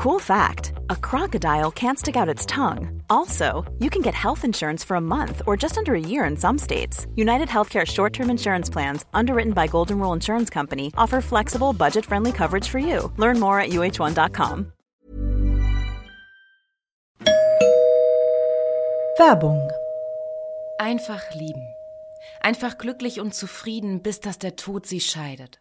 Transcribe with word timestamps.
Cool 0.00 0.18
fact 0.18 0.72
a 0.88 0.96
crocodile 0.96 1.70
can't 1.70 1.98
stick 1.98 2.16
out 2.16 2.34
its 2.34 2.46
tongue. 2.46 3.02
Also, 3.10 3.70
you 3.80 3.90
can 3.90 4.00
get 4.00 4.14
health 4.14 4.46
insurance 4.46 4.82
for 4.82 4.94
a 4.94 5.00
month 5.00 5.42
or 5.46 5.58
just 5.58 5.76
under 5.76 5.94
a 5.94 6.00
year 6.00 6.24
in 6.24 6.38
some 6.38 6.56
states. 6.56 7.06
United 7.16 7.48
Healthcare 7.48 7.86
short 7.86 8.14
term 8.14 8.30
insurance 8.30 8.70
plans, 8.70 9.04
underwritten 9.12 9.52
by 9.52 9.66
Golden 9.66 9.98
Rule 9.98 10.14
Insurance 10.14 10.48
Company, 10.48 10.90
offer 10.96 11.20
flexible, 11.20 11.74
budget 11.74 12.06
friendly 12.06 12.32
coverage 12.32 12.66
for 12.66 12.78
you. 12.78 13.12
Learn 13.18 13.38
more 13.38 13.60
at 13.60 13.72
uh1.com. 13.72 14.72
Werbung. 19.18 19.70
Einfach 20.78 21.22
lieben. 21.34 21.74
Einfach 22.40 22.78
glücklich 22.78 23.20
und 23.20 23.34
zufrieden, 23.34 24.00
bis 24.00 24.20
dass 24.20 24.38
der 24.38 24.56
Tod 24.56 24.86
sie 24.86 25.00
scheidet. 25.00 25.60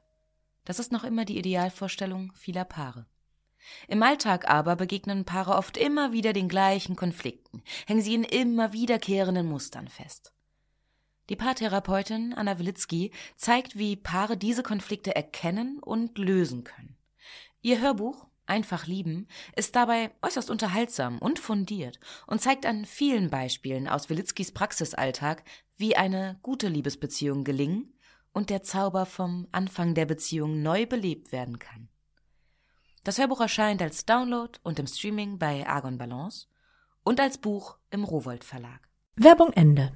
Das 0.63 0.79
ist 0.79 0.93
noch 0.93 1.03
immer 1.03 1.25
die 1.25 1.37
Idealvorstellung 1.37 2.31
vieler 2.35 2.63
Paare. 2.63 3.05
Im 3.87 4.03
Alltag 4.03 4.49
aber 4.49 4.75
begegnen 4.75 5.25
Paare 5.25 5.55
oft 5.55 5.77
immer 5.77 6.11
wieder 6.11 6.33
den 6.33 6.49
gleichen 6.49 6.95
Konflikten, 6.95 7.61
hängen 7.87 8.01
sie 8.01 8.13
in 8.13 8.23
immer 8.23 8.73
wiederkehrenden 8.73 9.47
Mustern 9.47 9.87
fest. 9.87 10.33
Die 11.29 11.35
Paartherapeutin 11.35 12.33
Anna 12.33 12.57
Wilitzki 12.57 13.11
zeigt, 13.35 13.77
wie 13.77 13.95
Paare 13.95 14.35
diese 14.37 14.63
Konflikte 14.63 15.15
erkennen 15.15 15.79
und 15.79 16.17
lösen 16.17 16.63
können. 16.63 16.97
Ihr 17.61 17.79
Hörbuch 17.79 18.29
Einfach 18.49 18.87
lieben 18.87 19.27
ist 19.55 19.75
dabei 19.75 20.09
äußerst 20.23 20.49
unterhaltsam 20.49 21.19
und 21.19 21.37
fundiert 21.37 21.99
und 22.25 22.41
zeigt 22.41 22.65
an 22.65 22.83
vielen 22.83 23.29
Beispielen 23.29 23.87
aus 23.87 24.09
Wilitzkis 24.09 24.51
Praxisalltag, 24.51 25.43
wie 25.77 25.95
eine 25.95 26.39
gute 26.41 26.67
Liebesbeziehung 26.67 27.43
gelingen 27.43 27.93
und 28.33 28.49
der 28.49 28.63
Zauber 28.63 29.05
vom 29.05 29.47
Anfang 29.51 29.93
der 29.93 30.05
Beziehung 30.05 30.63
neu 30.63 30.87
belebt 30.87 31.31
werden 31.31 31.59
kann. 31.59 31.89
Das 33.09 33.17
Hörbuch 33.17 33.41
erscheint 33.41 33.81
als 33.81 34.05
Download 34.05 34.51
und 34.61 34.77
im 34.77 34.85
Streaming 34.85 35.39
bei 35.39 35.65
Argon 35.65 35.97
Balance 35.97 36.45
und 37.03 37.19
als 37.19 37.39
Buch 37.39 37.79
im 37.89 38.03
Rowold 38.03 38.43
Verlag. 38.43 38.81
Werbung 39.15 39.51
Ende. 39.53 39.91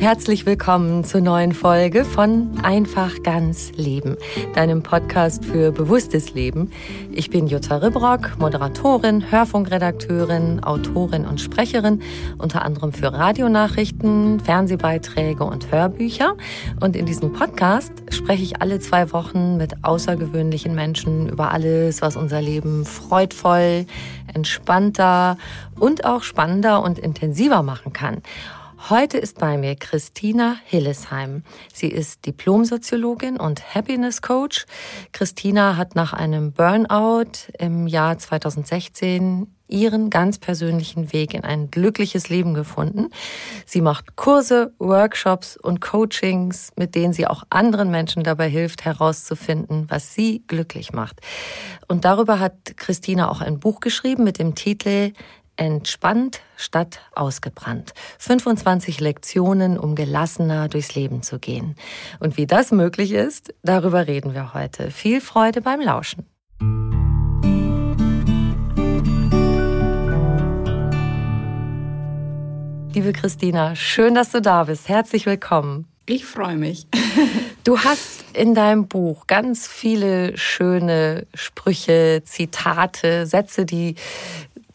Herzlich 0.00 0.46
willkommen 0.46 1.04
zur 1.04 1.20
neuen 1.20 1.52
Folge 1.52 2.06
von 2.06 2.58
Einfach 2.62 3.22
ganz 3.22 3.70
Leben, 3.76 4.16
deinem 4.54 4.82
Podcast 4.82 5.44
für 5.44 5.72
bewusstes 5.72 6.32
Leben. 6.32 6.72
Ich 7.12 7.28
bin 7.28 7.46
Jutta 7.46 7.76
Ribrock, 7.76 8.38
Moderatorin, 8.38 9.30
Hörfunkredakteurin, 9.30 10.64
Autorin 10.64 11.26
und 11.26 11.38
Sprecherin, 11.38 12.00
unter 12.38 12.62
anderem 12.62 12.94
für 12.94 13.12
Radionachrichten, 13.12 14.40
Fernsehbeiträge 14.40 15.44
und 15.44 15.70
Hörbücher. 15.70 16.34
Und 16.80 16.96
in 16.96 17.04
diesem 17.04 17.34
Podcast 17.34 17.92
spreche 18.08 18.42
ich 18.42 18.62
alle 18.62 18.80
zwei 18.80 19.12
Wochen 19.12 19.58
mit 19.58 19.84
außergewöhnlichen 19.84 20.74
Menschen 20.74 21.28
über 21.28 21.52
alles, 21.52 22.00
was 22.00 22.16
unser 22.16 22.40
Leben 22.40 22.86
freudvoll, 22.86 23.84
entspannter 24.32 25.36
und 25.78 26.06
auch 26.06 26.22
spannender 26.22 26.82
und 26.82 26.98
intensiver 26.98 27.62
machen 27.62 27.92
kann. 27.92 28.22
Heute 28.88 29.18
ist 29.18 29.38
bei 29.38 29.58
mir 29.58 29.76
Christina 29.76 30.56
Hillesheim. 30.64 31.44
Sie 31.72 31.88
ist 31.88 32.24
Diplomsoziologin 32.24 33.36
und 33.36 33.74
Happiness 33.74 34.22
Coach. 34.22 34.64
Christina 35.12 35.76
hat 35.76 35.94
nach 35.94 36.12
einem 36.12 36.52
Burnout 36.52 37.52
im 37.58 37.86
Jahr 37.86 38.18
2016 38.18 39.46
ihren 39.68 40.10
ganz 40.10 40.38
persönlichen 40.38 41.12
Weg 41.12 41.34
in 41.34 41.44
ein 41.44 41.70
glückliches 41.70 42.28
Leben 42.28 42.54
gefunden. 42.54 43.10
Sie 43.66 43.80
macht 43.80 44.16
Kurse, 44.16 44.72
Workshops 44.78 45.56
und 45.56 45.80
Coachings, 45.80 46.72
mit 46.76 46.94
denen 46.94 47.12
sie 47.12 47.26
auch 47.26 47.44
anderen 47.50 47.90
Menschen 47.90 48.24
dabei 48.24 48.48
hilft, 48.48 48.84
herauszufinden, 48.84 49.86
was 49.88 50.14
sie 50.14 50.42
glücklich 50.48 50.92
macht. 50.92 51.20
Und 51.86 52.04
darüber 52.04 52.40
hat 52.40 52.76
Christina 52.76 53.30
auch 53.30 53.40
ein 53.40 53.60
Buch 53.60 53.80
geschrieben 53.80 54.24
mit 54.24 54.38
dem 54.38 54.54
Titel 54.54 55.12
Entspannt 55.60 56.40
statt 56.56 57.02
ausgebrannt. 57.14 57.92
25 58.18 58.98
Lektionen, 58.98 59.78
um 59.78 59.94
gelassener 59.94 60.68
durchs 60.68 60.94
Leben 60.94 61.22
zu 61.22 61.38
gehen. 61.38 61.74
Und 62.18 62.38
wie 62.38 62.46
das 62.46 62.72
möglich 62.72 63.12
ist, 63.12 63.52
darüber 63.62 64.06
reden 64.06 64.32
wir 64.32 64.54
heute. 64.54 64.90
Viel 64.90 65.20
Freude 65.20 65.60
beim 65.60 65.82
Lauschen. 65.82 66.24
Liebe 72.94 73.12
Christina, 73.12 73.76
schön, 73.76 74.14
dass 74.14 74.32
du 74.32 74.40
da 74.40 74.64
bist. 74.64 74.88
Herzlich 74.88 75.26
willkommen. 75.26 75.86
Ich 76.06 76.24
freue 76.24 76.56
mich. 76.56 76.86
Du 77.62 77.78
hast 77.78 78.24
in 78.32 78.54
deinem 78.54 78.88
Buch 78.88 79.26
ganz 79.26 79.68
viele 79.68 80.36
schöne 80.38 81.26
Sprüche, 81.34 82.22
Zitate, 82.24 83.26
Sätze, 83.26 83.66
die 83.66 83.96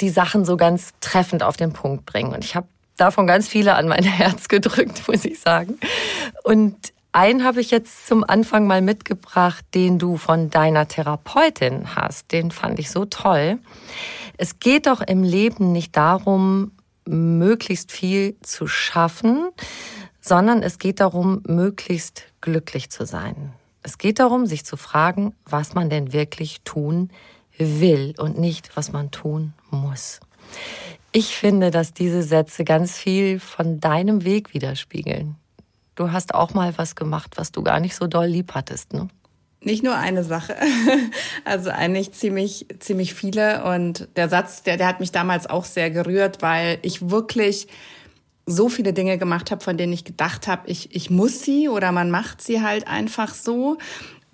die 0.01 0.09
Sachen 0.09 0.45
so 0.45 0.57
ganz 0.57 0.91
treffend 0.99 1.43
auf 1.43 1.57
den 1.57 1.73
Punkt 1.73 2.05
bringen. 2.05 2.33
Und 2.33 2.43
ich 2.43 2.55
habe 2.55 2.67
davon 2.97 3.27
ganz 3.27 3.47
viele 3.47 3.75
an 3.75 3.87
mein 3.87 4.03
Herz 4.03 4.47
gedrückt, 4.47 5.07
muss 5.07 5.25
ich 5.25 5.39
sagen. 5.39 5.79
Und 6.43 6.93
einen 7.11 7.45
habe 7.45 7.61
ich 7.61 7.71
jetzt 7.71 8.07
zum 8.07 8.23
Anfang 8.23 8.67
mal 8.67 8.81
mitgebracht, 8.81 9.63
den 9.73 9.99
du 9.99 10.17
von 10.17 10.49
deiner 10.49 10.87
Therapeutin 10.87 11.95
hast. 11.95 12.31
Den 12.31 12.51
fand 12.51 12.77
ich 12.79 12.91
so 12.91 13.05
toll. 13.05 13.59
Es 14.37 14.59
geht 14.59 14.87
doch 14.87 15.01
im 15.01 15.23
Leben 15.23 15.71
nicht 15.71 15.95
darum, 15.95 16.71
möglichst 17.05 17.91
viel 17.91 18.35
zu 18.41 18.67
schaffen, 18.67 19.49
sondern 20.19 20.61
es 20.61 20.77
geht 20.77 20.99
darum, 20.99 21.41
möglichst 21.47 22.23
glücklich 22.41 22.89
zu 22.89 23.05
sein. 23.05 23.53
Es 23.81 23.97
geht 23.97 24.19
darum, 24.19 24.45
sich 24.45 24.65
zu 24.65 24.75
fragen, 24.75 25.35
was 25.45 25.73
man 25.75 25.89
denn 25.89 26.11
wirklich 26.11 26.61
tun 26.63 27.09
will 27.09 27.34
und 27.59 28.37
nicht, 28.37 28.75
was 28.75 28.91
man 28.91 29.11
tun 29.11 29.53
muss. 29.71 30.19
Ich 31.11 31.35
finde, 31.35 31.71
dass 31.71 31.93
diese 31.93 32.23
Sätze 32.23 32.65
ganz 32.65 32.97
viel 32.97 33.39
von 33.39 33.79
deinem 33.79 34.25
Weg 34.25 34.53
widerspiegeln. 34.53 35.35
Du 35.95 36.11
hast 36.11 36.35
auch 36.35 36.53
mal 36.53 36.77
was 36.77 36.95
gemacht, 36.95 37.33
was 37.37 37.51
du 37.51 37.63
gar 37.63 37.79
nicht 37.79 37.95
so 37.95 38.07
doll 38.07 38.25
lieb 38.25 38.53
hattest, 38.53 38.93
ne? 38.93 39.07
Nicht 39.61 39.81
nur 39.83 39.95
eine 39.95 40.23
Sache, 40.23 40.55
also 41.45 41.71
eigentlich 41.71 42.11
ziemlich, 42.11 42.67
ziemlich 42.79 43.15
viele. 43.15 43.63
Und 43.63 44.09
der 44.15 44.29
Satz, 44.29 44.61
der, 44.61 44.77
der 44.77 44.87
hat 44.87 44.99
mich 44.99 45.11
damals 45.11 45.47
auch 45.47 45.65
sehr 45.65 45.89
gerührt, 45.89 46.41
weil 46.41 46.77
ich 46.83 47.09
wirklich 47.09 47.67
so 48.45 48.69
viele 48.69 48.93
Dinge 48.93 49.17
gemacht 49.17 49.49
habe, 49.49 49.63
von 49.63 49.77
denen 49.77 49.93
ich 49.93 50.03
gedacht 50.03 50.47
habe, 50.47 50.69
ich, 50.69 50.95
ich 50.95 51.09
muss 51.09 51.41
sie 51.41 51.67
oder 51.67 51.91
man 51.91 52.11
macht 52.11 52.41
sie 52.41 52.61
halt 52.61 52.87
einfach 52.87 53.33
so. 53.33 53.77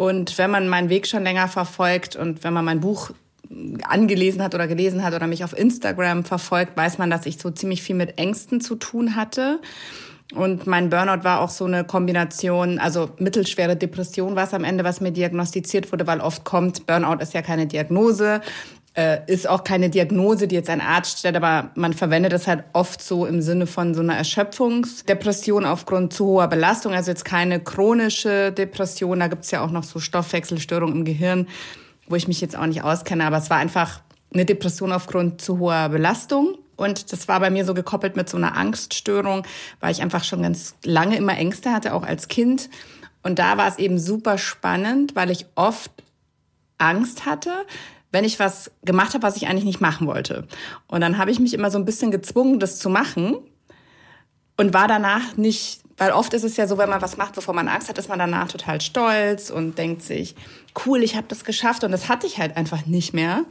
Und 0.02 0.40
wenn 0.40 0.50
man 0.50 0.68
meinen 0.68 0.90
Weg 0.90 1.06
schon 1.06 1.22
länger 1.22 1.48
verfolgt 1.48 2.16
und 2.16 2.44
wenn 2.44 2.54
man 2.54 2.66
mein 2.66 2.80
Buch 2.80 3.12
angelesen 3.84 4.42
hat 4.42 4.56
oder 4.56 4.66
gelesen 4.66 5.04
hat 5.04 5.14
oder 5.14 5.28
mich 5.28 5.44
auf 5.44 5.56
Instagram 5.56 6.24
verfolgt, 6.24 6.76
weiß 6.76 6.98
man, 6.98 7.12
dass 7.12 7.28
ich 7.28 7.38
so 7.38 7.52
ziemlich 7.52 7.84
viel 7.84 7.96
mit 7.96 8.18
Ängsten 8.18 8.62
zu 8.62 8.74
tun 8.74 9.16
hatte. 9.16 9.60
Und 10.34 10.66
mein 10.66 10.90
Burnout 10.90 11.24
war 11.24 11.40
auch 11.40 11.52
so 11.52 11.66
eine 11.66 11.84
Kombination, 11.84 12.80
also 12.80 13.12
mittelschwere 13.20 13.76
Depression 13.76 14.36
war 14.36 14.46
es 14.46 14.56
am 14.56 14.64
Ende, 14.64 14.84
was 14.84 15.02
mir 15.02 15.12
diagnostiziert 15.12 15.92
wurde, 15.92 16.08
weil 16.08 16.20
oft 16.20 16.46
kommt, 16.46 16.88
Burnout 16.88 17.22
ist 17.22 17.36
ja 17.36 17.44
keine 17.44 17.68
Diagnose, 17.68 18.42
äh, 18.94 19.20
ist 19.28 19.48
auch 19.48 19.64
keine 19.64 19.90
Diagnose, 19.90 20.48
die 20.48 20.56
jetzt 20.56 20.70
ein 20.70 20.82
Arzt 20.82 21.20
stellt, 21.20 21.36
aber 21.36 21.72
man 21.76 21.94
verwendet 21.94 22.34
es 22.34 22.48
halt 22.48 22.64
oft 22.74 23.02
so 23.02 23.26
im 23.26 23.42
Sinne 23.42 23.68
von 23.68 23.94
so 23.94 24.02
einer 24.02 24.16
Erschöpfungsdepression 24.16 25.66
aufgrund 25.66 26.14
zu 26.14 26.26
hoher 26.26 26.48
Belastung, 26.48 26.94
also 26.94 27.12
jetzt 27.12 27.24
keine 27.24 27.62
chronische 27.62 28.52
Depression, 28.52 29.20
da 29.20 29.28
gibt's 29.28 29.52
ja 29.52 29.64
auch 29.64 29.72
noch 29.72 29.84
so 29.84 30.00
Stoffwechselstörungen 30.00 30.98
im 30.98 31.06
Gehirn, 31.06 31.48
wo 32.08 32.16
ich 32.16 32.28
mich 32.28 32.42
jetzt 32.42 32.58
auch 32.58 32.66
nicht 32.66 32.84
auskenne, 32.84 33.26
aber 33.26 33.38
es 33.38 33.50
war 33.50 33.58
einfach 33.58 34.02
eine 34.34 34.46
Depression 34.46 34.92
aufgrund 34.92 35.42
zu 35.42 35.60
hoher 35.60 35.90
Belastung. 35.90 36.58
Und 36.78 37.12
das 37.12 37.28
war 37.28 37.40
bei 37.40 37.50
mir 37.50 37.64
so 37.66 37.74
gekoppelt 37.74 38.16
mit 38.16 38.28
so 38.28 38.38
einer 38.38 38.58
Angststörung, 38.58 39.46
weil 39.80 39.92
ich 39.92 40.02
einfach 40.02 40.24
schon 40.24 40.42
ganz 40.42 40.76
lange 40.84 41.16
immer 41.16 41.38
Ängste 41.38 41.72
hatte, 41.72 41.94
auch 41.94 42.04
als 42.04 42.28
Kind. 42.28 42.70
Und 43.24 43.40
da 43.40 43.58
war 43.58 43.68
es 43.68 43.78
eben 43.78 44.00
super 44.00 44.38
spannend, 44.38 45.16
weil 45.16 45.30
ich 45.30 45.46
oft 45.56 45.92
Angst 46.80 47.26
hatte, 47.26 47.52
wenn 48.12 48.26
ich 48.26 48.40
was 48.40 48.72
gemacht 48.84 49.14
habe, 49.14 49.24
was 49.24 49.38
ich 49.38 49.48
eigentlich 49.48 49.66
nicht 49.66 49.82
machen 49.82 50.08
wollte. 50.08 50.48
Und 50.88 51.02
dann 51.02 51.18
habe 51.18 51.32
ich 51.32 51.40
mich 51.40 51.54
immer 51.54 51.72
so 51.72 51.78
ein 51.78 51.86
bisschen 51.86 52.12
gezwungen, 52.12 52.60
das 52.60 52.78
zu 52.78 52.90
machen 52.90 53.38
und 54.58 54.74
war 54.74 54.88
danach 54.88 55.38
nicht 55.38 55.82
weil 56.02 56.14
oft 56.14 56.34
ist 56.34 56.44
es 56.44 56.58
ja 56.58 56.66
so, 56.66 56.80
wenn 56.80 56.90
man 56.90 57.04
was 57.04 57.18
macht, 57.18 57.38
wovor 57.38 57.54
man 57.54 57.68
Angst 57.68 57.88
hat, 57.88 57.96
ist 58.00 58.10
man 58.10 58.18
danach 58.18 58.48
total 58.48 58.82
stolz 58.82 59.52
und 59.52 59.78
denkt 59.78 60.02
sich, 60.02 60.36
cool, 60.84 61.04
ich 61.04 61.16
habe 61.16 61.28
das 61.28 61.46
geschafft. 61.46 61.84
Und 61.84 61.92
das 61.92 62.10
hatte 62.10 62.26
ich 62.26 62.40
halt 62.40 62.58
einfach 62.58 62.88
nicht 62.88 63.14
mehr. 63.14 63.44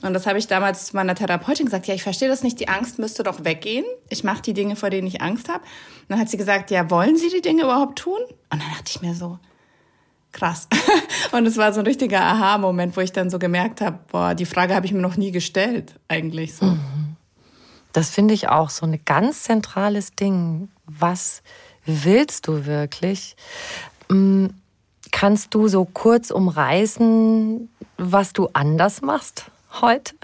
Und 0.00 0.12
das 0.12 0.26
habe 0.26 0.36
ich 0.36 0.48
damals 0.48 0.86
zu 0.86 0.96
meiner 0.96 1.14
Therapeutin 1.14 1.66
gesagt, 1.66 1.86
ja, 1.86 1.94
ich 1.94 2.02
verstehe 2.02 2.28
das 2.28 2.42
nicht, 2.42 2.58
die 2.58 2.66
Angst 2.66 2.98
müsste 2.98 3.22
doch 3.22 3.44
weggehen. 3.44 3.84
Ich 4.08 4.24
mache 4.24 4.42
die 4.42 4.52
Dinge, 4.52 4.74
vor 4.74 4.90
denen 4.90 5.06
ich 5.06 5.22
Angst 5.22 5.48
habe. 5.48 5.60
Und 5.60 6.08
dann 6.08 6.18
hat 6.18 6.28
sie 6.28 6.36
gesagt, 6.36 6.72
ja, 6.72 6.90
wollen 6.90 7.16
Sie 7.16 7.28
die 7.28 7.40
Dinge 7.40 7.62
überhaupt 7.62 8.00
tun? 8.00 8.18
Und 8.18 8.34
dann 8.50 8.68
dachte 8.72 8.90
ich 8.90 9.00
mir 9.00 9.14
so, 9.14 9.38
krass. 10.32 10.68
Und 11.32 11.46
es 11.46 11.56
war 11.56 11.72
so 11.72 11.80
ein 11.80 11.86
richtiger 11.86 12.20
Aha-Moment, 12.20 12.96
wo 12.96 13.00
ich 13.00 13.12
dann 13.12 13.30
so 13.30 13.38
gemerkt 13.38 13.80
habe, 13.80 13.98
boah, 14.10 14.34
die 14.34 14.46
Frage 14.46 14.74
habe 14.74 14.86
ich 14.86 14.92
mir 14.92 15.00
noch 15.00 15.16
nie 15.16 15.30
gestellt, 15.30 15.94
eigentlich 16.08 16.54
so. 16.54 16.66
Mhm. 16.66 17.16
Das 17.92 18.10
finde 18.10 18.34
ich 18.34 18.48
auch 18.48 18.70
so 18.70 18.86
ein 18.86 19.00
ganz 19.04 19.44
zentrales 19.44 20.14
Ding. 20.14 20.68
Was 20.86 21.42
willst 21.84 22.48
du 22.48 22.64
wirklich? 22.64 23.36
Mm, 24.08 24.46
kannst 25.10 25.54
du 25.54 25.68
so 25.68 25.84
kurz 25.84 26.30
umreißen, 26.30 27.68
was 27.98 28.32
du 28.32 28.48
anders 28.54 29.02
machst 29.02 29.44
heute? 29.80 30.14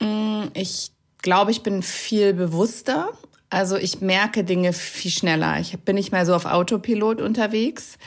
Mm, 0.00 0.44
ich 0.54 0.92
glaube, 1.22 1.50
ich 1.50 1.62
bin 1.62 1.82
viel 1.82 2.34
bewusster. 2.34 3.10
Also 3.50 3.76
ich 3.76 4.00
merke 4.00 4.44
Dinge 4.44 4.72
viel 4.72 5.10
schneller. 5.10 5.58
Ich 5.60 5.78
bin 5.80 5.96
nicht 5.96 6.12
mehr 6.12 6.24
so 6.24 6.34
auf 6.34 6.46
Autopilot 6.46 7.20
unterwegs. 7.20 7.98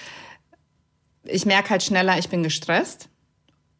Ich 1.25 1.45
merke 1.45 1.71
halt 1.71 1.83
schneller, 1.83 2.17
ich 2.17 2.29
bin 2.29 2.43
gestresst 2.43 3.09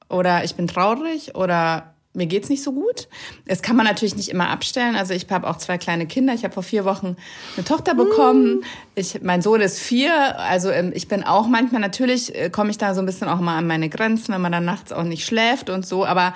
oder 0.09 0.43
ich 0.43 0.55
bin 0.55 0.67
traurig 0.67 1.35
oder 1.35 1.95
mir 2.15 2.27
geht's 2.27 2.49
nicht 2.49 2.63
so 2.63 2.71
gut. 2.71 3.07
Das 3.45 3.61
kann 3.61 3.75
man 3.75 3.85
natürlich 3.85 4.15
nicht 4.15 4.29
immer 4.29 4.49
abstellen. 4.49 4.95
Also 4.95 5.13
ich 5.13 5.29
habe 5.29 5.47
auch 5.47 5.57
zwei 5.57 5.77
kleine 5.77 6.07
Kinder. 6.07 6.33
Ich 6.33 6.43
habe 6.43 6.53
vor 6.53 6.63
vier 6.63 6.85
Wochen 6.85 7.17
eine 7.55 7.65
Tochter 7.65 7.93
bekommen. 7.93 8.63
Ich, 8.95 9.21
mein 9.21 9.41
Sohn 9.41 9.61
ist 9.61 9.79
vier. 9.79 10.39
Also 10.39 10.69
ähm, 10.69 10.91
ich 10.95 11.07
bin 11.07 11.23
auch 11.23 11.47
manchmal 11.47 11.81
natürlich 11.81 12.33
äh, 12.33 12.49
komme 12.49 12.71
ich 12.71 12.77
da 12.77 12.93
so 12.93 13.01
ein 13.01 13.05
bisschen 13.05 13.27
auch 13.27 13.39
mal 13.39 13.57
an 13.57 13.67
meine 13.67 13.89
Grenzen, 13.89 14.33
wenn 14.33 14.41
man 14.41 14.51
dann 14.51 14.65
nachts 14.65 14.91
auch 14.91 15.03
nicht 15.03 15.25
schläft 15.25 15.69
und 15.69 15.85
so. 15.85 16.05
Aber 16.05 16.33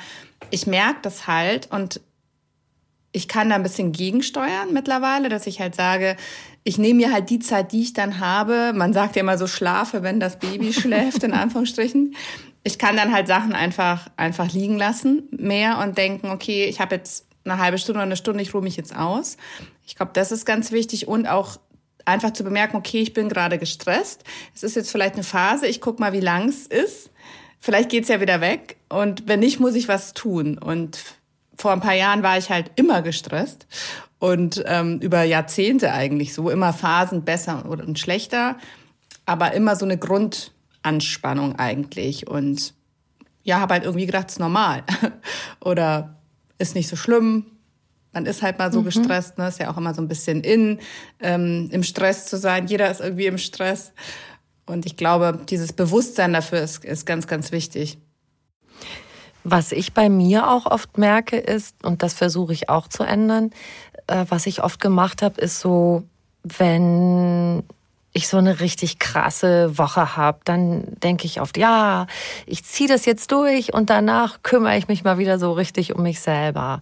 ich 0.50 0.68
merke 0.68 1.00
das 1.02 1.28
halt 1.28 1.72
und 1.72 2.02
ich 3.12 3.28
kann 3.28 3.50
da 3.50 3.56
ein 3.56 3.64
bisschen 3.64 3.92
gegensteuern 3.92 4.72
mittlerweile, 4.72 5.30
dass 5.30 5.48
ich 5.48 5.60
halt 5.60 5.76
sage, 5.76 6.16
ich 6.64 6.78
nehme 6.78 6.96
mir 6.96 7.14
halt 7.14 7.30
die 7.30 7.40
Zeit, 7.40 7.72
die 7.72 7.82
ich 7.82 7.94
dann 7.94 8.20
habe. 8.20 8.74
Man 8.74 8.94
sagt 8.94 9.16
ja 9.16 9.22
immer 9.22 9.38
so 9.38 9.48
schlafe, 9.48 10.04
wenn 10.04 10.20
das 10.20 10.40
Baby 10.40 10.74
schläft, 10.74 11.24
in 11.24 11.34
Anführungsstrichen 11.34 12.16
ich 12.64 12.78
kann 12.78 12.98
dann 12.98 13.14
halt 13.14 13.28
Sachen 13.28 13.54
einfach, 13.54 14.08
einfach 14.18 14.52
liegen 14.52 14.78
lassen 14.78 15.24
mehr 15.32 15.80
und 15.80 15.98
denken, 15.98 16.30
okay, 16.30 16.66
ich 16.66 16.80
habe 16.80 16.96
jetzt 16.96 17.26
eine 17.46 17.58
halbe 17.58 17.78
Stunde 17.78 18.00
oder 18.00 18.06
eine 18.06 18.18
Stunde, 18.18 18.42
ich 18.44 18.54
ruhe 18.54 18.62
mich 18.62 18.78
jetzt 18.78 18.96
aus. 18.96 19.38
Ich 19.88 19.96
glaube, 19.96 20.12
das 20.14 20.32
ist 20.32 20.46
ganz 20.46 20.72
wichtig 20.72 21.08
und 21.08 21.28
auch 21.28 21.60
einfach 22.06 22.32
zu 22.32 22.44
bemerken, 22.44 22.76
okay, 22.76 23.02
ich 23.02 23.14
bin 23.14 23.30
gerade 23.30 23.58
gestresst. 23.58 24.24
Es 24.54 24.64
ist 24.64 24.76
jetzt 24.76 24.92
vielleicht 24.92 25.16
eine 25.16 25.24
Phase, 25.24 25.68
ich 25.68 25.82
guck 25.82 26.00
mal, 26.00 26.14
wie 26.14 26.20
lang 26.20 26.50
es 26.50 26.68
ist. 26.68 27.12
Vielleicht 27.60 27.90
geht's 27.90 28.10
ja 28.10 28.22
wieder 28.22 28.42
weg 28.42 28.78
und 28.90 29.28
wenn 29.28 29.40
nicht, 29.40 29.60
muss 29.60 29.76
ich 29.76 29.88
was 29.88 30.14
tun. 30.14 30.58
Und 30.58 31.00
vor 31.58 31.72
ein 31.72 31.82
paar 31.82 31.96
Jahren 31.96 32.24
war 32.24 32.38
ich 32.38 32.50
halt 32.50 32.72
immer 32.76 33.02
gestresst 33.02 33.68
und 34.20 34.64
ähm, 34.68 35.00
über 35.00 35.24
Jahrzehnte 35.24 35.94
eigentlich 35.94 36.34
so, 36.34 36.50
immer 36.50 36.74
Phasen 36.74 37.24
besser 37.24 37.66
und 37.66 37.98
schlechter, 37.98 38.58
aber 39.26 39.54
immer 39.54 39.76
so 39.76 39.86
eine 39.86 39.98
Grund 39.98 40.52
Anspannung 40.82 41.56
eigentlich. 41.58 42.28
Und 42.28 42.74
ja, 43.44 43.60
habe 43.60 43.76
halt 43.76 43.84
irgendwie 43.84 44.06
gedacht, 44.06 44.28
es 44.28 44.36
ist 44.36 44.40
normal. 44.40 44.84
Oder 45.62 46.18
ist 46.58 46.76
nicht 46.76 46.88
so 46.88 46.96
schlimm. 46.96 47.46
Man 48.12 48.26
ist 48.26 48.42
halt 48.42 48.58
mal 48.58 48.72
so 48.72 48.82
mhm. 48.82 48.86
gestresst, 48.86 49.38
ne? 49.38 49.48
Ist 49.48 49.60
ja 49.60 49.72
auch 49.72 49.78
immer 49.78 49.94
so 49.94 50.02
ein 50.02 50.08
bisschen 50.08 50.42
in, 50.42 50.80
ähm, 51.20 51.70
im 51.72 51.84
Stress 51.84 52.26
zu 52.26 52.38
sein. 52.38 52.68
Jeder 52.68 52.90
ist 52.90 53.02
irgendwie 53.02 53.28
im 53.28 53.38
Stress. 53.38 53.94
Und 54.66 54.86
ich 54.86 54.98
glaube, 54.98 55.40
dieses 55.48 55.74
Bewusstsein 55.74 56.34
dafür 56.34 56.62
ist, 56.62 56.84
ist 56.84 57.06
ganz, 57.06 57.28
ganz 57.28 57.52
wichtig. 57.52 58.00
Was 59.44 59.72
ich 59.72 59.94
bei 59.94 60.10
mir 60.10 60.50
auch 60.50 60.66
oft 60.66 60.98
merke 60.98 61.38
ist, 61.38 61.84
und 61.84 62.04
das 62.04 62.14
versuche 62.14 62.54
ich 62.54 62.70
auch 62.70 62.88
zu 62.88 63.04
ändern, 63.04 63.52
äh, 64.10 64.26
was 64.30 64.46
ich 64.46 64.64
oft 64.64 64.80
gemacht 64.80 65.22
habe, 65.22 65.40
ist 65.40 65.60
so, 65.60 66.04
wenn 66.44 67.64
ich 68.12 68.28
so 68.28 68.38
eine 68.38 68.60
richtig 68.60 69.00
krasse 69.00 69.78
Woche 69.78 70.18
habe, 70.18 70.40
dann 70.44 70.84
denke 71.04 71.26
ich 71.26 71.42
oft, 71.42 71.58
ja, 71.58 72.08
ich 72.46 72.66
ziehe 72.66 72.90
das 72.90 73.06
jetzt 73.06 73.32
durch 73.32 73.74
und 73.74 73.90
danach 73.90 74.42
kümmere 74.42 74.78
ich 74.78 74.88
mich 74.88 75.04
mal 75.04 75.20
wieder 75.20 75.38
so 75.38 75.54
richtig 75.54 75.96
um 75.96 76.04
mich 76.04 76.20
selber. 76.20 76.82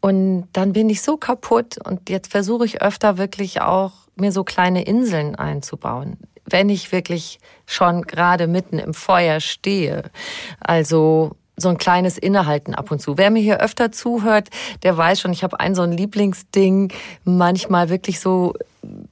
Und 0.00 0.48
dann 0.54 0.72
bin 0.72 0.88
ich 0.88 1.02
so 1.02 1.18
kaputt 1.18 1.76
und 1.84 2.08
jetzt 2.08 2.30
versuche 2.30 2.64
ich 2.64 2.80
öfter 2.80 3.18
wirklich 3.18 3.60
auch 3.60 3.92
mir 4.16 4.32
so 4.32 4.44
kleine 4.44 4.82
Inseln 4.82 5.34
einzubauen, 5.34 6.16
wenn 6.46 6.70
ich 6.70 6.90
wirklich 6.90 7.38
schon 7.66 8.02
gerade 8.02 8.46
mitten 8.46 8.78
im 8.78 8.94
Feuer 8.94 9.40
stehe. 9.40 10.10
Also 10.58 11.36
so 11.60 11.68
ein 11.68 11.78
kleines 11.78 12.18
Innehalten 12.18 12.74
ab 12.74 12.90
und 12.90 13.00
zu. 13.00 13.18
Wer 13.18 13.30
mir 13.30 13.42
hier 13.42 13.60
öfter 13.60 13.92
zuhört, 13.92 14.48
der 14.82 14.96
weiß 14.96 15.20
schon, 15.20 15.32
ich 15.32 15.42
habe 15.42 15.60
ein 15.60 15.74
so 15.74 15.82
ein 15.82 15.92
Lieblingsding, 15.92 16.92
manchmal 17.24 17.88
wirklich 17.88 18.20
so 18.20 18.54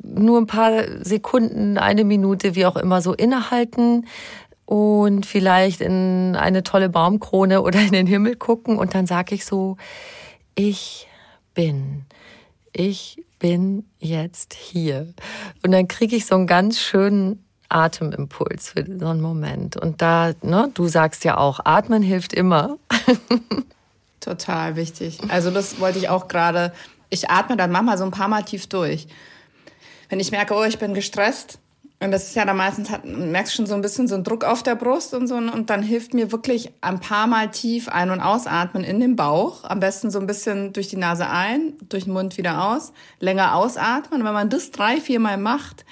nur 0.02 0.40
ein 0.40 0.46
paar 0.46 1.04
Sekunden, 1.04 1.78
eine 1.78 2.04
Minute, 2.04 2.54
wie 2.54 2.66
auch 2.66 2.76
immer, 2.76 3.00
so 3.02 3.12
innehalten 3.12 4.06
und 4.64 5.26
vielleicht 5.26 5.80
in 5.80 6.36
eine 6.36 6.62
tolle 6.62 6.88
Baumkrone 6.88 7.62
oder 7.62 7.80
in 7.80 7.92
den 7.92 8.06
Himmel 8.06 8.36
gucken 8.36 8.78
und 8.78 8.94
dann 8.94 9.06
sage 9.06 9.34
ich 9.34 9.44
so, 9.44 9.76
ich 10.54 11.08
bin, 11.54 12.04
ich 12.72 13.24
bin 13.38 13.84
jetzt 13.98 14.54
hier. 14.54 15.12
Und 15.62 15.72
dann 15.72 15.88
kriege 15.88 16.16
ich 16.16 16.26
so 16.26 16.34
einen 16.34 16.46
ganz 16.46 16.80
schönen 16.80 17.44
Atemimpuls 17.68 18.70
für 18.70 18.84
so 18.98 19.06
einen 19.06 19.20
Moment. 19.20 19.76
Und 19.76 20.00
da, 20.02 20.32
ne, 20.42 20.70
du 20.74 20.88
sagst 20.88 21.24
ja 21.24 21.36
auch, 21.36 21.60
atmen 21.64 22.02
hilft 22.02 22.32
immer. 22.32 22.78
Total 24.20 24.76
wichtig. 24.76 25.18
Also 25.28 25.50
das 25.50 25.80
wollte 25.80 25.98
ich 25.98 26.08
auch 26.08 26.28
gerade. 26.28 26.72
Ich 27.10 27.30
atme 27.30 27.56
dann 27.56 27.70
manchmal 27.70 27.98
so 27.98 28.04
ein 28.04 28.10
paar 28.10 28.28
Mal 28.28 28.42
tief 28.42 28.66
durch. 28.66 29.06
Wenn 30.08 30.20
ich 30.20 30.30
merke, 30.30 30.54
oh, 30.54 30.64
ich 30.64 30.78
bin 30.78 30.94
gestresst, 30.94 31.58
und 32.00 32.12
das 32.12 32.28
ist 32.28 32.36
ja 32.36 32.44
dann 32.44 32.56
meistens, 32.56 32.90
hat, 32.90 33.04
merkst 33.04 33.54
schon 33.54 33.66
so 33.66 33.74
ein 33.74 33.80
bisschen 33.80 34.06
so 34.06 34.14
einen 34.14 34.22
Druck 34.22 34.44
auf 34.44 34.62
der 34.62 34.76
Brust 34.76 35.14
und 35.14 35.26
so. 35.26 35.34
Und 35.34 35.68
dann 35.68 35.82
hilft 35.82 36.14
mir 36.14 36.30
wirklich 36.30 36.70
ein 36.80 37.00
paar 37.00 37.26
Mal 37.26 37.50
tief 37.50 37.88
ein- 37.88 38.10
und 38.10 38.20
ausatmen 38.20 38.84
in 38.84 39.00
den 39.00 39.16
Bauch. 39.16 39.64
Am 39.64 39.80
besten 39.80 40.10
so 40.10 40.20
ein 40.20 40.28
bisschen 40.28 40.72
durch 40.72 40.86
die 40.86 40.96
Nase 40.96 41.28
ein, 41.28 41.72
durch 41.88 42.04
den 42.04 42.12
Mund 42.12 42.38
wieder 42.38 42.68
aus. 42.68 42.92
Länger 43.18 43.56
ausatmen. 43.56 44.20
Und 44.20 44.26
wenn 44.26 44.34
man 44.34 44.48
das 44.48 44.70
drei, 44.70 45.00
vier 45.00 45.18
Mal 45.18 45.38
macht, 45.38 45.84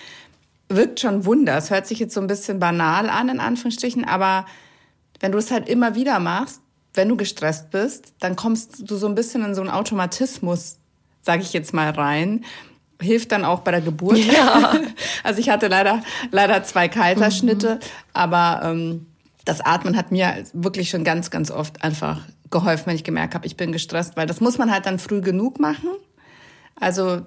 wirkt 0.69 1.01
schon 1.01 1.25
Wunder. 1.25 1.57
Es 1.57 1.71
hört 1.71 1.87
sich 1.87 1.99
jetzt 1.99 2.15
so 2.15 2.21
ein 2.21 2.27
bisschen 2.27 2.59
banal 2.59 3.09
an, 3.09 3.29
in 3.29 3.41
Anführungsstrichen, 3.41 4.05
aber 4.05 4.47
wenn 5.21 5.33
du 5.33 5.39
es 5.39 5.51
halt 5.51 5.69
immer 5.69 5.95
wieder 5.95 6.19
machst, 6.19 6.61
wenn 6.95 7.09
du 7.09 7.17
gestresst 7.17 7.71
bist, 7.71 8.15
dann 8.21 8.37
kommst 8.37 8.91
du 8.91 8.97
so 8.97 9.07
ein 9.07 9.15
bisschen 9.15 9.45
in 9.45 9.55
so 9.55 9.61
einen 9.61 9.71
Automatismus, 9.71 10.79
sage 11.23 11.43
ich 11.43 11.53
jetzt 11.53 11.75
mal, 11.75 11.91
rein. 11.91 12.45
Hilft 13.01 13.33
dann 13.33 13.45
auch 13.45 13.61
bei 13.61 13.71
der 13.71 13.83
Geburt. 13.83 14.19
Ja. 14.19 14.75
Also 15.23 15.41
ich 15.41 15.49
hatte 15.49 15.67
leider, 15.67 16.03
leider 16.31 16.63
zwei 16.63 16.89
Kaiserschnitte, 16.89 17.75
mhm. 17.75 17.81
aber 18.13 18.61
ähm, 18.63 19.07
das 19.45 19.61
Atmen 19.61 19.97
hat 19.97 20.13
mir 20.13 20.45
wirklich 20.53 20.89
schon 20.89 21.03
ganz, 21.03 21.31
ganz 21.31 21.51
oft 21.51 21.83
einfach 21.83 22.21
geholfen, 22.51 22.87
wenn 22.87 22.97
ich 22.97 23.05
gemerkt 23.05 23.35
habe, 23.35 23.45
ich 23.45 23.57
bin 23.57 23.73
gestresst, 23.73 24.17
weil 24.17 24.27
das 24.27 24.41
muss 24.41 24.57
man 24.57 24.71
halt 24.71 24.87
dann 24.87 25.01
früh 25.01 25.21
genug 25.21 25.59
machen. 25.59 25.89
Also 26.79 27.23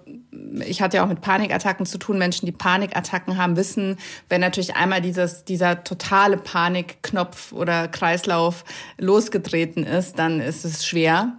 ich 0.66 0.82
hatte 0.82 0.98
ja 0.98 1.04
auch 1.04 1.08
mit 1.08 1.22
Panikattacken 1.22 1.86
zu 1.86 1.98
tun. 1.98 2.20
Menschen, 2.20 2.46
die 2.46 2.52
Panikattacken 2.52 3.38
haben, 3.38 3.56
wissen, 3.56 3.98
wenn 4.30 4.42
natürlich 4.42 4.76
einmal 4.76 5.02
dieses, 5.02 5.44
dieser 5.44 5.84
totale 5.84 6.38
Panikknopf 6.38 7.52
oder 7.52 7.88
Kreislauf 7.88 8.64
losgetreten 9.00 9.84
ist, 9.84 10.20
dann 10.20 10.40
ist 10.40 10.66
es 10.66 10.86
schwer, 10.86 11.34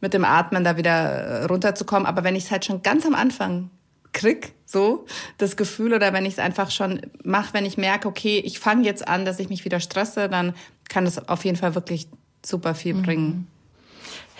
mit 0.00 0.14
dem 0.14 0.24
Atmen 0.24 0.62
da 0.62 0.76
wieder 0.76 1.46
runterzukommen. 1.48 2.06
Aber 2.06 2.22
wenn 2.22 2.36
ich 2.36 2.44
es 2.44 2.50
halt 2.52 2.64
schon 2.64 2.82
ganz 2.82 3.04
am 3.06 3.14
Anfang 3.14 3.70
krieg, 4.12 4.52
so 4.64 5.06
das 5.38 5.56
Gefühl, 5.56 5.94
oder 5.94 6.12
wenn 6.12 6.24
ich 6.24 6.34
es 6.34 6.38
einfach 6.38 6.70
schon 6.70 7.00
mache, 7.24 7.54
wenn 7.54 7.66
ich 7.66 7.76
merke, 7.76 8.06
okay, 8.06 8.40
ich 8.44 8.60
fange 8.60 8.84
jetzt 8.84 9.06
an, 9.06 9.24
dass 9.24 9.40
ich 9.40 9.48
mich 9.48 9.64
wieder 9.64 9.80
stresse, 9.80 10.28
dann 10.28 10.54
kann 10.88 11.04
das 11.04 11.28
auf 11.28 11.44
jeden 11.44 11.56
Fall 11.56 11.74
wirklich 11.74 12.08
super 12.44 12.74
viel 12.74 12.94
bringen. 12.94 13.48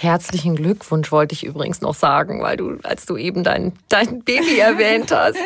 Herzlichen 0.03 0.57
Glückwunsch 0.57 1.13
wollte 1.13 1.33
ich 1.33 1.45
übrigens 1.45 1.81
noch 1.81 1.95
sagen, 1.95 2.43
weil 2.43 2.57
du, 2.57 2.77
als 2.83 3.07
du 3.07 3.17
eben 3.17 3.45
dein, 3.45 3.73
dein 3.89 4.25
Baby 4.25 4.59
erwähnt 4.59 5.13
hast. 5.13 5.39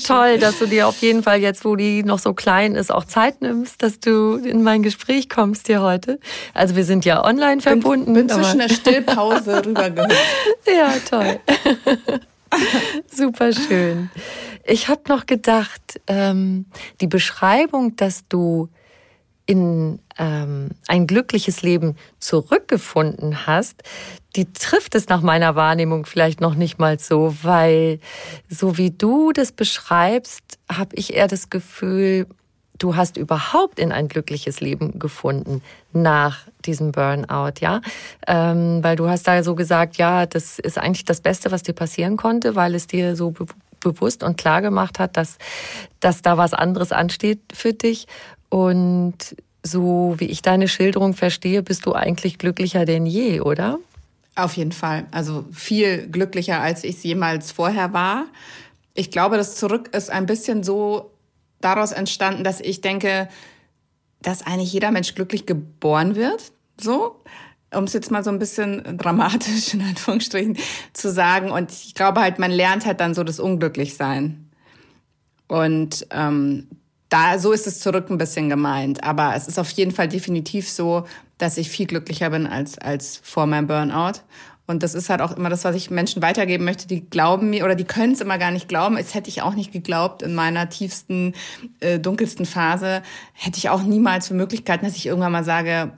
Toll, 0.06 0.38
dass 0.38 0.58
du 0.58 0.64
dir 0.64 0.88
auf 0.88 1.02
jeden 1.02 1.22
Fall 1.22 1.38
jetzt, 1.40 1.66
wo 1.66 1.76
die 1.76 2.02
noch 2.04 2.18
so 2.18 2.32
klein 2.32 2.74
ist, 2.74 2.90
auch 2.90 3.04
Zeit 3.04 3.42
nimmst, 3.42 3.82
dass 3.82 4.00
du 4.00 4.36
in 4.36 4.62
mein 4.62 4.82
Gespräch 4.82 5.28
kommst 5.28 5.66
hier 5.66 5.82
heute. 5.82 6.18
Also 6.54 6.74
wir 6.74 6.86
sind 6.86 7.04
ja 7.04 7.22
online 7.22 7.60
verbunden. 7.60 8.14
Bin, 8.14 8.28
bin 8.28 8.34
zwischen 8.34 8.60
der 8.60 8.70
Stillpause 8.70 9.62
rübergehüpft. 9.66 10.16
Ja, 10.66 10.94
toll. 11.06 11.38
Super 13.12 13.52
schön. 13.52 14.08
Ich 14.64 14.88
habe 14.88 15.02
noch 15.08 15.26
gedacht, 15.26 16.00
ähm, 16.06 16.64
die 17.02 17.08
Beschreibung, 17.08 17.94
dass 17.96 18.26
du 18.26 18.70
in 19.46 20.00
ähm, 20.18 20.70
ein 20.88 21.06
glückliches 21.06 21.62
Leben 21.62 21.96
zurückgefunden 22.18 23.46
hast, 23.46 23.82
die 24.34 24.52
trifft 24.52 24.94
es 24.94 25.08
nach 25.08 25.22
meiner 25.22 25.54
Wahrnehmung 25.54 26.04
vielleicht 26.04 26.40
noch 26.40 26.54
nicht 26.54 26.78
mal 26.78 26.98
so, 26.98 27.34
weil 27.42 28.00
so 28.48 28.76
wie 28.76 28.90
du 28.90 29.32
das 29.32 29.52
beschreibst, 29.52 30.58
habe 30.70 30.96
ich 30.96 31.14
eher 31.14 31.28
das 31.28 31.48
Gefühl, 31.48 32.26
du 32.78 32.96
hast 32.96 33.16
überhaupt 33.16 33.78
in 33.78 33.92
ein 33.92 34.08
glückliches 34.08 34.60
Leben 34.60 34.98
gefunden 34.98 35.62
nach 35.92 36.40
diesem 36.64 36.92
Burnout, 36.92 37.60
ja, 37.60 37.80
ähm, 38.26 38.82
weil 38.82 38.96
du 38.96 39.08
hast 39.08 39.26
da 39.26 39.42
so 39.42 39.54
gesagt, 39.54 39.96
ja, 39.96 40.26
das 40.26 40.58
ist 40.58 40.78
eigentlich 40.78 41.04
das 41.04 41.20
Beste, 41.20 41.50
was 41.50 41.62
dir 41.62 41.72
passieren 41.72 42.16
konnte, 42.16 42.54
weil 42.54 42.74
es 42.74 42.86
dir 42.86 43.16
so 43.16 43.30
be 43.30 43.46
bewusst 43.80 44.24
und 44.24 44.36
klar 44.36 44.62
gemacht 44.62 44.98
hat, 44.98 45.16
dass, 45.16 45.38
dass 46.00 46.20
da 46.20 46.36
was 46.38 46.54
anderes 46.54 46.90
ansteht 46.90 47.38
für 47.52 47.72
dich. 47.72 48.08
Und 48.56 49.36
so 49.62 50.14
wie 50.16 50.28
ich 50.28 50.40
deine 50.40 50.66
Schilderung 50.66 51.12
verstehe, 51.12 51.62
bist 51.62 51.84
du 51.84 51.92
eigentlich 51.92 52.38
glücklicher 52.38 52.86
denn 52.86 53.04
je, 53.04 53.42
oder? 53.42 53.78
Auf 54.34 54.54
jeden 54.54 54.72
Fall. 54.72 55.04
Also 55.10 55.44
viel 55.52 56.06
glücklicher, 56.06 56.62
als 56.62 56.82
ich 56.82 56.96
es 56.96 57.02
jemals 57.02 57.52
vorher 57.52 57.92
war. 57.92 58.24
Ich 58.94 59.10
glaube, 59.10 59.36
das 59.36 59.56
Zurück 59.56 59.94
ist 59.94 60.10
ein 60.10 60.24
bisschen 60.24 60.62
so 60.62 61.10
daraus 61.60 61.92
entstanden, 61.92 62.44
dass 62.44 62.62
ich 62.62 62.80
denke, 62.80 63.28
dass 64.22 64.46
eigentlich 64.46 64.72
jeder 64.72 64.90
Mensch 64.90 65.14
glücklich 65.14 65.44
geboren 65.44 66.16
wird. 66.16 66.50
So 66.80 67.20
um 67.74 67.84
es 67.84 67.92
jetzt 67.92 68.10
mal 68.10 68.24
so 68.24 68.30
ein 68.30 68.38
bisschen 68.38 68.96
dramatisch 68.96 69.74
in 69.74 69.82
Anführungsstrichen 69.82 70.56
zu 70.94 71.12
sagen. 71.12 71.50
Und 71.50 71.72
ich 71.72 71.92
glaube 71.92 72.22
halt, 72.22 72.38
man 72.38 72.52
lernt 72.52 72.86
halt 72.86 73.00
dann 73.00 73.12
so 73.12 73.22
das 73.22 73.38
Unglücklichsein. 73.38 74.48
Und 75.46 76.06
ähm, 76.10 76.68
da 77.08 77.38
so 77.38 77.52
ist 77.52 77.66
es 77.66 77.80
zurück 77.80 78.10
ein 78.10 78.18
bisschen 78.18 78.48
gemeint. 78.48 79.04
Aber 79.04 79.34
es 79.34 79.48
ist 79.48 79.58
auf 79.58 79.70
jeden 79.70 79.92
Fall 79.92 80.08
definitiv 80.08 80.68
so, 80.68 81.06
dass 81.38 81.56
ich 81.58 81.68
viel 81.68 81.86
glücklicher 81.86 82.30
bin 82.30 82.46
als, 82.46 82.78
als 82.78 83.20
vor 83.22 83.46
meinem 83.46 83.66
Burnout. 83.66 84.20
Und 84.66 84.82
das 84.82 84.94
ist 84.94 85.10
halt 85.10 85.20
auch 85.20 85.36
immer 85.36 85.48
das, 85.48 85.64
was 85.64 85.76
ich 85.76 85.90
Menschen 85.90 86.22
weitergeben 86.22 86.64
möchte. 86.64 86.88
Die 86.88 87.08
glauben 87.08 87.50
mir 87.50 87.64
oder 87.64 87.76
die 87.76 87.84
können 87.84 88.14
es 88.14 88.20
immer 88.20 88.36
gar 88.36 88.50
nicht 88.50 88.68
glauben. 88.68 88.96
Es 88.96 89.14
hätte 89.14 89.28
ich 89.28 89.42
auch 89.42 89.54
nicht 89.54 89.72
geglaubt 89.72 90.22
in 90.22 90.34
meiner 90.34 90.68
tiefsten, 90.68 91.34
äh, 91.78 92.00
dunkelsten 92.00 92.46
Phase. 92.46 93.02
Hätte 93.32 93.58
ich 93.58 93.68
auch 93.68 93.82
niemals 93.82 94.26
für 94.28 94.34
Möglichkeiten, 94.34 94.84
dass 94.84 94.96
ich 94.96 95.06
irgendwann 95.06 95.32
mal 95.32 95.44
sage, 95.44 95.92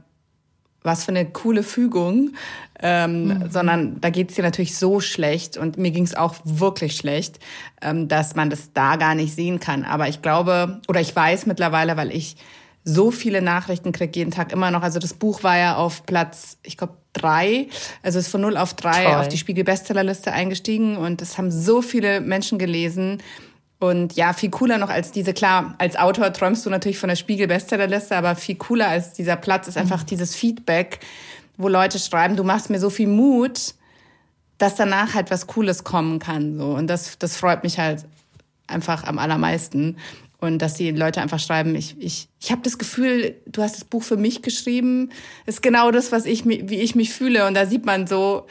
was 0.82 1.04
für 1.04 1.10
eine 1.10 1.26
coole 1.26 1.62
Fügung, 1.62 2.34
ähm, 2.80 3.28
mhm. 3.28 3.50
sondern 3.50 4.00
da 4.00 4.10
geht 4.10 4.30
es 4.30 4.36
dir 4.36 4.42
natürlich 4.42 4.76
so 4.76 5.00
schlecht 5.00 5.56
und 5.56 5.76
mir 5.76 5.90
ging 5.90 6.04
es 6.04 6.14
auch 6.14 6.36
wirklich 6.44 6.96
schlecht, 6.96 7.38
ähm, 7.82 8.08
dass 8.08 8.36
man 8.36 8.50
das 8.50 8.72
da 8.72 8.96
gar 8.96 9.14
nicht 9.14 9.34
sehen 9.34 9.60
kann. 9.60 9.84
Aber 9.84 10.08
ich 10.08 10.22
glaube, 10.22 10.80
oder 10.88 11.00
ich 11.00 11.14
weiß 11.14 11.46
mittlerweile, 11.46 11.96
weil 11.96 12.14
ich 12.14 12.36
so 12.84 13.10
viele 13.10 13.42
Nachrichten 13.42 13.92
kriege 13.92 14.18
jeden 14.18 14.30
Tag 14.30 14.52
immer 14.52 14.70
noch. 14.70 14.82
Also 14.82 14.98
das 14.98 15.12
Buch 15.12 15.42
war 15.42 15.58
ja 15.58 15.76
auf 15.76 16.06
Platz, 16.06 16.58
ich 16.62 16.76
glaube, 16.76 16.94
drei, 17.12 17.68
also 18.02 18.18
ist 18.18 18.28
von 18.28 18.40
null 18.40 18.56
auf 18.56 18.74
drei 18.74 19.04
Toll. 19.04 19.14
auf 19.14 19.28
die 19.28 19.36
Spiegel-Bestsellerliste 19.36 20.32
eingestiegen 20.32 20.96
und 20.96 21.20
es 21.20 21.36
haben 21.36 21.50
so 21.50 21.82
viele 21.82 22.20
Menschen 22.20 22.58
gelesen. 22.58 23.18
Und 23.80 24.14
ja, 24.14 24.32
viel 24.32 24.50
cooler 24.50 24.78
noch 24.78 24.90
als 24.90 25.12
diese, 25.12 25.32
klar, 25.32 25.74
als 25.78 25.96
Autor 25.96 26.32
träumst 26.32 26.66
du 26.66 26.70
natürlich 26.70 26.98
von 26.98 27.08
der 27.08 27.16
Spiegel-Bestsellerliste, 27.16 28.16
aber 28.16 28.34
viel 28.34 28.56
cooler 28.56 28.88
als 28.88 29.12
dieser 29.12 29.36
Platz 29.36 29.68
ist 29.68 29.76
einfach 29.76 30.02
mhm. 30.02 30.06
dieses 30.06 30.34
Feedback, 30.34 30.98
wo 31.56 31.68
Leute 31.68 31.98
schreiben, 31.98 32.36
du 32.36 32.44
machst 32.44 32.70
mir 32.70 32.80
so 32.80 32.90
viel 32.90 33.06
Mut, 33.06 33.74
dass 34.58 34.74
danach 34.74 35.14
halt 35.14 35.30
was 35.30 35.46
Cooles 35.46 35.84
kommen 35.84 36.18
kann. 36.18 36.58
So. 36.58 36.66
Und 36.74 36.88
das, 36.88 37.18
das 37.18 37.36
freut 37.36 37.62
mich 37.62 37.78
halt 37.78 38.04
einfach 38.66 39.04
am 39.04 39.18
allermeisten. 39.18 39.96
Und 40.40 40.58
dass 40.58 40.74
die 40.74 40.90
Leute 40.92 41.20
einfach 41.20 41.40
schreiben, 41.40 41.74
ich, 41.74 41.96
ich, 41.98 42.28
ich 42.40 42.52
habe 42.52 42.62
das 42.62 42.78
Gefühl, 42.78 43.34
du 43.46 43.62
hast 43.62 43.74
das 43.74 43.84
Buch 43.84 44.04
für 44.04 44.16
mich 44.16 44.42
geschrieben, 44.42 45.10
ist 45.46 45.62
genau 45.62 45.90
das, 45.90 46.12
was 46.12 46.26
ich, 46.26 46.44
wie 46.46 46.76
ich 46.76 46.94
mich 46.94 47.12
fühle. 47.12 47.46
Und 47.46 47.54
da 47.54 47.66
sieht 47.66 47.84
man 47.84 48.06
so, 48.06 48.46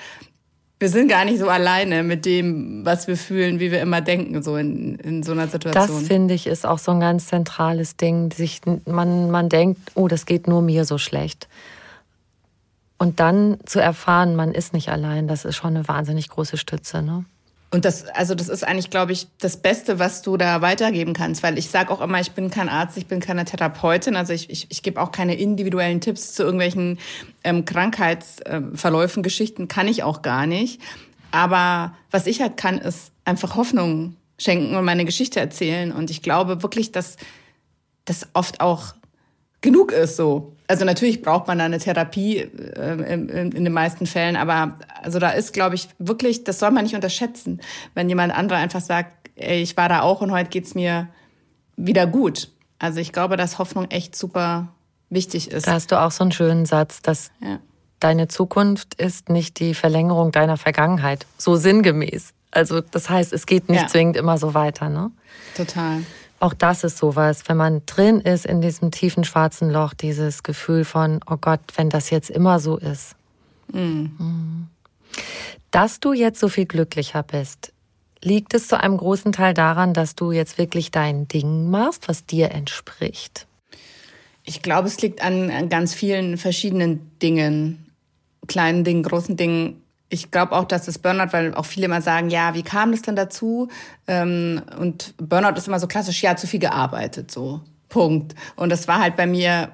wir 0.79 0.89
sind 0.89 1.07
gar 1.07 1.25
nicht 1.25 1.39
so 1.39 1.49
alleine 1.49 2.03
mit 2.03 2.25
dem, 2.25 2.85
was 2.85 3.07
wir 3.07 3.17
fühlen, 3.17 3.59
wie 3.59 3.71
wir 3.71 3.81
immer 3.81 4.01
denken, 4.01 4.43
so 4.43 4.57
in, 4.57 4.95
in 4.95 5.23
so 5.23 5.31
einer 5.31 5.47
Situation. 5.47 5.87
Das 5.87 6.07
finde 6.07 6.35
ich 6.35 6.45
ist 6.45 6.65
auch 6.65 6.77
so 6.77 6.91
ein 6.91 6.99
ganz 6.99 7.27
zentrales 7.27 7.97
Ding. 7.97 8.31
Sich, 8.31 8.61
man, 8.85 9.31
man 9.31 9.49
denkt, 9.49 9.91
oh, 9.95 10.07
das 10.07 10.25
geht 10.25 10.47
nur 10.47 10.61
mir 10.61 10.85
so 10.85 10.97
schlecht. 10.97 11.47
Und 12.99 13.19
dann 13.19 13.57
zu 13.65 13.79
erfahren, 13.79 14.35
man 14.35 14.53
ist 14.53 14.73
nicht 14.73 14.89
allein, 14.89 15.27
das 15.27 15.45
ist 15.45 15.55
schon 15.55 15.75
eine 15.75 15.87
wahnsinnig 15.87 16.29
große 16.29 16.57
Stütze. 16.57 17.01
Ne? 17.01 17.25
Und 17.69 17.83
das, 17.83 18.07
also 18.07 18.33
das 18.33 18.47
ist 18.47 18.63
eigentlich, 18.63 18.89
glaube 18.89 19.11
ich, 19.11 19.27
das 19.39 19.57
Beste, 19.57 19.99
was 19.99 20.21
du 20.21 20.37
da 20.37 20.61
weitergeben 20.61 21.13
kannst, 21.13 21.43
weil 21.43 21.57
ich 21.57 21.69
sage 21.69 21.91
auch 21.91 21.99
immer, 21.99 22.21
ich 22.21 22.31
bin 22.31 22.49
kein 22.49 22.69
Arzt, 22.69 22.97
ich 22.97 23.07
bin 23.07 23.19
keine 23.19 23.43
Therapeutin, 23.43 24.15
also 24.15 24.31
ich, 24.31 24.49
ich, 24.49 24.67
ich 24.69 24.83
gebe 24.83 25.01
auch 25.01 25.11
keine 25.11 25.35
individuellen 25.35 25.99
Tipps 25.99 26.33
zu 26.33 26.43
irgendwelchen 26.43 26.97
ähm, 27.43 27.65
Krankheitsverläufen, 27.65 29.21
Geschichten, 29.21 29.67
kann 29.67 29.89
ich 29.89 30.03
auch 30.03 30.21
gar 30.21 30.47
nicht. 30.47 30.81
Aber 31.31 31.93
was 32.09 32.25
ich 32.25 32.39
halt 32.41 32.55
kann, 32.55 32.77
ist 32.77 33.11
einfach 33.25 33.55
Hoffnung 33.55 34.15
schenken 34.39 34.75
und 34.75 34.85
meine 34.85 35.03
Geschichte 35.03 35.41
erzählen. 35.41 35.91
Und 35.91 36.09
ich 36.09 36.21
glaube 36.21 36.63
wirklich, 36.63 36.93
dass 36.93 37.17
das 38.05 38.27
oft 38.33 38.61
auch 38.61 38.93
genug 39.61 39.91
ist 39.91 40.15
so. 40.15 40.53
Also 40.67 40.85
natürlich 40.85 41.21
braucht 41.21 41.47
man 41.47 41.59
da 41.59 41.65
eine 41.65 41.79
Therapie 41.79 42.37
äh, 42.39 43.13
in, 43.13 43.29
in, 43.29 43.63
den 43.63 43.73
meisten 43.73 44.05
Fällen, 44.05 44.35
aber 44.35 44.77
also 45.01 45.19
da 45.19 45.29
ist, 45.29 45.53
glaube 45.53 45.75
ich, 45.75 45.87
wirklich, 45.97 46.43
das 46.43 46.59
soll 46.59 46.71
man 46.71 46.83
nicht 46.83 46.95
unterschätzen, 46.95 47.61
wenn 47.93 48.09
jemand 48.09 48.33
anderer 48.33 48.59
einfach 48.59 48.81
sagt, 48.81 49.29
ey, 49.35 49.61
ich 49.61 49.77
war 49.77 49.87
da 49.87 50.01
auch 50.01 50.21
und 50.21 50.31
heute 50.31 50.49
geht's 50.49 50.75
mir 50.75 51.07
wieder 51.77 52.05
gut. 52.05 52.49
Also 52.79 52.99
ich 52.99 53.13
glaube, 53.13 53.37
dass 53.37 53.59
Hoffnung 53.59 53.85
echt 53.89 54.15
super 54.15 54.67
wichtig 55.09 55.51
ist. 55.51 55.67
Da 55.67 55.73
hast 55.73 55.91
du 55.91 56.01
auch 56.01 56.11
so 56.11 56.23
einen 56.23 56.31
schönen 56.31 56.65
Satz, 56.65 57.01
dass 57.01 57.31
ja. 57.41 57.59
deine 57.99 58.27
Zukunft 58.27 58.95
ist 58.95 59.29
nicht 59.29 59.59
die 59.59 59.73
Verlängerung 59.73 60.31
deiner 60.31 60.57
Vergangenheit, 60.57 61.25
so 61.37 61.55
sinngemäß. 61.55 62.33
Also 62.51 62.81
das 62.81 63.09
heißt, 63.09 63.31
es 63.31 63.45
geht 63.45 63.69
nicht 63.69 63.83
ja. 63.83 63.87
zwingend 63.87 64.17
immer 64.17 64.37
so 64.37 64.53
weiter, 64.53 64.89
ne? 64.89 65.11
Total 65.55 66.01
auch 66.39 66.53
das 66.53 66.83
ist 66.83 66.97
sowas, 66.97 67.43
wenn 67.47 67.57
man 67.57 67.81
drin 67.85 68.21
ist 68.21 68.45
in 68.45 68.61
diesem 68.61 68.91
tiefen 68.91 69.23
schwarzen 69.23 69.69
Loch, 69.69 69.93
dieses 69.93 70.43
Gefühl 70.43 70.85
von, 70.85 71.19
oh 71.29 71.37
Gott, 71.39 71.59
wenn 71.75 71.89
das 71.89 72.09
jetzt 72.09 72.29
immer 72.29 72.59
so 72.59 72.77
ist. 72.77 73.15
Mhm. 73.71 74.67
Dass 75.71 75.99
du 75.99 76.13
jetzt 76.13 76.39
so 76.39 76.47
viel 76.47 76.65
glücklicher 76.65 77.23
bist, 77.23 77.73
liegt 78.21 78.53
es 78.53 78.67
zu 78.67 78.79
einem 78.79 78.97
großen 78.97 79.31
Teil 79.31 79.53
daran, 79.53 79.93
dass 79.93 80.15
du 80.15 80.31
jetzt 80.31 80.57
wirklich 80.57 80.91
dein 80.91 81.27
Ding 81.27 81.69
machst, 81.69 82.07
was 82.07 82.25
dir 82.25 82.51
entspricht? 82.51 83.47
Ich 84.43 84.61
glaube, 84.61 84.87
es 84.87 85.01
liegt 85.01 85.21
an, 85.21 85.51
an 85.51 85.69
ganz 85.69 85.93
vielen 85.93 86.37
verschiedenen 86.37 87.11
Dingen, 87.19 87.91
kleinen 88.47 88.83
Dingen, 88.83 89.03
großen 89.03 89.35
Dingen 89.35 89.81
ich 90.09 90.31
glaube 90.31 90.53
auch, 90.53 90.65
dass 90.65 90.85
das 90.85 90.99
Burnout, 90.99 91.33
weil 91.33 91.53
auch 91.53 91.65
viele 91.65 91.85
immer 91.85 92.01
sagen, 92.01 92.29
ja, 92.29 92.53
wie 92.53 92.63
kam 92.63 92.91
das 92.91 93.01
denn 93.01 93.15
dazu? 93.15 93.69
Ähm, 94.07 94.61
und 94.79 95.13
Burnout 95.17 95.57
ist 95.57 95.67
immer 95.67 95.79
so 95.79 95.87
klassisch, 95.87 96.23
ja, 96.23 96.35
zu 96.35 96.47
viel 96.47 96.59
gearbeitet, 96.59 97.31
so. 97.31 97.61
Punkt. 97.89 98.35
Und 98.55 98.69
das 98.69 98.87
war 98.87 98.99
halt 98.99 99.15
bei 99.15 99.25
mir 99.25 99.71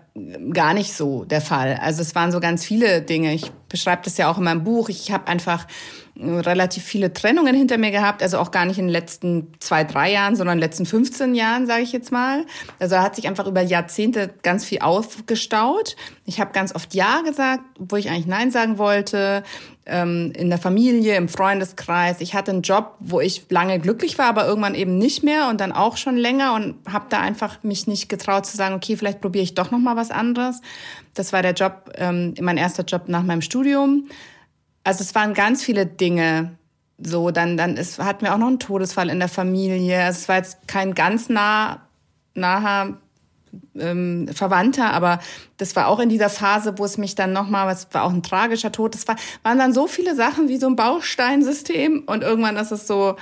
gar 0.52 0.74
nicht 0.75 0.94
so 0.94 1.25
der 1.25 1.42
Fall. 1.42 1.80
Also 1.82 2.02
es 2.02 2.13
waren 2.13 2.32
so 2.32 2.40
ganz 2.40 2.63
viele 2.63 3.02
Dinge. 3.02 3.34
Ich 3.34 3.52
beschreibe 3.70 4.04
das 4.06 4.18
ja 4.18 4.30
auch 4.30 4.38
in 4.38 4.44
meinem 4.44 4.63
Buch. 4.63 4.90
Ich 4.90 5.12
habe 5.12 5.28
einfach 5.28 5.66
relativ 6.15 6.84
viele 6.84 7.12
Trennungen 7.12 7.55
hinter 7.55 7.79
mir 7.79 7.89
gehabt, 7.89 8.22
also 8.22 8.38
auch 8.38 8.51
gar 8.51 8.65
nicht 8.65 8.77
in 8.77 8.86
den 8.86 8.91
letzten 8.91 9.51
zwei, 9.60 9.84
drei 9.84 10.12
Jahren, 10.12 10.36
sondern 10.36 10.58
in 10.58 10.62
den 10.62 10.70
letzten 10.70 10.86
15 10.86 11.34
Jahren, 11.34 11.65
sage 11.65 11.82
ich 11.82 11.91
jetzt 11.91 12.12
mal. 12.12 12.46
Also 12.79 12.98
hat 13.00 13.15
sich 13.15 13.27
einfach 13.27 13.48
über 13.48 13.62
Jahrzehnte 13.62 14.32
ganz 14.43 14.63
viel 14.63 14.79
aufgestaut. 14.79 15.96
Ich 16.25 16.39
habe 16.39 16.51
ganz 16.51 16.75
oft 16.75 16.93
Ja 16.93 17.22
gesagt, 17.22 17.63
wo 17.79 17.96
ich 17.96 18.10
eigentlich 18.10 18.27
Nein 18.27 18.51
sagen 18.51 18.77
wollte. 18.77 19.43
Ähm, 19.86 20.32
in 20.38 20.50
der 20.50 20.60
Familie, 20.60 21.17
im 21.17 21.27
Freundeskreis. 21.27 22.22
Ich 22.22 22.34
hatte 22.34 22.51
einen 22.51 22.62
Job, 22.62 22.96
wo 23.01 23.20
ich 23.20 23.48
lange 23.50 23.79
glücklich 23.79 24.17
war, 24.17 24.27
aber 24.27 24.48
irgendwann 24.48 24.75
eben 24.75 24.98
nicht 24.98 25.24
mehr 25.24 25.50
und 25.50 25.60
dann 25.60 25.74
auch 25.74 25.98
schon 25.98 26.15
länger 26.15 26.53
und 26.53 26.75
habe 26.89 27.08
da 27.10 27.20
einfach 27.20 27.62
mich 27.63 27.86
nicht 27.86 28.08
getraut 28.08 28.46
zu 28.46 28.55
sagen, 28.55 28.75
okay, 28.75 28.96
vielleicht 28.96 29.20
probiere 29.20 29.43
ich 29.43 29.55
doch 29.55 29.72
noch 29.72 29.79
mal 29.79 29.98
was 29.98 30.10
anderes. 30.10 30.62
Das 31.15 31.34
war 31.34 31.41
der 31.41 31.51
Job, 31.51 31.91
ähm, 31.96 32.34
mein 32.39 32.55
erster 32.55 32.84
Job 32.84 33.10
nach 33.10 33.24
meinem 33.24 33.41
Studium 33.41 34.08
also 34.84 35.02
es 35.02 35.16
waren 35.16 35.34
ganz 35.34 35.63
viele 35.63 35.86
Dinge. 35.86 36.58
So, 36.98 37.32
dann, 37.32 37.58
dann 37.58 37.75
ist, 37.75 38.00
hatten 38.00 38.25
wir 38.25 38.34
auch 38.34 38.38
noch 38.38 38.48
einen 38.48 38.60
Todesfall 38.60 39.10
in 39.10 39.20
der 39.20 39.30
Familie. 39.30 40.04
Also 40.04 40.20
es 40.20 40.30
war 40.30 40.38
jetzt 40.38 40.68
kein 40.68 40.94
ganz 40.94 41.28
nah, 41.28 41.82
naher 42.34 42.98
ähm, 43.80 44.28
Verwandter, 44.34 44.94
aber 44.94 45.20
das 45.58 45.75
war 45.75 45.88
auch 45.88 46.00
in 46.00 46.10
dieser 46.10 46.30
Phase, 46.30 46.78
wo 46.78 46.86
es 46.86 46.98
mich 46.98 47.16
dann 47.16 47.34
nochmal, 47.34 47.72
es 47.72 47.88
war 47.92 48.04
auch 48.04 48.12
ein 48.12 48.24
tragischer 48.24 48.72
Tod, 48.72 48.96
das 48.96 49.08
war, 49.08 49.16
waren 49.44 49.58
dann 49.58 49.74
so 49.74 49.88
viele 49.88 50.16
Sachen 50.16 50.48
wie 50.50 50.58
so 50.58 50.68
ein 50.68 50.75
Bausteinsystem 50.75 52.04
und 52.06 52.24
irgendwann 52.24 52.58
ist 52.58 52.72
es 52.72 52.88
so 52.88 53.16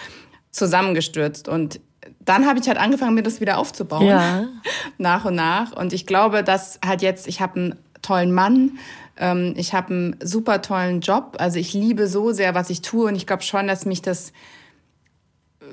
zusammengestürzt 0.51 1.48
und 1.48 1.80
dann 2.20 2.46
habe 2.46 2.60
ich 2.60 2.68
halt 2.68 2.77
angefangen, 2.77 3.15
mir 3.15 3.24
das 3.24 3.41
wieder 3.41 3.58
aufzubauen. 3.58 4.06
Ja. 4.06 4.48
Nach 4.98 5.25
und 5.25 5.36
nach. 5.36 5.72
Und 5.72 5.91
ich 5.91 6.06
glaube, 6.06 6.44
dass 6.44 6.80
halt 6.86 7.01
jetzt, 7.01 7.27
ich 7.27 7.41
habe 7.41 7.60
einen 7.60 7.80
tollen 8.01 8.32
Mann, 8.32 8.77
ähm, 9.22 9.54
ich 9.56 9.74
habe 9.74 9.94
einen 9.94 10.16
super 10.22 10.62
tollen 10.62 11.00
Job. 11.00 11.38
Also 11.40 11.60
ich 11.60 11.74
liebe 11.74 12.08
so 12.08 12.34
sehr, 12.34 12.54
was 12.56 12.70
ich 12.70 12.82
tue. 12.82 13.08
Und 13.08 13.16
ich 13.16 13.28
glaube 13.28 13.44
schon, 13.44 13.68
dass 13.68 13.86
mich 13.86 14.01
das 14.01 14.34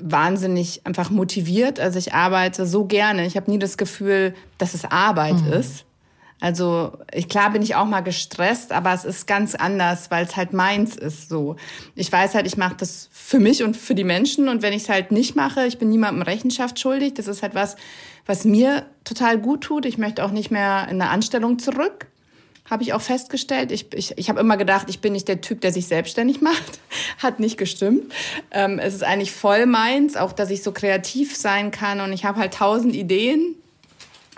wahnsinnig 0.00 0.87
einfach 0.87 1.11
motiviert. 1.11 1.81
Also 1.81 1.99
ich 1.99 2.12
arbeite 2.14 2.67
so 2.67 2.85
gerne. 2.85 3.26
Ich 3.26 3.37
habe 3.37 3.50
nie 3.50 3.59
das 3.59 3.78
Gefühl, 3.78 4.35
dass 4.59 4.75
es 4.75 4.85
Arbeit 4.85 5.40
mhm. 5.43 5.52
ist. 5.55 5.87
Also 6.40 6.93
ich, 7.12 7.28
klar 7.28 7.50
bin 7.50 7.62
ich 7.62 7.75
auch 7.75 7.87
mal 7.87 8.02
gestresst, 8.02 8.71
aber 8.71 8.93
es 8.93 9.05
ist 9.05 9.26
ganz 9.26 9.57
anders, 9.57 10.12
weil 10.12 10.25
es 10.25 10.37
halt 10.37 10.52
meins 10.52 10.95
ist 10.95 11.28
so. 11.28 11.57
Ich 11.97 12.12
weiß 12.12 12.37
halt, 12.37 12.47
ich 12.47 12.57
mache 12.57 12.76
das 12.76 13.09
für 13.11 13.40
mich 13.40 13.64
und 13.64 13.76
für 13.76 13.97
die 13.97 14.05
Menschen 14.05 14.49
und 14.49 14.62
wenn 14.62 14.73
ich 14.73 14.83
es 14.85 14.88
halt 14.88 15.11
nicht 15.11 15.35
mache, 15.35 15.67
ich 15.67 15.78
bin 15.78 15.88
niemandem 15.88 16.23
Rechenschaft 16.23 16.78
schuldig. 16.78 17.14
Das 17.14 17.26
ist 17.26 17.43
halt 17.43 17.57
was, 17.57 17.75
was 18.25 18.45
mir 18.45 18.87
total 19.02 19.38
gut 19.38 19.62
tut. 19.62 19.85
Ich 19.85 19.99
möchte 19.99 20.25
auch 20.25 20.31
nicht 20.31 20.52
mehr 20.52 20.87
in 20.88 21.02
eine 21.02 21.11
Anstellung 21.11 21.59
zurück 21.59 22.07
habe 22.70 22.82
ich 22.82 22.92
auch 22.92 23.00
festgestellt. 23.00 23.72
Ich, 23.72 23.92
ich, 23.94 24.16
ich 24.16 24.28
habe 24.28 24.40
immer 24.40 24.56
gedacht, 24.56 24.87
ich 24.88 25.00
bin 25.00 25.12
nicht 25.12 25.28
der 25.28 25.40
Typ, 25.40 25.60
der 25.60 25.72
sich 25.72 25.87
selbstständig 25.87 26.40
macht. 26.42 26.80
Hat 27.18 27.40
nicht 27.40 27.56
gestimmt. 27.56 28.12
Ähm, 28.50 28.78
es 28.78 28.94
ist 28.94 29.04
eigentlich 29.04 29.32
voll 29.32 29.66
meins, 29.66 30.16
auch 30.16 30.32
dass 30.32 30.50
ich 30.50 30.62
so 30.62 30.72
kreativ 30.72 31.37
sein 31.37 31.70
kann 31.70 32.00
und 32.00 32.12
ich 32.12 32.25
habe 32.25 32.38
halt 32.38 32.54
tausend 32.54 32.94
Ideen 32.94 33.54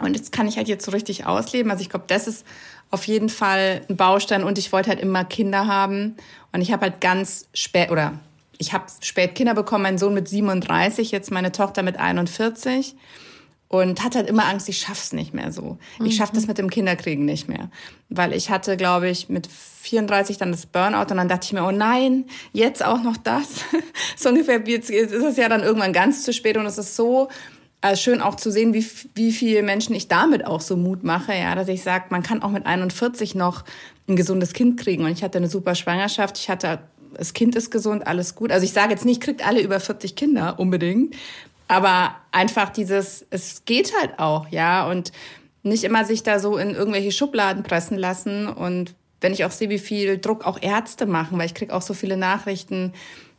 und 0.00 0.14
jetzt 0.16 0.32
kann 0.32 0.49
ich 0.49 0.56
halt 0.56 0.68
jetzt 0.68 0.84
so 0.84 0.92
richtig 0.92 1.26
ausleben. 1.26 1.70
Also 1.70 1.82
ich 1.82 1.90
glaube, 1.90 2.06
das 2.08 2.26
ist 2.26 2.46
auf 2.90 3.04
jeden 3.04 3.28
Fall 3.28 3.82
ein 3.88 3.96
Baustein 3.96 4.42
und 4.42 4.58
ich 4.58 4.72
wollte 4.72 4.90
halt 4.90 5.00
immer 5.00 5.25
Kinder 5.25 5.66
haben. 5.66 6.16
Und 6.52 6.60
ich 6.60 6.72
habe 6.72 6.82
halt 6.82 7.00
ganz 7.00 7.46
spät, 7.54 7.90
oder 7.90 8.14
ich 8.58 8.72
habe 8.72 8.84
spät 9.02 9.34
Kinder 9.34 9.54
bekommen, 9.54 9.82
mein 9.82 9.99
Sohn 9.99 10.14
mit 10.14 10.28
37, 10.28 11.12
jetzt 11.12 11.30
meine 11.30 11.52
Tochter 11.52 11.82
mit 11.82 11.99
41 11.99 12.96
und 13.71 14.03
hatte 14.03 14.19
halt 14.19 14.29
immer 14.29 14.47
Angst, 14.47 14.69
ich 14.69 14.79
schaff's 14.79 15.12
nicht 15.12 15.33
mehr 15.33 15.53
so. 15.53 15.79
Ich 16.05 16.17
schaff 16.17 16.33
das 16.33 16.43
mhm. 16.43 16.49
mit 16.49 16.59
dem 16.59 16.71
Kinderkriegen 16.71 17.25
nicht 17.25 17.49
mehr, 17.49 17.71
weil 18.09 18.33
ich 18.35 18.50
hatte, 18.50 18.77
glaube 18.77 19.09
ich, 19.09 19.29
mit 19.29 19.47
34 19.47 20.39
dann 20.39 20.50
das 20.50 20.67
Burnout 20.67 21.12
und 21.12 21.17
dann 21.17 21.29
dachte 21.29 21.47
ich 21.47 21.53
mir, 21.53 21.65
oh 21.65 21.71
nein, 21.71 22.25
jetzt 22.53 22.85
auch 22.85 23.00
noch 23.00 23.17
das. 23.17 23.65
so 24.17 24.31
ungefähr 24.31 24.61
jetzt 24.67 24.91
ist 24.91 25.12
es 25.12 25.37
ja 25.37 25.49
dann 25.49 25.62
irgendwann 25.62 25.93
ganz 25.93 26.25
zu 26.25 26.33
spät 26.33 26.57
und 26.57 26.67
es 26.67 26.79
ist 26.79 26.97
so 26.97 27.29
also 27.81 28.03
schön 28.03 28.21
auch 28.21 28.35
zu 28.35 28.50
sehen, 28.50 28.75
wie, 28.75 28.85
wie 29.15 29.33
viele 29.33 29.62
Menschen 29.62 29.95
ich 29.95 30.09
damit 30.09 30.45
auch 30.45 30.61
so 30.61 30.77
Mut 30.77 31.05
mache, 31.05 31.33
ja, 31.33 31.55
dass 31.55 31.69
ich 31.69 31.83
sage, 31.83 32.07
man 32.11 32.23
kann 32.23 32.43
auch 32.43 32.50
mit 32.50 32.67
41 32.67 33.37
noch 33.37 33.65
ein 34.09 34.17
gesundes 34.17 34.53
Kind 34.53 34.79
kriegen. 34.79 35.05
Und 35.05 35.12
ich 35.12 35.23
hatte 35.23 35.39
eine 35.39 35.49
super 35.49 35.75
Schwangerschaft, 35.75 36.39
ich 36.39 36.50
hatte, 36.50 36.81
das 37.15 37.33
Kind 37.33 37.55
ist 37.55 37.71
gesund, 37.71 38.07
alles 38.07 38.35
gut. 38.35 38.53
Also 38.53 38.65
ich 38.65 38.73
sage 38.73 38.91
jetzt 38.91 39.07
nicht, 39.07 39.23
kriegt 39.23 39.47
alle 39.47 39.62
über 39.62 39.81
40 39.81 40.15
Kinder 40.15 40.59
unbedingt, 40.59 41.15
aber 41.71 42.17
einfach 42.33 42.71
dieses, 42.71 43.25
es 43.31 43.65
geht 43.65 43.93
halt 44.00 44.19
auch, 44.19 44.49
ja, 44.49 44.89
und 44.89 45.12
nicht 45.62 45.85
immer 45.85 46.05
sich 46.05 46.25
da 46.25 46.41
so 46.41 46.57
in 46.57 46.75
irgendwelche 46.75 47.12
Schubladen 47.12 47.62
pressen 47.62 47.97
lassen. 47.97 48.49
Und 48.49 48.97
wenn 49.21 49.33
ich 49.33 49.45
auch 49.45 49.53
sehe, 49.53 49.69
wie 49.69 49.79
viel 49.79 50.19
Druck 50.19 50.45
auch 50.45 50.61
Ärzte 50.61 51.07
machen, 51.07 51.39
weil 51.39 51.47
ich 51.47 51.55
kriege 51.55 51.73
auch 51.73 51.83
so 51.83 51.95
viele 51.95 52.17
Nachrichten, 52.17 52.93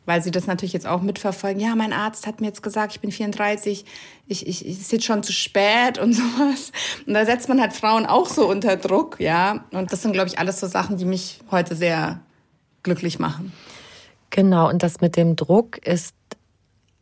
weil 0.06 0.22
sie 0.24 0.32
das 0.32 0.48
natürlich 0.48 0.72
jetzt 0.72 0.88
auch 0.88 1.02
mitverfolgen. 1.02 1.62
Ja, 1.62 1.76
mein 1.76 1.92
Arzt 1.92 2.26
hat 2.26 2.40
mir 2.40 2.48
jetzt 2.48 2.64
gesagt, 2.64 2.94
ich 2.94 3.02
bin 3.02 3.12
34, 3.12 3.84
ich, 4.28 4.48
ich, 4.48 4.66
ich 4.66 4.80
ist 4.80 4.94
jetzt 4.94 5.04
schon 5.04 5.24
zu 5.24 5.34
spät 5.34 5.98
und 5.98 6.14
sowas. 6.14 6.72
Und 7.06 7.14
da 7.14 7.26
setzt 7.26 7.50
man 7.50 7.60
halt 7.60 7.74
Frauen 7.74 8.06
auch 8.06 8.30
so 8.30 8.48
unter 8.48 8.78
Druck, 8.78 9.20
ja. 9.20 9.66
Und 9.72 9.92
das 9.92 10.04
sind, 10.04 10.14
glaube 10.14 10.30
ich, 10.30 10.40
alles 10.40 10.58
so 10.58 10.68
Sachen, 10.68 10.96
die 10.96 11.06
mich 11.06 11.42
heute 11.52 11.76
sehr 11.76 12.22
glücklich 12.84 13.20
machen. 13.20 13.52
Genau, 14.30 14.70
und 14.70 14.84
das 14.84 15.02
mit 15.02 15.18
dem 15.18 15.36
Druck 15.36 15.86
ist 15.86 16.16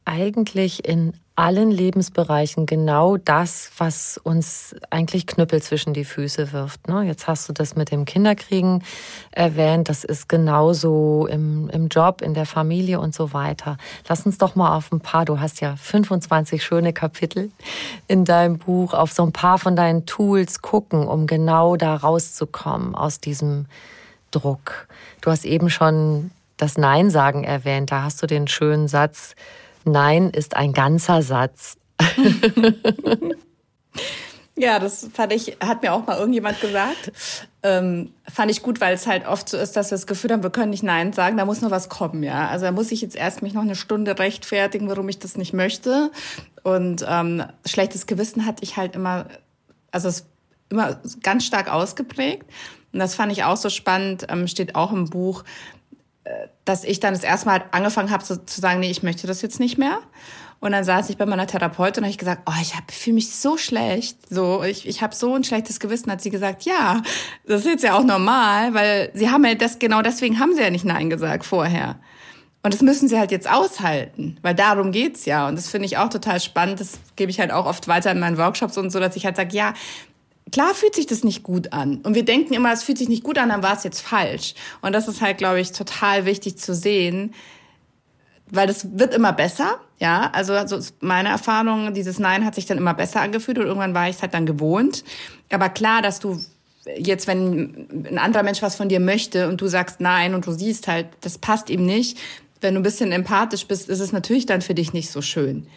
eigentlich 0.10 0.88
in 0.88 1.14
allen 1.36 1.72
Lebensbereichen 1.72 2.66
genau 2.66 3.16
das, 3.16 3.72
was 3.78 4.18
uns 4.18 4.76
eigentlich 4.90 5.28
Knüppel 5.28 5.62
zwischen 5.62 5.94
die 5.94 6.04
Füße 6.04 6.52
wirft. 6.52 6.88
Ne? 6.90 7.04
Jetzt 7.04 7.28
hast 7.28 7.48
du 7.48 7.54
das 7.54 7.76
mit 7.76 7.92
dem 7.92 8.04
Kinderkriegen 8.06 8.84
erwähnt. 9.32 9.88
Das 9.88 10.04
ist 10.04 10.28
genauso 10.28 11.28
im, 11.28 11.70
im 11.70 11.88
Job, 11.88 12.22
in 12.22 12.34
der 12.34 12.48
Familie 12.48 13.00
und 13.00 13.14
so 13.14 13.32
weiter. 13.34 13.78
Lass 14.10 14.26
uns 14.26 14.38
doch 14.38 14.56
mal 14.56 14.76
auf 14.76 14.92
ein 14.92 15.00
paar, 15.00 15.24
du 15.24 15.40
hast 15.40 15.62
ja 15.62 15.76
25 15.78 16.62
schöne 16.62 16.92
Kapitel 16.92 17.52
in 18.08 18.26
deinem 18.26 18.58
Buch, 18.58 18.94
auf 18.94 19.14
so 19.14 19.24
ein 19.24 19.32
paar 19.32 19.60
von 19.60 19.76
deinen 19.76 20.08
Tools 20.08 20.62
gucken, 20.62 21.08
um 21.08 21.28
genau 21.28 21.78
da 21.78 21.96
rauszukommen 21.96 22.96
aus 22.96 23.22
diesem 23.22 23.68
Druck. 24.32 24.88
Du 25.22 25.32
hast 25.32 25.46
eben 25.46 25.70
schon 25.70 26.32
das 26.58 26.78
Nein 26.78 27.10
sagen 27.10 27.46
erwähnt. 27.46 27.92
Da 27.92 28.04
hast 28.04 28.22
du 28.22 28.28
den 28.28 28.48
schönen 28.48 28.90
Satz, 28.90 29.36
Nein 29.86 30.30
ist 30.30 30.56
ein 30.56 30.74
ganzer 30.74 31.22
Satz. 31.22 31.78
ja, 34.56 34.80
das 34.80 35.10
fand 35.14 35.34
ich, 35.34 35.58
hat 35.60 35.82
mir 35.82 35.94
auch 35.94 36.06
mal 36.06 36.18
irgendjemand 36.18 36.62
gesagt. 36.62 37.12
Ähm, 37.62 38.14
fand 38.32 38.52
ich 38.52 38.62
gut, 38.62 38.80
weil 38.80 38.94
es 38.94 39.08
halt 39.08 39.28
oft 39.28 39.50
so 39.50 39.58
ist, 39.58 39.76
dass 39.76 39.92
wir 39.92 39.98
das 39.98 40.08
Gefühl 40.08 40.32
haben, 40.32 40.44
wir 40.44 40.50
können 40.50 40.70
nicht 40.70 40.84
Nein 40.84 41.14
sagen, 41.14 41.38
da 41.38 41.46
muss 41.46 41.62
noch 41.62 41.72
was 41.72 41.90
kommen, 41.90 42.24
ja. 42.24 42.48
Also 42.48 42.66
da 42.66 42.72
muss 42.72 42.92
ich 42.92 43.02
jetzt 43.02 43.16
erst 43.16 43.42
mich 43.42 43.54
noch 43.54 43.64
eine 43.64 43.76
Stunde 43.76 44.18
rechtfertigen, 44.18 44.90
warum 44.90 45.10
ich 45.10 45.20
das 45.20 45.38
nicht 45.38 45.54
möchte. 45.54 46.12
Und 46.64 47.06
ähm, 47.08 47.44
schlechtes 47.66 48.06
Gewissen 48.08 48.46
hatte 48.46 48.64
ich 48.64 48.78
halt 48.78 48.96
immer, 48.96 49.26
also 49.92 50.08
es 50.08 50.26
immer 50.70 51.00
ganz 51.24 51.46
stark 51.46 51.72
ausgeprägt. 51.72 52.46
Und 52.94 53.00
das 53.00 53.16
fand 53.16 53.32
ich 53.32 53.44
auch 53.44 53.58
so 53.58 53.70
spannend, 53.70 54.28
ähm, 54.30 54.48
steht 54.48 54.76
auch 54.76 54.92
im 54.92 55.10
Buch, 55.10 55.44
dass 56.66 56.84
ich 56.84 57.00
dann 57.00 57.14
das 57.14 57.24
erste 57.24 57.48
Mal 57.48 57.60
halt 57.60 57.74
angefangen 57.74 58.12
habe 58.12 58.24
so, 58.24 58.36
zu 58.36 58.62
sagen, 58.62 58.80
nee, 58.80 58.92
ich 58.92 59.04
möchte 59.04 59.28
das 59.28 59.42
jetzt 59.42 59.60
nicht 59.60 59.78
mehr. 59.78 60.00
Und 60.60 60.74
dann 60.74 60.84
saß 60.84 61.10
ich 61.10 61.18
bei 61.18 61.26
meiner 61.26 61.48
Therapeutin 61.48 62.02
und 62.02 62.06
habe 62.06 62.12
ich 62.12 62.18
gesagt, 62.18 62.42
oh, 62.46 62.62
ich 62.62 62.74
fühle 62.94 63.16
mich 63.16 63.34
so 63.34 63.56
schlecht, 63.56 64.18
so 64.30 64.62
ich, 64.64 64.88
ich 64.88 65.02
habe 65.02 65.16
so 65.16 65.34
ein 65.34 65.46
schlechtes 65.46 65.80
Gewissen. 65.80 66.12
Hat 66.12 66.22
sie 66.22 66.30
gesagt, 66.30 66.64
ja, 66.64 67.02
das 67.48 67.62
ist 67.62 67.68
jetzt 67.68 67.84
ja 67.84 67.98
auch 67.98 68.04
normal, 68.04 68.74
weil 68.74 69.10
sie 69.14 69.30
haben 69.30 69.46
ja 69.46 69.56
das 69.56 69.80
genau 69.80 70.02
deswegen 70.02 70.40
haben 70.40 70.54
sie 70.54 70.62
ja 70.62 70.70
nicht 70.70 70.84
nein 70.84 71.10
gesagt 71.10 71.46
vorher. 71.46 71.96
Und 72.62 72.74
das 72.74 72.82
müssen 72.82 73.08
sie 73.08 73.18
halt 73.18 73.32
jetzt 73.32 73.50
aushalten, 73.50 74.38
weil 74.42 74.54
darum 74.54 74.92
geht's 74.92 75.26
ja. 75.26 75.48
Und 75.48 75.58
das 75.58 75.70
finde 75.70 75.86
ich 75.86 75.98
auch 75.98 76.10
total 76.10 76.42
spannend. 76.42 76.82
Das 76.82 77.00
gebe 77.16 77.32
ich 77.32 77.40
halt 77.40 77.52
auch 77.52 77.66
oft 77.66 77.88
weiter 77.88 78.12
in 78.12 78.20
meinen 78.20 78.38
Workshops 78.38 78.78
und 78.78 78.90
so, 78.90 79.00
dass 79.00 79.16
ich 79.16 79.26
halt 79.26 79.38
sage, 79.38 79.56
ja, 79.56 79.74
klar 80.52 80.74
fühlt 80.74 80.96
sich 80.96 81.06
das 81.06 81.24
nicht 81.24 81.44
gut 81.44 81.74
an. 81.74 81.98
Und 81.98 82.16
wir 82.16 82.26
denken 82.26 82.54
immer, 82.54 82.72
es 82.72 82.84
fühlt 82.84 82.98
sich 82.98 83.10
nicht 83.10 83.24
gut 83.24 83.38
an, 83.38 83.50
dann 83.50 83.64
war 83.64 83.76
es 83.76 83.84
jetzt 83.84 84.02
falsch. 84.02 84.54
Und 84.82 84.94
das 84.94 85.08
ist 85.08 85.22
halt, 85.22 85.38
glaube 85.38 85.60
ich, 85.60 85.72
total 85.72 86.26
wichtig 86.26 86.58
zu 86.58 86.74
sehen, 86.74 87.34
weil 88.52 88.68
das 88.68 88.98
wird 88.98 89.14
immer 89.14 89.34
besser. 89.34 89.80
Ja, 90.00 90.30
also, 90.34 90.54
also 90.54 90.80
meine 91.02 91.30
Erfahrung, 91.30 91.94
dieses 91.94 92.20
Nein 92.20 92.46
hat 92.46 92.56
sich 92.56 92.66
dann 92.66 92.78
immer 92.78 92.94
besser 92.94 93.22
angefühlt 93.22 93.58
und 93.60 93.66
irgendwann 93.66 93.94
war 93.94 94.10
ich 94.10 94.16
es 94.16 94.22
halt 94.22 94.34
dann 94.34 94.46
gewohnt. 94.46 95.04
Aber 95.52 95.70
klar, 95.70 96.02
dass 96.02 96.20
du 96.20 96.40
jetzt, 96.98 97.28
wenn 97.28 97.88
ein 98.10 98.18
anderer 98.18 98.44
Mensch 98.44 98.62
was 98.62 98.76
von 98.76 98.90
dir 98.90 99.00
möchte 99.00 99.50
und 99.50 99.62
du 99.62 99.68
sagst 99.68 100.00
Nein 100.00 100.34
und 100.34 100.48
du 100.48 100.54
siehst 100.54 100.88
halt, 100.88 101.08
das 101.22 101.38
passt 101.38 101.70
ihm 101.70 101.86
nicht, 101.86 102.18
wenn 102.62 102.74
du 102.74 102.80
ein 102.80 102.84
bisschen 102.84 103.12
empathisch 103.12 103.68
bist, 103.68 103.90
ist 103.90 104.00
es 104.00 104.12
natürlich 104.12 104.46
dann 104.46 104.62
für 104.62 104.74
dich 104.74 104.94
nicht 104.94 105.12
so 105.12 105.22
schön. 105.22 105.68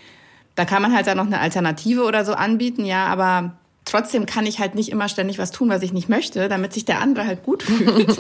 Da 0.55 0.65
kann 0.65 0.83
man 0.83 0.95
halt 0.95 1.07
dann 1.07 1.17
noch 1.17 1.27
eine 1.27 1.41
Alternative 1.41 2.05
oder 2.05 2.25
so 2.25 2.35
anbieten, 2.35 2.85
ja, 2.85 3.07
aber 3.07 3.55
trotzdem 3.85 4.27
kann 4.27 4.47
ich 4.47 4.59
halt 4.59 4.75
nicht 4.75 4.91
immer 4.91 5.09
ständig 5.09 5.39
was 5.39 5.51
tun, 5.51 5.69
was 5.69 5.83
ich 5.83 5.93
nicht 5.93 6.09
möchte, 6.09 6.49
damit 6.49 6.73
sich 6.73 6.85
der 6.85 7.01
andere 7.01 7.27
halt 7.27 7.43
gut 7.43 7.63
fühlt. 7.63 8.17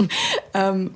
ähm, 0.55 0.93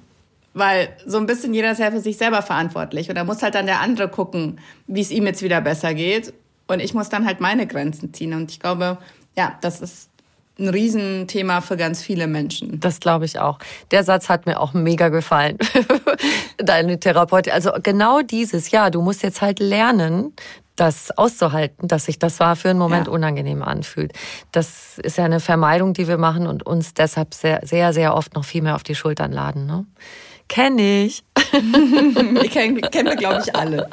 weil 0.55 0.89
so 1.05 1.19
ein 1.19 1.27
bisschen 1.27 1.53
jeder 1.53 1.73
ist 1.73 1.81
ja 1.81 1.91
für 1.91 2.01
sich 2.01 2.17
selber 2.17 2.41
verantwortlich. 2.41 3.09
Und 3.11 3.17
da 3.17 3.25
muss 3.25 3.43
halt 3.43 3.55
dann 3.55 3.67
der 3.67 3.81
andere 3.81 4.09
gucken, 4.09 4.59
wie 4.87 5.03
es 5.03 5.11
ihm 5.11 5.27
jetzt 5.27 5.43
wieder 5.43 5.61
besser 5.61 5.93
geht. 5.93 6.33
Und 6.67 6.81
ich 6.81 6.95
muss 6.95 7.11
dann 7.11 7.27
halt 7.27 7.41
meine 7.41 7.67
Grenzen 7.67 8.15
ziehen. 8.15 8.33
Und 8.33 8.51
ich 8.51 8.59
glaube, 8.59 8.97
ja, 9.37 9.59
das 9.61 9.83
ist 9.83 10.09
ein 10.59 10.69
Riesenthema 10.71 11.61
für 11.61 11.77
ganz 11.77 12.03
viele 12.03 12.27
Menschen. 12.27 12.81
Das 12.81 13.01
glaube 13.01 13.27
ich 13.27 13.39
auch. 13.39 13.59
Der 13.91 14.05
Satz 14.05 14.29
hat 14.31 14.47
mir 14.47 14.59
auch 14.59 14.73
mega 14.73 15.11
gefallen. 15.11 15.59
Deine 16.57 16.99
Therapeutin. 16.99 17.53
Also 17.53 17.73
genau 17.83 18.23
dieses, 18.23 18.71
ja, 18.71 18.89
du 18.89 19.03
musst 19.03 19.23
jetzt 19.23 19.43
halt 19.43 19.59
lernen, 19.61 20.33
das 20.77 21.17
auszuhalten, 21.17 21.89
dass 21.89 22.05
sich 22.05 22.19
das 22.19 22.39
war 22.39 22.55
für 22.55 22.71
einen 22.71 22.79
Moment 22.79 23.07
ja. 23.07 23.13
unangenehm 23.13 23.63
anfühlt. 23.63 24.13
Das 24.53 24.99
ist 24.99 25.19
ja 25.19 25.25
eine 25.25 25.41
Vermeidung, 25.41 25.95
die 25.95 26.07
wir 26.07 26.19
machen 26.19 26.47
und 26.47 26.65
uns 26.65 26.95
deshalb 26.95 27.35
sehr, 27.35 27.61
sehr, 27.65 27.93
sehr 27.93 28.15
oft 28.15 28.35
noch 28.35 28.45
viel 28.45 28.63
mehr 28.63 28.75
auf 28.75 28.83
die 28.83 28.95
Schultern 28.95 29.33
laden. 29.33 29.67
Ne? 29.67 29.87
Kenn 30.49 30.79
ich. 30.79 31.25
kennen, 32.51 32.81
kennen 32.81 33.09
wir, 33.09 33.17
glaube 33.17 33.43
ich, 33.45 33.55
alle. 33.57 33.89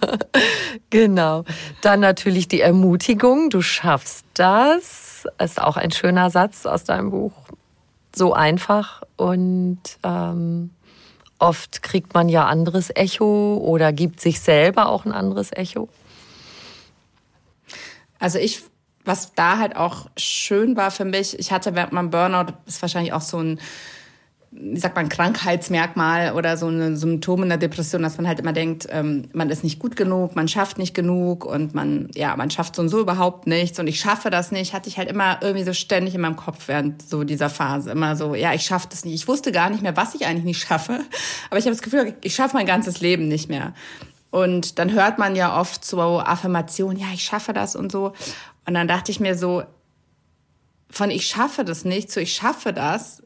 genau. 0.90 1.44
Dann 1.80 2.00
natürlich 2.00 2.48
die 2.48 2.60
Ermutigung, 2.60 3.48
du 3.50 3.62
schaffst 3.62 4.26
das. 4.34 5.26
Ist 5.42 5.60
auch 5.60 5.76
ein 5.76 5.92
schöner 5.92 6.30
Satz 6.30 6.66
aus 6.66 6.84
deinem 6.84 7.10
Buch. 7.10 7.32
So 8.14 8.32
einfach 8.32 9.02
und 9.16 9.80
ähm, 10.02 10.70
Oft 11.38 11.82
kriegt 11.82 12.14
man 12.14 12.28
ja 12.28 12.46
anderes 12.46 12.90
Echo 12.94 13.56
oder 13.56 13.92
gibt 13.92 14.20
sich 14.20 14.40
selber 14.40 14.88
auch 14.88 15.04
ein 15.04 15.12
anderes 15.12 15.52
Echo. 15.52 15.88
Also 18.18 18.38
ich, 18.38 18.62
was 19.04 19.34
da 19.34 19.58
halt 19.58 19.76
auch 19.76 20.06
schön 20.16 20.76
war 20.76 20.90
für 20.90 21.04
mich, 21.04 21.38
ich 21.38 21.52
hatte 21.52 21.74
während 21.74 21.92
meinem 21.92 22.10
Burnout, 22.10 22.52
ist 22.66 22.80
wahrscheinlich 22.80 23.12
auch 23.12 23.20
so 23.20 23.38
ein 23.38 23.60
wie 24.58 24.78
sagt 24.78 24.96
man, 24.96 25.08
Krankheitsmerkmal 25.08 26.32
oder 26.32 26.56
so 26.56 26.68
ein 26.68 26.96
Symptom 26.96 27.42
in 27.42 27.48
der 27.48 27.58
Depression, 27.58 28.02
dass 28.02 28.16
man 28.16 28.26
halt 28.26 28.40
immer 28.40 28.52
denkt, 28.52 28.86
ähm, 28.90 29.28
man 29.32 29.50
ist 29.50 29.64
nicht 29.64 29.78
gut 29.78 29.96
genug, 29.96 30.34
man 30.34 30.48
schafft 30.48 30.78
nicht 30.78 30.94
genug 30.94 31.44
und 31.44 31.74
man, 31.74 32.08
ja, 32.14 32.36
man 32.36 32.50
schafft 32.50 32.76
so 32.76 32.82
und 32.82 32.88
so 32.88 33.00
überhaupt 33.00 33.46
nichts 33.46 33.78
und 33.78 33.86
ich 33.86 34.00
schaffe 34.00 34.30
das 34.30 34.52
nicht, 34.52 34.72
hatte 34.72 34.88
ich 34.88 34.98
halt 34.98 35.10
immer 35.10 35.38
irgendwie 35.42 35.64
so 35.64 35.72
ständig 35.72 36.14
in 36.14 36.20
meinem 36.20 36.36
Kopf 36.36 36.68
während 36.68 37.02
so 37.02 37.24
dieser 37.24 37.50
Phase. 37.50 37.90
Immer 37.90 38.16
so, 38.16 38.34
ja, 38.34 38.54
ich 38.54 38.62
schaffe 38.62 38.88
das 38.90 39.04
nicht. 39.04 39.14
Ich 39.14 39.28
wusste 39.28 39.52
gar 39.52 39.68
nicht 39.68 39.82
mehr, 39.82 39.96
was 39.96 40.14
ich 40.14 40.26
eigentlich 40.26 40.44
nicht 40.44 40.66
schaffe, 40.66 41.00
aber 41.50 41.58
ich 41.58 41.66
habe 41.66 41.74
das 41.74 41.82
Gefühl, 41.82 42.14
ich 42.22 42.34
schaffe 42.34 42.56
mein 42.56 42.66
ganzes 42.66 43.00
Leben 43.00 43.28
nicht 43.28 43.48
mehr. 43.48 43.74
Und 44.30 44.78
dann 44.78 44.92
hört 44.92 45.18
man 45.18 45.36
ja 45.36 45.58
oft 45.58 45.84
so 45.84 46.20
Affirmationen, 46.20 46.98
ja, 46.98 47.06
ich 47.12 47.22
schaffe 47.22 47.52
das 47.52 47.76
und 47.76 47.92
so. 47.92 48.12
Und 48.66 48.74
dann 48.74 48.88
dachte 48.88 49.10
ich 49.10 49.20
mir 49.20 49.36
so, 49.36 49.62
von 50.90 51.10
ich 51.10 51.26
schaffe 51.26 51.64
das 51.64 51.84
nicht 51.84 52.10
zu 52.10 52.20
ich 52.20 52.32
schaffe 52.32 52.72
das, 52.72 53.22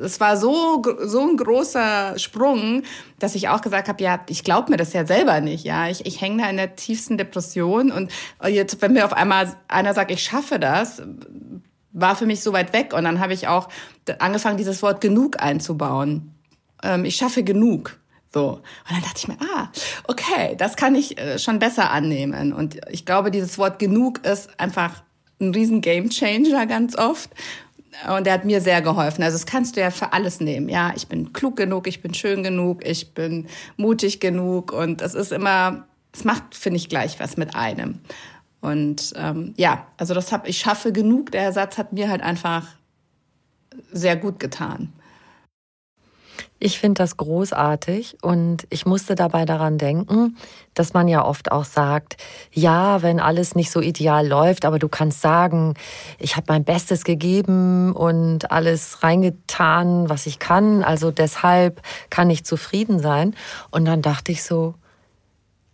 es 0.00 0.20
war 0.20 0.36
so, 0.36 0.82
so 1.00 1.20
ein 1.20 1.36
großer 1.36 2.18
Sprung, 2.18 2.82
dass 3.18 3.34
ich 3.34 3.48
auch 3.48 3.60
gesagt 3.60 3.88
habe, 3.88 4.02
ja, 4.02 4.20
ich 4.28 4.44
glaube 4.44 4.70
mir 4.70 4.76
das 4.76 4.92
ja 4.92 5.06
selber 5.06 5.40
nicht. 5.40 5.64
Ja, 5.64 5.88
ich, 5.88 6.06
ich 6.06 6.20
hänge 6.20 6.42
da 6.42 6.50
in 6.50 6.56
der 6.56 6.76
tiefsten 6.76 7.18
Depression 7.18 7.90
und 7.90 8.10
jetzt, 8.48 8.80
wenn 8.82 8.92
mir 8.92 9.04
auf 9.04 9.12
einmal 9.12 9.54
einer 9.68 9.94
sagt, 9.94 10.10
ich 10.10 10.22
schaffe 10.22 10.58
das, 10.58 11.02
war 11.92 12.16
für 12.16 12.26
mich 12.26 12.40
so 12.40 12.52
weit 12.52 12.72
weg. 12.72 12.94
Und 12.94 13.04
dann 13.04 13.20
habe 13.20 13.34
ich 13.34 13.48
auch 13.48 13.68
angefangen, 14.18 14.56
dieses 14.56 14.82
Wort 14.82 15.00
genug 15.00 15.40
einzubauen. 15.40 16.34
Ähm, 16.82 17.04
ich 17.04 17.16
schaffe 17.16 17.44
genug. 17.44 17.98
So. 18.32 18.54
Und 18.54 18.90
dann 18.90 19.02
dachte 19.02 19.18
ich 19.18 19.28
mir, 19.28 19.36
ah, 19.40 19.68
okay, 20.08 20.56
das 20.56 20.76
kann 20.76 20.94
ich 20.94 21.18
äh, 21.18 21.38
schon 21.38 21.58
besser 21.58 21.90
annehmen. 21.90 22.52
Und 22.52 22.80
ich 22.90 23.04
glaube, 23.04 23.30
dieses 23.30 23.58
Wort 23.58 23.78
genug 23.78 24.24
ist 24.24 24.58
einfach 24.58 25.02
ein 25.40 25.52
riesen 25.52 25.80
Game 25.80 26.08
Changer 26.08 26.66
ganz 26.66 26.96
oft 26.96 27.30
Und 28.08 28.26
der 28.26 28.34
hat 28.34 28.44
mir 28.44 28.60
sehr 28.60 28.82
geholfen. 28.82 29.22
Also 29.22 29.36
das 29.36 29.46
kannst 29.46 29.76
du 29.76 29.80
ja 29.80 29.90
für 29.90 30.12
alles 30.12 30.40
nehmen. 30.40 30.68
Ja, 30.68 30.92
ich 30.96 31.08
bin 31.08 31.32
klug 31.32 31.56
genug, 31.56 31.86
ich 31.86 32.02
bin 32.02 32.14
schön 32.14 32.42
genug, 32.42 32.86
ich 32.86 33.14
bin 33.14 33.46
mutig 33.76 34.18
genug. 34.20 34.72
Und 34.72 35.02
es 35.02 35.14
ist 35.14 35.32
immer, 35.32 35.86
es 36.12 36.24
macht, 36.24 36.54
finde 36.54 36.78
ich, 36.78 36.88
gleich 36.88 37.20
was 37.20 37.36
mit 37.36 37.54
einem. 37.54 38.00
Und 38.60 39.12
ähm, 39.16 39.54
ja, 39.56 39.86
also 39.98 40.14
das 40.14 40.32
habe 40.32 40.48
ich 40.48 40.58
schaffe 40.58 40.92
genug. 40.92 41.32
Der 41.32 41.42
Ersatz 41.42 41.78
hat 41.78 41.92
mir 41.92 42.08
halt 42.08 42.22
einfach 42.22 42.66
sehr 43.92 44.16
gut 44.16 44.40
getan. 44.40 44.92
Ich 46.64 46.78
finde 46.78 47.02
das 47.02 47.16
großartig 47.16 48.18
und 48.22 48.68
ich 48.70 48.86
musste 48.86 49.16
dabei 49.16 49.46
daran 49.46 49.78
denken, 49.78 50.36
dass 50.74 50.92
man 50.92 51.08
ja 51.08 51.24
oft 51.24 51.50
auch 51.50 51.64
sagt, 51.64 52.18
ja, 52.52 53.02
wenn 53.02 53.18
alles 53.18 53.56
nicht 53.56 53.72
so 53.72 53.80
ideal 53.80 54.28
läuft, 54.28 54.64
aber 54.64 54.78
du 54.78 54.88
kannst 54.88 55.22
sagen, 55.22 55.74
ich 56.20 56.36
habe 56.36 56.46
mein 56.50 56.62
Bestes 56.62 57.02
gegeben 57.02 57.92
und 57.96 58.52
alles 58.52 59.02
reingetan, 59.02 60.08
was 60.08 60.26
ich 60.26 60.38
kann, 60.38 60.84
also 60.84 61.10
deshalb 61.10 61.82
kann 62.10 62.30
ich 62.30 62.44
zufrieden 62.44 63.00
sein. 63.00 63.34
Und 63.72 63.84
dann 63.84 64.00
dachte 64.00 64.30
ich 64.30 64.44
so, 64.44 64.76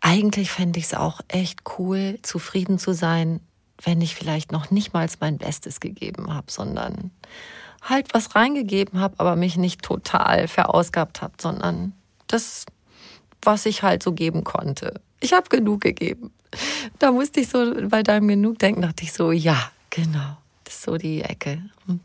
eigentlich 0.00 0.50
fände 0.50 0.78
ich 0.78 0.86
es 0.86 0.94
auch 0.94 1.20
echt 1.28 1.64
cool, 1.78 2.18
zufrieden 2.22 2.78
zu 2.78 2.94
sein, 2.94 3.40
wenn 3.82 4.00
ich 4.00 4.14
vielleicht 4.14 4.52
noch 4.52 4.70
nicht 4.70 4.94
mal 4.94 5.06
mein 5.20 5.36
Bestes 5.36 5.80
gegeben 5.80 6.32
habe, 6.32 6.50
sondern 6.50 7.10
halt 7.82 8.14
was 8.14 8.34
reingegeben 8.34 9.00
habe, 9.00 9.14
aber 9.18 9.36
mich 9.36 9.56
nicht 9.56 9.82
total 9.82 10.48
verausgabt 10.48 11.22
habe, 11.22 11.34
sondern 11.40 11.92
das, 12.26 12.66
was 13.42 13.66
ich 13.66 13.82
halt 13.82 14.02
so 14.02 14.12
geben 14.12 14.44
konnte. 14.44 15.00
Ich 15.20 15.32
habe 15.32 15.48
genug 15.48 15.80
gegeben. 15.80 16.30
Da 16.98 17.12
musste 17.12 17.40
ich 17.40 17.48
so 17.48 17.74
bei 17.88 18.02
deinem 18.02 18.28
Genug 18.28 18.58
denken, 18.58 18.82
dachte 18.82 19.04
ich 19.04 19.12
so, 19.12 19.32
ja, 19.32 19.70
genau, 19.90 20.38
das 20.64 20.76
ist 20.76 20.82
so 20.82 20.96
die 20.96 21.22
Ecke. 21.22 21.62
Hm. 21.86 22.00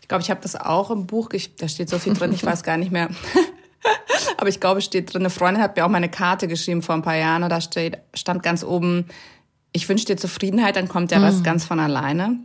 Ich 0.00 0.08
glaube, 0.08 0.22
ich 0.22 0.30
habe 0.30 0.40
das 0.40 0.54
auch 0.56 0.90
im 0.90 1.06
Buch, 1.06 1.30
ich, 1.32 1.56
da 1.56 1.68
steht 1.68 1.88
so 1.88 1.98
viel 1.98 2.14
drin, 2.14 2.32
ich 2.32 2.44
weiß 2.44 2.62
gar 2.62 2.76
nicht 2.76 2.92
mehr. 2.92 3.08
Aber 4.36 4.48
ich 4.48 4.60
glaube, 4.60 4.78
es 4.78 4.84
steht 4.84 5.12
drin, 5.12 5.22
eine 5.22 5.30
Freundin 5.30 5.62
hat 5.62 5.76
mir 5.76 5.84
auch 5.84 5.90
meine 5.90 6.08
Karte 6.08 6.48
geschrieben 6.48 6.82
vor 6.82 6.94
ein 6.94 7.02
paar 7.02 7.16
Jahren 7.16 7.42
und 7.42 7.50
da 7.50 7.60
steht, 7.60 7.98
stand 8.14 8.42
ganz 8.42 8.62
oben, 8.62 9.06
ich 9.72 9.88
wünsche 9.88 10.06
dir 10.06 10.16
Zufriedenheit, 10.16 10.76
dann 10.76 10.88
kommt 10.88 11.10
ja 11.10 11.20
was 11.20 11.38
mhm. 11.38 11.42
ganz 11.42 11.64
von 11.64 11.80
alleine. 11.80 12.38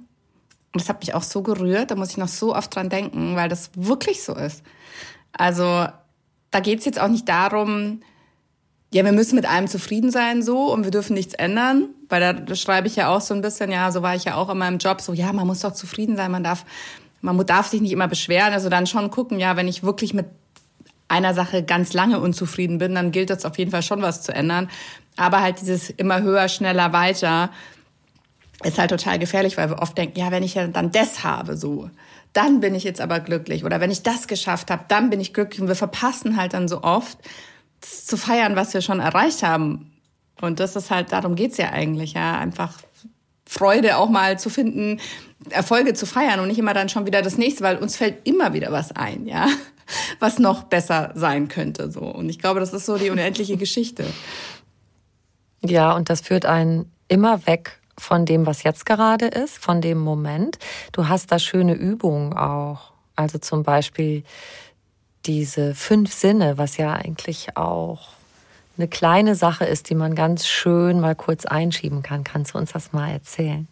Und 0.74 0.82
das 0.82 0.90
hat 0.90 1.00
mich 1.00 1.14
auch 1.14 1.24
so 1.24 1.42
gerührt, 1.42 1.92
da 1.92 1.96
muss 1.96 2.12
ich 2.12 2.18
noch 2.18 2.28
so 2.28 2.56
oft 2.56 2.76
dran 2.76 2.90
denken, 2.90 3.36
weil 3.36 3.50
das 3.50 3.72
wirklich 3.76 4.24
so 4.24 4.36
ist. 4.36 4.64
Also 5.32 5.88
da 6.52 6.60
geht's 6.60 6.86
jetzt 6.86 7.00
auch 7.00 7.08
nicht 7.08 7.28
darum, 7.28 8.02
ja, 8.92 9.06
wir 9.06 9.12
müssen 9.12 9.36
mit 9.36 9.48
allem 9.48 9.68
zufrieden 9.68 10.12
sein 10.12 10.42
so 10.42 10.74
und 10.74 10.84
wir 10.84 10.92
dürfen 10.92 11.14
nichts 11.14 11.36
ändern, 11.36 11.90
weil 12.08 12.44
da, 12.44 12.56
schreibe 12.56 12.88
ich 12.88 12.96
ja 12.96 13.10
auch 13.10 13.22
so 13.22 13.34
ein 13.34 13.42
bisschen, 13.42 13.72
ja, 13.72 13.92
so 13.92 14.02
war 14.02 14.16
ich 14.16 14.24
ja 14.24 14.36
auch 14.36 14.50
in 14.50 14.58
meinem 14.58 14.80
Job, 14.80 15.02
so 15.02 15.14
ja, 15.14 15.32
man 15.32 15.46
muss 15.46 15.60
doch 15.60 15.74
zufrieden 15.74 16.16
sein, 16.16 16.32
man 16.32 16.44
darf, 16.44 16.66
man 17.22 17.38
darf 17.46 17.68
sich 17.68 17.82
nicht 17.82 17.92
immer 17.92 18.08
beschweren, 18.08 18.54
also 18.54 18.70
dann 18.70 18.88
schon 18.88 19.12
gucken, 19.12 19.40
ja, 19.40 19.56
wenn 19.56 19.68
ich 19.68 19.84
wirklich 19.84 20.14
mit 20.14 20.26
einer 21.08 21.34
Sache 21.34 21.64
ganz 21.64 21.94
lange 21.94 22.20
unzufrieden 22.20 22.78
bin, 22.78 22.96
dann 22.96 23.12
gilt 23.12 23.30
es 23.30 23.46
auf 23.46 23.58
jeden 23.58 23.72
Fall 23.72 23.84
schon 23.84 24.02
was 24.02 24.22
zu 24.22 24.34
ändern. 24.34 24.70
Aber 25.18 25.42
halt 25.42 25.60
dieses 25.60 25.90
immer 25.90 26.22
höher, 26.22 26.48
schneller, 26.48 26.94
weiter, 26.94 27.50
ist 28.64 28.78
halt 28.78 28.90
total 28.90 29.20
gefährlich, 29.20 29.58
weil 29.58 29.70
wir 29.70 29.82
oft 29.82 29.98
denken, 29.98 30.20
ja, 30.20 30.32
wenn 30.32 30.44
ich 30.44 30.56
ja 30.56 30.68
dann 30.68 30.92
das 30.92 31.24
habe, 31.24 31.56
so, 31.56 31.90
dann 32.34 32.60
bin 32.60 32.76
ich 32.76 32.84
jetzt 32.84 33.02
aber 33.02 33.20
glücklich. 33.20 33.64
Oder 33.64 33.80
wenn 33.80 33.92
ich 33.92 34.04
das 34.04 34.28
geschafft 34.28 34.70
habe, 34.70 34.86
dann 34.88 35.10
bin 35.10 35.20
ich 35.20 35.34
glücklich. 35.34 35.62
Und 35.62 35.68
wir 35.68 35.76
verpassen 35.76 36.38
halt 36.38 36.54
dann 36.54 36.68
so 36.68 36.84
oft, 36.84 37.18
zu 37.82 38.18
feiern, 38.18 38.56
was 38.56 38.74
wir 38.74 38.82
schon 38.82 39.00
erreicht 39.00 39.44
haben. 39.44 39.92
Und 40.42 40.60
das 40.60 40.76
ist 40.76 40.92
halt, 40.92 41.12
darum 41.12 41.36
geht's 41.36 41.58
ja 41.58 41.72
eigentlich, 41.72 42.14
ja, 42.14 42.38
einfach 42.38 42.74
Freude 43.46 43.98
auch 43.98 44.10
mal 44.10 44.38
zu 44.38 44.50
finden, 44.50 45.00
Erfolge 45.50 45.94
zu 45.94 46.06
feiern 46.06 46.40
und 46.40 46.48
nicht 46.48 46.60
immer 46.60 46.74
dann 46.74 46.90
schon 46.90 47.06
wieder 47.06 47.22
das 47.22 47.38
nächste, 47.38 47.64
weil 47.64 47.78
uns 47.78 47.96
fällt 47.96 48.28
immer 48.28 48.54
wieder 48.54 48.72
was 48.72 48.92
ein, 48.92 49.26
ja, 49.26 49.48
was 50.20 50.40
noch 50.40 50.64
besser 50.64 51.12
sein 51.16 51.48
könnte, 51.48 51.90
so. 51.92 52.02
Und 52.02 52.30
ich 52.30 52.40
glaube, 52.40 52.60
das 52.60 52.74
ist 52.74 52.86
so 52.86 52.98
die 52.98 53.10
unendliche 53.10 53.58
Geschichte. 53.58 54.06
Ja, 55.66 55.94
und 55.94 56.10
das 56.10 56.22
führt 56.22 56.46
einen 56.46 56.92
immer 57.08 57.46
weg 57.48 57.80
von 58.00 58.26
dem, 58.26 58.46
was 58.46 58.64
jetzt 58.64 58.86
gerade 58.86 59.28
ist, 59.28 59.58
von 59.58 59.82
dem 59.82 60.00
Moment. 60.00 60.58
Du 60.92 61.08
hast 61.08 61.32
da 61.32 61.40
schöne 61.40 61.74
Übungen 61.74 62.34
auch. 62.34 62.94
Also 63.16 63.38
zum 63.38 63.64
Beispiel 63.64 64.24
diese 65.26 65.76
fünf 65.76 66.14
Sinne, 66.14 66.58
was 66.58 66.78
ja 66.78 66.94
eigentlich 66.94 67.58
auch 67.58 68.10
eine 68.78 68.88
kleine 68.88 69.36
Sache 69.36 69.66
ist, 69.66 69.90
die 69.90 69.96
man 69.96 70.16
ganz 70.16 70.48
schön 70.48 71.02
mal 71.02 71.16
kurz 71.16 71.46
einschieben 71.46 72.02
kann. 72.02 72.24
Kannst 72.24 72.54
du 72.54 72.58
uns 72.58 72.72
das 72.72 72.94
mal 72.94 73.12
erzählen? 73.12 73.68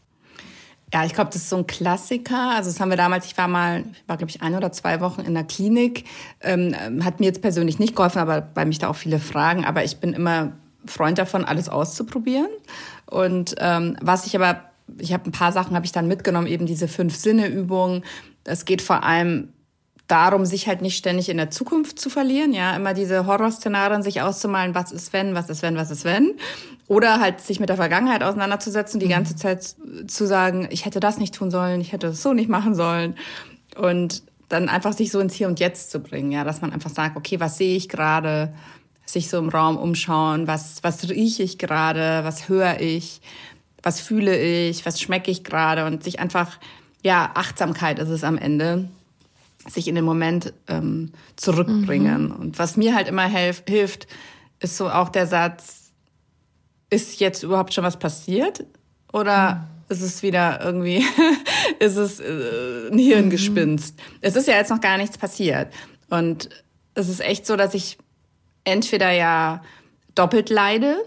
Ja, 0.93 1.03
ich 1.03 1.13
glaube, 1.13 1.29
das 1.31 1.41
ist 1.43 1.49
so 1.49 1.57
ein 1.57 1.67
Klassiker. 1.67 2.51
Also 2.55 2.69
das 2.69 2.79
haben 2.79 2.89
wir 2.89 2.97
damals, 2.97 3.25
ich 3.25 3.37
war 3.37 3.47
mal, 3.47 3.83
ich 3.91 4.07
war 4.07 4.17
glaube 4.17 4.29
ich 4.29 4.41
ein 4.41 4.55
oder 4.55 4.71
zwei 4.71 5.01
Wochen 5.01 5.21
in 5.21 5.33
der 5.33 5.43
Klinik. 5.43 6.05
Ähm, 6.41 7.03
hat 7.03 7.19
mir 7.19 7.25
jetzt 7.25 7.41
persönlich 7.41 7.79
nicht 7.79 7.95
geholfen, 7.95 8.19
aber 8.19 8.41
bei 8.41 8.65
mich 8.65 8.79
da 8.79 8.89
auch 8.89 8.95
viele 8.95 9.19
Fragen. 9.19 9.65
Aber 9.65 9.83
ich 9.83 9.97
bin 9.97 10.13
immer 10.13 10.53
Freund 10.85 11.17
davon, 11.17 11.43
alles 11.43 11.67
auszuprobieren. 11.67 12.47
Und 13.09 13.55
ähm, 13.59 13.97
was 14.01 14.25
ich 14.25 14.35
aber, 14.35 14.61
ich 14.99 15.13
habe 15.13 15.29
ein 15.29 15.31
paar 15.31 15.51
Sachen 15.51 15.75
habe 15.75 15.85
ich 15.85 15.91
dann 15.91 16.07
mitgenommen, 16.07 16.47
eben 16.47 16.65
diese 16.65 16.87
fünf 16.87 17.15
Sinne 17.15 17.47
Übungen. 17.47 18.03
Es 18.43 18.65
geht 18.65 18.81
vor 18.81 19.03
allem 19.03 19.49
darum, 20.07 20.45
sich 20.45 20.67
halt 20.67 20.81
nicht 20.81 20.97
ständig 20.97 21.29
in 21.29 21.37
der 21.37 21.51
Zukunft 21.51 21.99
zu 21.99 22.09
verlieren, 22.09 22.53
ja, 22.53 22.75
immer 22.75 22.93
diese 22.93 23.27
Horrorszenarien 23.27 24.03
sich 24.03 24.21
auszumalen, 24.21 24.73
was 24.73 24.91
ist 24.91 25.11
wenn, 25.13 25.35
was 25.35 25.49
ist 25.49 25.61
wenn, 25.61 25.75
was 25.75 25.91
ist 25.91 26.05
wenn, 26.05 26.33
oder 26.87 27.19
halt 27.19 27.41
sich 27.41 27.59
mit 27.59 27.69
der 27.69 27.75
Vergangenheit 27.75 28.23
auseinanderzusetzen, 28.23 28.99
die 28.99 29.09
ganze 29.09 29.33
mhm. 29.33 29.37
Zeit 29.37 29.75
zu 30.07 30.25
sagen, 30.25 30.67
ich 30.71 30.85
hätte 30.85 31.01
das 31.01 31.17
nicht 31.17 31.35
tun 31.35 31.51
sollen, 31.51 31.81
ich 31.81 31.91
hätte 31.91 32.07
das 32.07 32.23
so 32.23 32.33
nicht 32.33 32.49
machen 32.49 32.73
sollen 32.73 33.15
und 33.75 34.23
dann 34.49 34.69
einfach 34.69 34.93
sich 34.93 35.11
so 35.11 35.19
ins 35.19 35.33
Hier 35.33 35.49
und 35.49 35.59
Jetzt 35.59 35.91
zu 35.91 35.99
bringen, 35.99 36.31
ja, 36.31 36.45
dass 36.45 36.61
man 36.61 36.71
einfach 36.71 36.89
sagt, 36.89 37.17
okay, 37.17 37.41
was 37.41 37.57
sehe 37.57 37.75
ich 37.75 37.89
gerade, 37.89 38.53
sich 39.09 39.29
so 39.29 39.37
im 39.37 39.49
Raum 39.49 39.77
umschauen, 39.77 40.47
was, 40.47 40.83
was 40.83 41.09
rieche 41.09 41.43
ich 41.43 41.57
gerade, 41.57 42.23
was 42.23 42.49
höre 42.49 42.79
ich, 42.81 43.21
was 43.81 44.01
fühle 44.01 44.37
ich, 44.37 44.85
was 44.85 45.01
schmecke 45.01 45.31
ich 45.31 45.43
gerade 45.43 45.85
und 45.85 46.03
sich 46.03 46.19
einfach, 46.19 46.59
ja, 47.03 47.31
Achtsamkeit 47.33 47.99
ist 47.99 48.09
es 48.09 48.23
am 48.23 48.37
Ende, 48.37 48.89
sich 49.67 49.87
in 49.87 49.95
den 49.95 50.05
Moment 50.05 50.53
ähm, 50.67 51.11
zurückbringen. 51.35 52.25
Mhm. 52.25 52.35
Und 52.35 52.59
was 52.59 52.77
mir 52.77 52.95
halt 52.95 53.07
immer 53.07 53.27
helf, 53.27 53.63
hilft, 53.67 54.07
ist 54.59 54.77
so 54.77 54.89
auch 54.89 55.09
der 55.09 55.27
Satz, 55.27 55.91
ist 56.89 57.19
jetzt 57.19 57.43
überhaupt 57.43 57.73
schon 57.73 57.83
was 57.83 57.97
passiert? 57.97 58.65
Oder 59.13 59.55
mhm. 59.55 59.83
ist 59.89 60.01
es 60.01 60.23
wieder 60.23 60.61
irgendwie, 60.61 61.05
ist 61.79 61.97
es 61.97 62.19
äh, 62.19 62.89
ein 62.91 62.97
Hirngespinst? 62.97 63.97
Mhm. 63.97 64.17
Es 64.21 64.35
ist 64.35 64.47
ja 64.47 64.55
jetzt 64.55 64.69
noch 64.69 64.81
gar 64.81 64.97
nichts 64.97 65.17
passiert. 65.17 65.73
Und 66.09 66.49
es 66.93 67.09
ist 67.09 67.21
echt 67.21 67.45
so, 67.45 67.55
dass 67.55 67.73
ich 67.73 67.97
entweder 68.67 69.11
ja 69.11 69.61
doppelt 70.13 70.49
leide, 70.49 70.97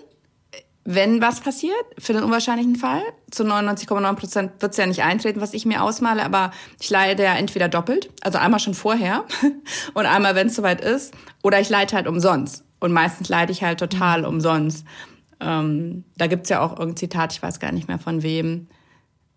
wenn 0.85 1.21
was 1.21 1.41
passiert, 1.41 1.75
für 1.99 2.15
den 2.15 2.23
unwahrscheinlichen 2.23 2.77
Fall. 2.77 3.03
Zu 3.31 3.45
99,9 3.45 4.15
Prozent 4.15 4.53
wird 4.61 4.73
es 4.73 4.79
ja 4.79 4.87
nicht 4.87 5.03
eintreten, 5.03 5.41
was 5.41 5.53
ich 5.53 5.67
mir 5.67 5.83
ausmale, 5.83 6.25
aber 6.25 6.53
ich 6.81 6.89
leide 6.89 7.23
ja 7.23 7.35
entweder 7.37 7.69
doppelt, 7.69 8.11
also 8.23 8.39
einmal 8.39 8.61
schon 8.61 8.75
vorher 8.75 9.25
und 9.95 10.07
einmal, 10.07 10.35
wenn 10.35 10.47
es 10.47 10.57
soweit 10.57 10.81
ist, 10.81 11.15
oder 11.43 11.61
ich 11.61 11.69
leide 11.69 11.95
halt 11.95 12.09
umsonst. 12.09 12.65
Und 12.81 12.93
meistens 12.93 13.29
leide 13.29 13.53
ich 13.53 13.63
halt 13.63 13.79
total 13.79 14.25
umsonst. 14.25 14.87
Ähm, 15.39 16.05
da 16.17 16.27
gibt's 16.29 16.49
ja 16.49 16.61
auch 16.61 16.73
irgendein 16.73 16.97
Zitat, 16.97 17.33
ich 17.35 17.43
weiß 17.43 17.61
gar 17.61 17.73
nicht 17.73 17.89
mehr 17.89 17.99
von 17.99 18.23
wem, 18.23 18.69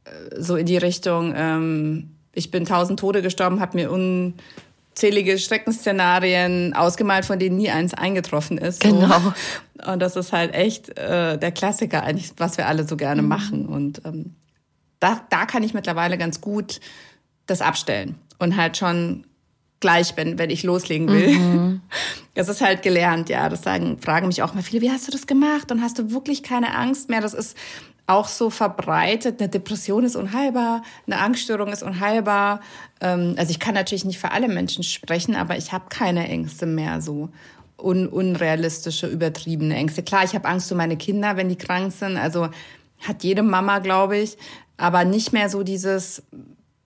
äh, 0.06 0.42
so 0.42 0.56
in 0.56 0.66
die 0.66 0.78
Richtung, 0.78 1.34
ähm, 1.36 2.16
ich 2.34 2.52
bin 2.52 2.66
tausend 2.66 3.00
Tode 3.00 3.22
gestorben, 3.22 3.60
habe 3.60 3.78
mir 3.78 3.92
un 3.92 4.36
zählige 4.95 5.38
Schreckensszenarien 5.38 6.73
ausgemalt, 6.73 7.25
von 7.25 7.39
denen 7.39 7.58
nie 7.58 7.69
eins 7.69 7.93
eingetroffen 7.93 8.58
ist. 8.58 8.82
Genau. 8.82 9.19
So. 9.19 9.91
Und 9.91 9.99
das 9.99 10.15
ist 10.15 10.32
halt 10.32 10.53
echt 10.53 10.97
äh, 10.97 11.38
der 11.38 11.51
Klassiker 11.51 12.03
eigentlich, 12.03 12.34
was 12.38 12.58
wir 12.58 12.67
alle 12.67 12.88
so 12.88 12.95
gerne 12.97 13.21
mhm. 13.21 13.27
machen. 13.27 13.65
Und 13.65 14.01
ähm, 14.06 14.36
da, 14.99 15.21
da 15.29 15.45
kann 15.45 15.63
ich 15.63 15.73
mittlerweile 15.73 16.17
ganz 16.17 16.41
gut 16.41 16.79
das 17.45 17.62
abstellen 17.62 18.15
und 18.39 18.56
halt 18.56 18.77
schon 18.77 19.25
gleich, 19.79 20.15
wenn, 20.15 20.38
wenn 20.38 20.49
ich 20.49 20.63
loslegen 20.63 21.08
will. 21.08 21.38
Mhm. 21.38 21.82
Das 22.36 22.49
ist 22.49 22.62
halt 22.62 22.82
gelernt, 22.82 23.29
ja. 23.29 23.47
Das 23.47 23.62
sagen, 23.62 23.99
fragen 24.01 24.25
mich 24.25 24.41
auch 24.41 24.56
mal 24.56 24.63
viele, 24.63 24.82
wie 24.82 24.89
hast 24.89 25.08
du 25.08 25.12
das 25.12 25.27
gemacht? 25.27 25.71
Und 25.71 25.84
hast 25.84 25.99
du 25.99 26.10
wirklich 26.10 26.41
keine 26.41 26.75
Angst 26.75 27.08
mehr? 27.08 27.21
Das 27.21 27.36
ist 27.36 27.56
auch 28.08 28.28
so 28.28 28.50
verbreitet. 28.50 29.39
Eine 29.39 29.50
Depression 29.50 30.04
ist 30.04 30.16
unheilbar, 30.16 30.84
eine 31.08 31.20
Angststörung 31.20 31.70
ist 31.70 31.84
unheilbar. 31.84 32.60
Ähm, 33.02 33.36
also 33.38 33.52
ich 33.52 33.60
kann 33.60 33.74
natürlich 33.74 34.06
nicht 34.06 34.20
für 34.20 34.32
alle 34.32 34.48
Menschen 34.48 34.84
sprechen, 34.84 35.36
aber 35.36 35.58
ich 35.58 35.72
habe 35.72 35.86
keine 35.89 36.28
Ängste 36.28 36.66
mehr 36.66 37.02
so. 37.02 37.30
Un 37.78 38.08
unrealistische, 38.08 39.08
übertriebene 39.08 39.76
Ängste. 39.76 40.04
Klar, 40.04 40.24
ich 40.24 40.36
habe 40.36 40.48
Angst 40.48 40.72
um 40.72 40.78
meine 40.78 40.96
Kinder, 40.96 41.36
wenn 41.38 41.50
die 41.50 41.58
krank 41.58 41.92
sind. 41.92 42.18
Also 42.18 42.50
hat 43.02 43.24
jede 43.24 43.44
Mama, 43.44 43.80
glaube 43.80 44.18
ich. 44.18 44.38
Aber 44.78 45.06
nicht 45.06 45.34
mehr 45.34 45.50
so 45.50 45.63
dieses, 45.63 46.24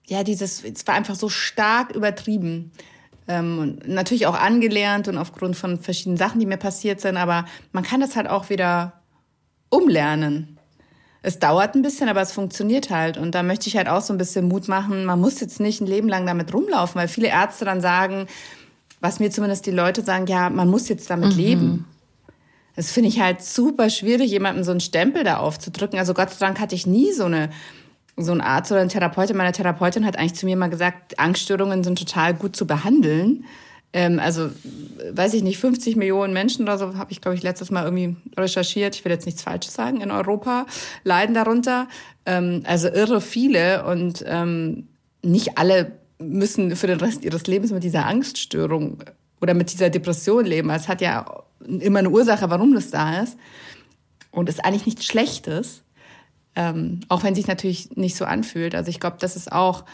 ja, 0.06 0.24
dieses, 0.24 0.64
es 0.64 0.86
war 0.86 0.94
einfach 0.94 1.14
so 1.14 1.28
stark 1.28 1.94
übertrieben. 1.94 2.72
Ähm, 3.28 3.58
und 3.58 3.88
natürlich 3.88 4.26
auch 4.26 4.38
angelernt 4.38 5.08
und 5.08 5.18
aufgrund 5.18 5.56
von 5.56 5.78
verschiedenen 5.78 6.16
Sachen, 6.16 6.40
die 6.40 6.46
mir 6.46 6.56
passiert 6.56 7.00
sind. 7.00 7.16
Aber 7.16 7.44
man 7.72 7.84
kann 7.84 8.00
das 8.00 8.16
halt 8.16 8.28
auch 8.28 8.50
wieder 8.50 8.94
umlernen. 9.68 10.57
Es 11.22 11.38
dauert 11.38 11.74
ein 11.74 11.82
bisschen, 11.82 12.08
aber 12.08 12.20
es 12.20 12.32
funktioniert 12.32 12.90
halt. 12.90 13.18
Und 13.18 13.34
da 13.34 13.42
möchte 13.42 13.68
ich 13.68 13.76
halt 13.76 13.88
auch 13.88 14.00
so 14.00 14.12
ein 14.14 14.18
bisschen 14.18 14.46
Mut 14.46 14.68
machen. 14.68 15.04
Man 15.04 15.20
muss 15.20 15.40
jetzt 15.40 15.60
nicht 15.60 15.80
ein 15.80 15.86
Leben 15.86 16.08
lang 16.08 16.26
damit 16.26 16.54
rumlaufen, 16.54 17.00
weil 17.00 17.08
viele 17.08 17.28
Ärzte 17.28 17.64
dann 17.64 17.80
sagen, 17.80 18.26
was 19.00 19.20
mir 19.20 19.30
zumindest 19.30 19.66
die 19.66 19.72
Leute 19.72 20.02
sagen, 20.02 20.26
ja, 20.26 20.50
man 20.50 20.68
muss 20.68 20.88
jetzt 20.88 21.10
damit 21.10 21.32
mhm. 21.32 21.38
leben. 21.38 21.84
Das 22.76 22.92
finde 22.92 23.08
ich 23.08 23.20
halt 23.20 23.42
super 23.42 23.90
schwierig, 23.90 24.30
jemandem 24.30 24.62
so 24.62 24.70
einen 24.70 24.80
Stempel 24.80 25.24
da 25.24 25.38
aufzudrücken. 25.38 25.98
Also 25.98 26.14
Gott 26.14 26.30
sei 26.30 26.46
Dank 26.46 26.60
hatte 26.60 26.76
ich 26.76 26.86
nie 26.86 27.12
so 27.12 27.24
eine 27.24 27.50
so 28.20 28.32
ein 28.32 28.40
Arzt 28.40 28.72
oder 28.72 28.80
ein 28.80 28.88
Therapeutin. 28.88 29.36
Meine 29.36 29.52
Therapeutin 29.52 30.04
hat 30.04 30.18
eigentlich 30.18 30.34
zu 30.34 30.46
mir 30.46 30.56
mal 30.56 30.70
gesagt, 30.70 31.18
Angststörungen 31.18 31.84
sind 31.84 31.98
total 31.98 32.34
gut 32.34 32.56
zu 32.56 32.66
behandeln. 32.66 33.44
Ähm, 33.92 34.20
also, 34.20 34.50
weiß 35.12 35.34
ich 35.34 35.42
nicht, 35.42 35.58
50 35.58 35.96
Millionen 35.96 36.32
Menschen 36.32 36.62
oder 36.62 36.76
so, 36.78 36.96
habe 36.96 37.10
ich, 37.10 37.20
glaube 37.20 37.36
ich, 37.36 37.42
letztes 37.42 37.70
Mal 37.70 37.84
irgendwie 37.84 38.16
recherchiert. 38.36 38.94
Ich 38.94 39.04
will 39.04 39.12
jetzt 39.12 39.26
nichts 39.26 39.42
Falsches 39.42 39.74
sagen, 39.74 40.00
in 40.00 40.10
Europa 40.10 40.66
leiden 41.04 41.34
darunter. 41.34 41.88
Ähm, 42.26 42.62
also 42.64 42.88
irre 42.88 43.20
viele 43.20 43.86
und 43.86 44.24
ähm, 44.26 44.88
nicht 45.22 45.56
alle 45.56 45.92
müssen 46.18 46.76
für 46.76 46.86
den 46.86 47.00
Rest 47.00 47.24
ihres 47.24 47.46
Lebens 47.46 47.72
mit 47.72 47.84
dieser 47.84 48.06
Angststörung 48.06 48.98
oder 49.40 49.54
mit 49.54 49.72
dieser 49.72 49.88
Depression 49.88 50.44
leben. 50.44 50.70
Es 50.70 50.88
hat 50.88 51.00
ja 51.00 51.42
immer 51.66 52.00
eine 52.00 52.10
Ursache, 52.10 52.50
warum 52.50 52.74
das 52.74 52.90
da 52.90 53.20
ist. 53.20 53.38
Und 54.30 54.48
ist 54.48 54.64
eigentlich 54.64 54.84
nichts 54.84 55.06
Schlechtes, 55.06 55.82
ähm, 56.54 57.00
auch 57.08 57.22
wenn 57.22 57.32
es 57.32 57.38
sich 57.38 57.46
natürlich 57.46 57.96
nicht 57.96 58.14
so 58.14 58.26
anfühlt. 58.26 58.74
Also 58.74 58.90
ich 58.90 59.00
glaube, 59.00 59.16
das 59.18 59.36
ist 59.36 59.50
auch, 59.50 59.84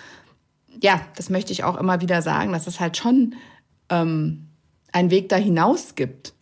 ja, 0.82 1.00
das 1.16 1.30
möchte 1.30 1.52
ich 1.52 1.62
auch 1.62 1.76
immer 1.76 2.00
wieder 2.00 2.20
sagen, 2.20 2.52
dass 2.52 2.66
es 2.66 2.80
halt 2.80 2.96
schon 2.96 3.36
ähm, 3.88 4.48
einen 4.92 5.10
Weg 5.10 5.28
da 5.28 5.36
hinaus 5.36 5.94
gibt. 5.94 6.32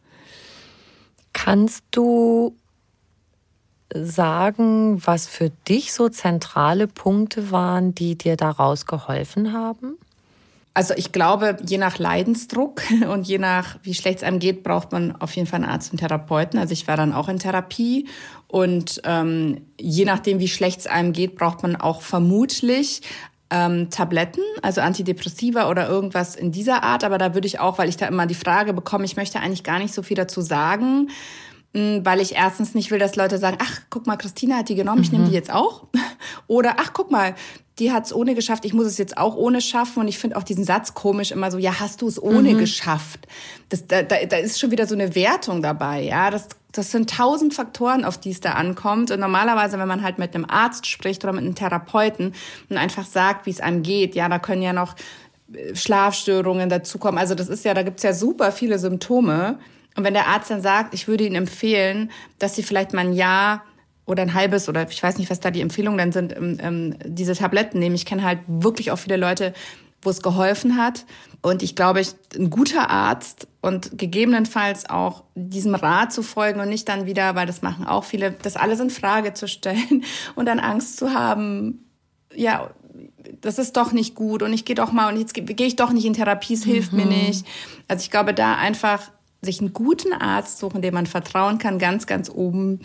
Kannst 1.33 1.85
du 1.91 2.55
sagen, 3.95 5.05
was 5.05 5.27
für 5.27 5.51
dich 5.69 5.93
so 5.93 6.09
zentrale 6.09 6.87
Punkte 6.87 7.51
waren, 7.51 7.95
die 7.95 8.17
dir 8.17 8.37
daraus 8.37 8.87
geholfen 8.87 9.53
haben? 9.53 9.97
Also 10.75 10.95
ich 10.97 11.13
glaube, 11.13 11.59
je 11.67 11.77
nach 11.77 11.99
Leidensdruck 11.99 12.83
und 13.13 13.27
je 13.27 13.39
nach, 13.39 13.79
wie 13.83 13.95
schlecht 13.95 14.19
es 14.19 14.25
einem 14.25 14.39
geht, 14.39 14.63
braucht 14.63 14.93
man 14.93 15.15
auf 15.21 15.37
jeden 15.37 15.47
Fall 15.47 15.63
einen 15.63 15.71
Arzt 15.71 15.93
und 15.93 15.99
Therapeuten. 15.99 16.59
Also 16.59 16.73
ich 16.73 16.89
war 16.89 16.97
dann 16.97 17.13
auch 17.13 17.29
in 17.29 17.39
Therapie 17.39 18.09
und 18.49 19.01
ähm, 19.05 19.63
je 19.79 20.05
nachdem, 20.05 20.41
wie 20.41 20.49
schlecht 20.49 20.81
es 20.81 20.87
einem 20.87 21.13
geht, 21.13 21.37
braucht 21.37 21.63
man 21.63 21.77
auch 21.77 22.01
vermutlich 22.01 23.03
ähm, 23.53 23.91
Tabletten, 23.91 24.43
also 24.63 24.81
Antidepressiva 24.81 25.69
oder 25.69 25.87
irgendwas 25.89 26.35
in 26.35 26.53
dieser 26.53 26.83
Art. 26.83 27.05
Aber 27.05 27.19
da 27.19 27.35
würde 27.35 27.47
ich 27.47 27.61
auch, 27.61 27.79
weil 27.79 27.89
ich 27.89 27.99
da 27.99 28.07
immer 28.07 28.27
die 28.27 28.35
Frage 28.35 28.73
bekomme, 28.73 29.05
ich 29.05 29.17
möchte 29.17 29.41
eigentlich 29.41 29.63
gar 29.63 29.79
nicht 29.79 29.93
so 29.93 30.03
viel 30.03 30.17
dazu 30.17 30.41
sagen, 30.41 31.11
weil 31.75 32.21
ich 32.21 32.35
erstens 32.35 32.75
nicht 32.75 32.91
will, 32.91 32.99
dass 32.99 33.17
Leute 33.17 33.39
sagen, 33.39 33.59
ach, 33.61 33.81
guck 33.91 34.07
mal, 34.07 34.17
Christina 34.17 34.57
hat 34.59 34.69
die 34.69 34.75
genommen, 34.75 35.03
ich 35.03 35.13
nehme 35.13 35.25
die 35.25 35.31
mhm. 35.31 35.37
jetzt 35.37 35.53
auch. 35.53 35.87
Oder 36.47 36.77
ach, 36.79 36.93
guck 36.93 37.11
mal, 37.11 37.35
die 37.79 37.91
hat 37.91 38.05
es 38.05 38.15
ohne 38.15 38.35
geschafft, 38.35 38.65
ich 38.65 38.75
muss 38.75 38.87
es 38.87 38.99
jetzt 38.99 39.17
auch 39.17 39.35
ohne 39.35 39.61
schaffen. 39.61 40.01
Und 40.01 40.09
ich 40.09 40.19
finde 40.19 40.37
auch 40.37 40.43
diesen 40.43 40.65
Satz 40.65 40.95
komisch 40.95 41.31
immer 41.31 41.51
so, 41.51 41.59
ja, 41.59 41.81
hast 41.81 42.03
du 42.03 42.09
es 42.09 42.23
ohne 42.23 42.55
mhm. 42.55 42.59
geschafft? 42.59 43.27
Das, 43.71 43.87
da, 43.87 44.03
da, 44.03 44.17
da 44.27 44.37
ist 44.37 44.61
schon 44.61 44.71
wieder 44.71 44.87
so 44.87 44.95
eine 44.95 45.15
Wertung 45.15 45.63
dabei, 45.63 46.03
ja. 46.03 46.31
Das, 46.31 46.49
das 46.73 46.91
sind 46.91 47.11
tausend 47.11 47.55
Faktoren, 47.55 48.05
auf 48.05 48.19
die 48.19 48.31
es 48.31 48.41
da 48.41 48.53
ankommt. 48.53 49.11
Und 49.11 49.21
normalerweise, 49.21 49.79
wenn 49.79 49.89
man 49.89 50.03
halt 50.03 50.19
mit 50.19 50.35
einem 50.35 50.45
Arzt 50.45 50.87
spricht 50.87 51.25
oder 51.25 51.33
mit 51.33 51.45
einem 51.45 51.55
Therapeuten 51.55 52.35
und 52.69 52.77
einfach 52.77 53.07
sagt, 53.07 53.47
wie 53.47 53.51
es 53.51 53.61
einem 53.61 53.83
geht, 53.83 54.15
ja, 54.15 54.29
da 54.29 54.39
können 54.39 54.63
ja 54.63 54.75
noch 54.75 54.95
äh, 55.55 55.75
Schlafstörungen 55.75 56.69
dazukommen. 56.69 57.19
Also 57.19 57.35
das 57.35 57.49
ist 57.49 57.65
ja, 57.65 57.73
da 57.73 57.83
gibt's 57.83 58.03
ja 58.03 58.13
super 58.13 58.53
viele 58.53 58.79
Symptome. 58.79 59.59
Und 59.97 60.05
wenn 60.05 60.15
der 60.15 60.29
Arzt 60.29 60.51
dann 60.51 60.63
sagt, 60.63 60.95
ich 60.95 61.09
würde 61.09 61.25
Ihnen 61.25 61.37
empfehlen, 61.37 62.11
dass 62.39 62.55
Sie 62.55 62.63
vielleicht 62.63 62.93
mal 62.93 63.07
ein 63.07 63.13
Jahr 63.13 63.63
oder 64.05 64.23
ein 64.23 64.35
halbes 64.35 64.69
oder 64.69 64.89
ich 64.89 65.03
weiß 65.03 65.19
nicht, 65.19 65.31
was 65.31 65.41
da 65.41 65.51
die 65.51 65.61
Empfehlungen 65.61 65.99
dann 65.99 66.13
sind, 66.13 66.37
ähm, 66.37 66.59
ähm, 66.61 66.95
diese 67.05 67.35
Tabletten 67.35 67.79
nehmen. 67.79 67.95
Ich 67.95 68.07
kenne 68.07 68.25
halt 68.25 68.41
wirklich 68.47 68.91
auch 68.91 68.99
viele 68.99 69.17
Leute, 69.17 69.53
wo 70.03 70.11
es 70.11 70.23
geholfen 70.23 70.77
hat. 70.77 71.07
Und 71.41 71.63
ich 71.63 71.75
glaube, 71.77 72.01
ich, 72.01 72.15
ein 72.37 72.51
guter 72.51 72.91
Arzt 72.91 73.49
und 73.61 73.99
gegebenenfalls 73.99 74.91
auch 74.91 75.25
diesem 75.35 75.75
Rat 75.75 76.13
zu 76.13 76.23
folgen 76.23 76.61
und 76.61 76.69
nicht 76.69 76.89
dann 76.89 77.07
wieder, 77.07 77.35
weil 77.35 77.47
das 77.47 77.63
machen 77.63 77.87
auch 77.87 78.05
viele, 78.05 78.33
das 78.33 78.57
alles 78.57 78.81
in 78.81 78.91
Frage 78.91 79.35
zu 79.35 79.47
stellen 79.49 80.05
und 80.35 80.47
dann 80.47 80.59
Angst 80.61 80.97
zu 80.97 81.15
haben, 81.15 81.85
ja, 82.35 82.71
das 83.41 83.59
ist 83.59 83.77
doch 83.77 83.93
nicht 83.93 84.15
gut 84.15 84.43
und 84.43 84.53
ich 84.53 84.65
gehe 84.65 84.75
doch 84.75 84.93
mal 84.93 85.13
und 85.13 85.19
jetzt 85.19 85.35
gehe 85.35 85.67
ich 85.67 85.77
doch 85.77 85.93
nicht 85.93 86.05
in 86.05 86.15
Therapie, 86.15 86.55
es 86.55 86.65
hilft 86.65 86.93
mhm. 86.93 87.01
mir 87.01 87.07
nicht. 87.07 87.47
Also 87.89 88.03
ich 88.03 88.11
glaube, 88.11 88.35
da 88.35 88.57
einfach 88.57 89.11
sich 89.43 89.61
einen 89.61 89.73
guten 89.73 90.13
Arzt 90.13 90.59
suchen, 90.59 90.83
dem 90.83 90.95
man 90.95 91.07
vertrauen 91.07 91.59
kann, 91.59 91.79
ganz, 91.79 92.07
ganz 92.07 92.31
oben 92.31 92.81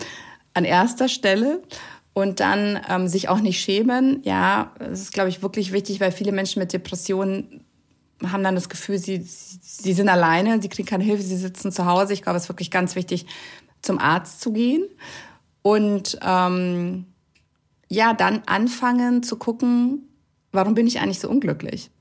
an 0.57 0.65
erster 0.65 1.07
Stelle 1.07 1.61
und 2.13 2.39
dann 2.39 2.79
ähm, 2.89 3.07
sich 3.07 3.29
auch 3.29 3.39
nicht 3.39 3.61
schämen. 3.61 4.21
Ja, 4.23 4.73
das 4.79 5.01
ist, 5.01 5.13
glaube 5.13 5.29
ich, 5.29 5.43
wirklich 5.43 5.71
wichtig, 5.71 5.99
weil 5.99 6.11
viele 6.11 6.31
Menschen 6.31 6.59
mit 6.59 6.73
Depressionen 6.73 7.63
haben 8.25 8.43
dann 8.43 8.55
das 8.55 8.69
Gefühl, 8.69 8.97
sie, 8.97 9.21
sie 9.21 9.93
sind 9.93 10.09
alleine, 10.09 10.59
sie 10.59 10.69
kriegen 10.69 10.87
keine 10.87 11.03
Hilfe, 11.03 11.21
sie 11.21 11.37
sitzen 11.37 11.71
zu 11.71 11.85
Hause. 11.85 12.13
Ich 12.13 12.23
glaube, 12.23 12.37
es 12.37 12.43
ist 12.43 12.49
wirklich 12.49 12.71
ganz 12.71 12.95
wichtig, 12.95 13.27
zum 13.83 13.99
Arzt 13.99 14.41
zu 14.41 14.51
gehen 14.51 14.87
und 15.61 16.17
ähm, 16.23 17.05
ja, 17.89 18.13
dann 18.13 18.41
anfangen 18.47 19.21
zu 19.21 19.37
gucken, 19.37 20.09
warum 20.51 20.73
bin 20.73 20.87
ich 20.87 20.99
eigentlich 20.99 21.19
so 21.19 21.29
unglücklich? 21.29 21.91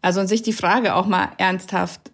Also 0.00 0.20
und 0.20 0.28
sich 0.28 0.42
die 0.42 0.54
Frage 0.54 0.94
auch 0.94 1.06
mal 1.06 1.28
ernsthaft 1.36 2.11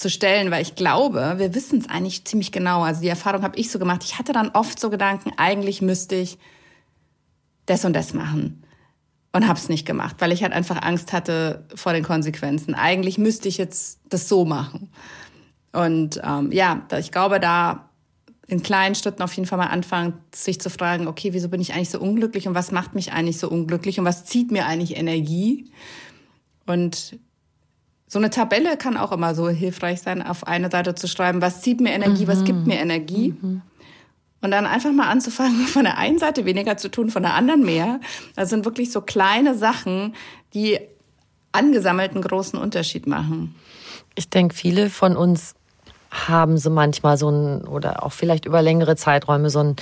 zu 0.00 0.10
stellen, 0.10 0.50
weil 0.50 0.62
ich 0.62 0.74
glaube, 0.74 1.34
wir 1.36 1.54
wissen 1.54 1.78
es 1.78 1.88
eigentlich 1.88 2.24
ziemlich 2.24 2.52
genau. 2.52 2.82
Also 2.82 3.02
die 3.02 3.08
Erfahrung 3.08 3.42
habe 3.42 3.58
ich 3.58 3.70
so 3.70 3.78
gemacht. 3.78 4.02
Ich 4.04 4.18
hatte 4.18 4.32
dann 4.32 4.50
oft 4.50 4.80
so 4.80 4.90
Gedanken, 4.90 5.32
eigentlich 5.36 5.82
müsste 5.82 6.16
ich 6.16 6.38
das 7.66 7.84
und 7.84 7.92
das 7.92 8.14
machen 8.14 8.64
und 9.32 9.46
habe 9.46 9.58
es 9.58 9.68
nicht 9.68 9.86
gemacht, 9.86 10.16
weil 10.18 10.32
ich 10.32 10.42
halt 10.42 10.52
einfach 10.52 10.82
Angst 10.82 11.12
hatte 11.12 11.64
vor 11.74 11.92
den 11.92 12.02
Konsequenzen. 12.02 12.74
Eigentlich 12.74 13.18
müsste 13.18 13.48
ich 13.48 13.58
jetzt 13.58 14.00
das 14.08 14.28
so 14.28 14.44
machen. 14.44 14.90
Und 15.72 16.20
ähm, 16.24 16.50
ja, 16.50 16.82
ich 16.98 17.12
glaube, 17.12 17.38
da 17.38 17.90
in 18.48 18.64
kleinen 18.64 18.96
Schritten 18.96 19.22
auf 19.22 19.32
jeden 19.34 19.46
Fall 19.46 19.58
mal 19.58 19.68
anfangen, 19.68 20.14
sich 20.34 20.60
zu 20.60 20.70
fragen, 20.70 21.06
okay, 21.06 21.32
wieso 21.32 21.48
bin 21.48 21.60
ich 21.60 21.72
eigentlich 21.72 21.90
so 21.90 22.00
unglücklich 22.00 22.48
und 22.48 22.54
was 22.54 22.72
macht 22.72 22.96
mich 22.96 23.12
eigentlich 23.12 23.38
so 23.38 23.48
unglücklich 23.48 24.00
und 24.00 24.04
was 24.04 24.24
zieht 24.24 24.50
mir 24.50 24.66
eigentlich 24.66 24.96
Energie? 24.96 25.70
Und 26.66 27.18
so 28.12 28.18
eine 28.18 28.30
Tabelle 28.30 28.76
kann 28.76 28.96
auch 28.96 29.12
immer 29.12 29.36
so 29.36 29.48
hilfreich 29.48 30.02
sein, 30.02 30.20
auf 30.20 30.44
eine 30.44 30.68
Seite 30.68 30.96
zu 30.96 31.06
schreiben, 31.06 31.40
was 31.40 31.62
zieht 31.62 31.80
mir 31.80 31.92
Energie, 31.92 32.24
mhm. 32.24 32.28
was 32.28 32.42
gibt 32.42 32.66
mir 32.66 32.80
Energie. 32.80 33.36
Mhm. 33.40 33.62
Und 34.42 34.50
dann 34.50 34.66
einfach 34.66 34.90
mal 34.90 35.08
anzufangen, 35.08 35.66
von 35.68 35.84
der 35.84 35.96
einen 35.96 36.18
Seite 36.18 36.44
weniger 36.44 36.76
zu 36.76 36.90
tun, 36.90 37.10
von 37.10 37.22
der 37.22 37.34
anderen 37.34 37.64
mehr. 37.64 38.00
Das 38.34 38.50
sind 38.50 38.64
wirklich 38.64 38.90
so 38.90 39.00
kleine 39.00 39.54
Sachen, 39.56 40.16
die 40.54 40.80
angesammelten 41.52 42.20
großen 42.20 42.58
Unterschied 42.58 43.06
machen. 43.06 43.54
Ich 44.16 44.28
denke, 44.28 44.56
viele 44.56 44.90
von 44.90 45.16
uns 45.16 45.54
haben 46.10 46.58
so 46.58 46.68
manchmal 46.68 47.16
so 47.16 47.30
ein, 47.30 47.62
oder 47.62 48.04
auch 48.04 48.12
vielleicht 48.12 48.44
über 48.44 48.60
längere 48.60 48.96
Zeiträume 48.96 49.50
so 49.50 49.60
ein 49.60 49.76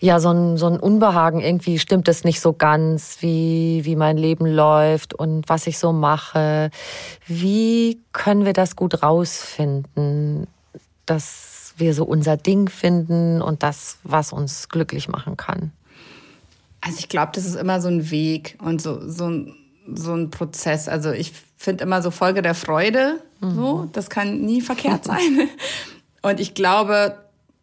ja, 0.00 0.18
so 0.18 0.30
ein, 0.30 0.56
so 0.56 0.66
ein 0.66 0.80
Unbehagen, 0.80 1.40
irgendwie 1.40 1.78
stimmt 1.78 2.08
es 2.08 2.24
nicht 2.24 2.40
so 2.40 2.54
ganz, 2.54 3.18
wie, 3.20 3.84
wie 3.84 3.96
mein 3.96 4.16
Leben 4.16 4.46
läuft 4.46 5.12
und 5.12 5.48
was 5.48 5.66
ich 5.66 5.78
so 5.78 5.92
mache. 5.92 6.70
Wie 7.26 8.00
können 8.12 8.46
wir 8.46 8.54
das 8.54 8.76
gut 8.76 9.02
rausfinden, 9.02 10.46
dass 11.04 11.74
wir 11.76 11.92
so 11.92 12.04
unser 12.04 12.38
Ding 12.38 12.70
finden 12.70 13.42
und 13.42 13.62
das, 13.62 13.98
was 14.02 14.32
uns 14.32 14.70
glücklich 14.70 15.08
machen 15.08 15.36
kann? 15.36 15.70
Also 16.80 16.98
ich 16.98 17.10
glaube, 17.10 17.32
das 17.34 17.44
ist 17.44 17.56
immer 17.56 17.82
so 17.82 17.88
ein 17.88 18.10
Weg 18.10 18.56
und 18.62 18.80
so, 18.80 19.06
so, 19.06 19.28
ein, 19.28 19.54
so 19.92 20.14
ein 20.14 20.30
Prozess. 20.30 20.88
Also 20.88 21.10
ich 21.10 21.32
finde 21.58 21.84
immer 21.84 22.00
so 22.00 22.10
Folge 22.10 22.40
der 22.40 22.54
Freude, 22.54 23.20
mhm. 23.40 23.54
so, 23.54 23.88
das 23.92 24.08
kann 24.08 24.40
nie 24.40 24.62
verkehrt 24.62 25.04
sein. 25.04 25.48
Und 26.22 26.38
ich 26.38 26.52
glaube 26.52 27.16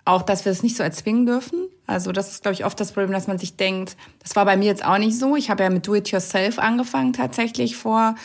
auch, 0.06 0.23
dass 0.23 0.45
wir 0.45 0.52
es 0.52 0.63
nicht 0.63 0.76
so 0.78 0.82
erzwingen 0.82 1.28
dürfen. 1.28 1.67
Also 1.88 2.12
das 2.12 2.32
ist, 2.32 2.43
glaube 2.43 2.54
ich, 2.54 2.65
oft 2.65 2.80
das 2.80 2.91
Problem, 2.91 3.12
dass 3.12 3.28
man 3.28 3.39
sich 3.39 3.56
denkt, 3.56 3.95
das 4.21 4.36
war 4.36 4.45
bei 4.45 4.58
mir 4.58 4.65
jetzt 4.65 4.86
auch 4.86 4.97
nicht 4.97 5.17
so. 5.17 5.36
Ich 5.36 5.50
habe 5.50 5.63
ja 5.63 5.69
mit 5.69 5.88
Do-it-yourself 5.88 6.60
angefangen 6.60 7.13
tatsächlich 7.13 7.78
vor, 7.78 8.15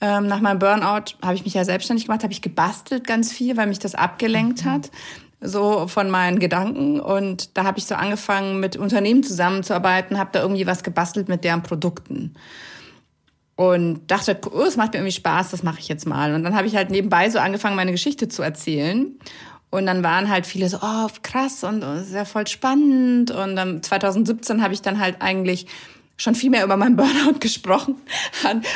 ähm, 0.00 0.28
nach 0.28 0.40
meinem 0.40 0.58
Burnout 0.58 1.16
habe 1.22 1.34
ich 1.34 1.44
mich 1.44 1.54
ja 1.54 1.64
selbstständig 1.64 2.06
gemacht, 2.06 2.22
habe 2.22 2.32
ich 2.32 2.40
gebastelt 2.40 3.06
ganz 3.06 3.32
viel, 3.32 3.56
weil 3.56 3.66
mich 3.66 3.80
das 3.80 3.94
abgelenkt 3.94 4.64
mhm. 4.64 4.70
hat 4.70 4.90
so 5.40 5.88
von 5.88 6.10
meinen 6.10 6.38
Gedanken 6.38 7.00
und 7.00 7.56
da 7.56 7.64
habe 7.64 7.78
ich 7.78 7.86
so 7.86 7.94
angefangen 7.94 8.60
mit 8.60 8.76
Unternehmen 8.76 9.22
zusammenzuarbeiten, 9.22 10.18
habe 10.18 10.30
da 10.32 10.42
irgendwie 10.42 10.66
was 10.66 10.82
gebastelt 10.82 11.28
mit 11.28 11.44
deren 11.44 11.62
Produkten 11.62 12.34
und 13.56 14.10
dachte, 14.10 14.38
oh, 14.52 14.62
es 14.62 14.76
macht 14.76 14.92
mir 14.92 14.98
irgendwie 14.98 15.16
Spaß, 15.16 15.50
das 15.50 15.62
mache 15.62 15.80
ich 15.80 15.88
jetzt 15.88 16.06
mal 16.06 16.34
und 16.34 16.44
dann 16.44 16.54
habe 16.54 16.66
ich 16.66 16.76
halt 16.76 16.90
nebenbei 16.90 17.30
so 17.30 17.38
angefangen 17.38 17.76
meine 17.76 17.92
Geschichte 17.92 18.28
zu 18.28 18.42
erzählen 18.42 19.18
und 19.70 19.86
dann 19.86 20.02
waren 20.02 20.28
halt 20.28 20.46
viele 20.46 20.68
so, 20.68 20.78
oh, 20.82 21.06
krass 21.22 21.62
und 21.62 21.84
oh, 21.84 21.94
ist 21.94 22.12
ja 22.12 22.24
voll 22.24 22.46
spannend. 22.48 23.30
Und 23.30 23.54
dann 23.54 23.82
2017 23.82 24.62
habe 24.62 24.74
ich 24.74 24.82
dann 24.82 24.98
halt 24.98 25.22
eigentlich 25.22 25.66
schon 26.20 26.34
viel 26.34 26.50
mehr 26.50 26.64
über 26.64 26.76
meinen 26.76 26.96
Burnout 26.96 27.38
gesprochen 27.40 27.96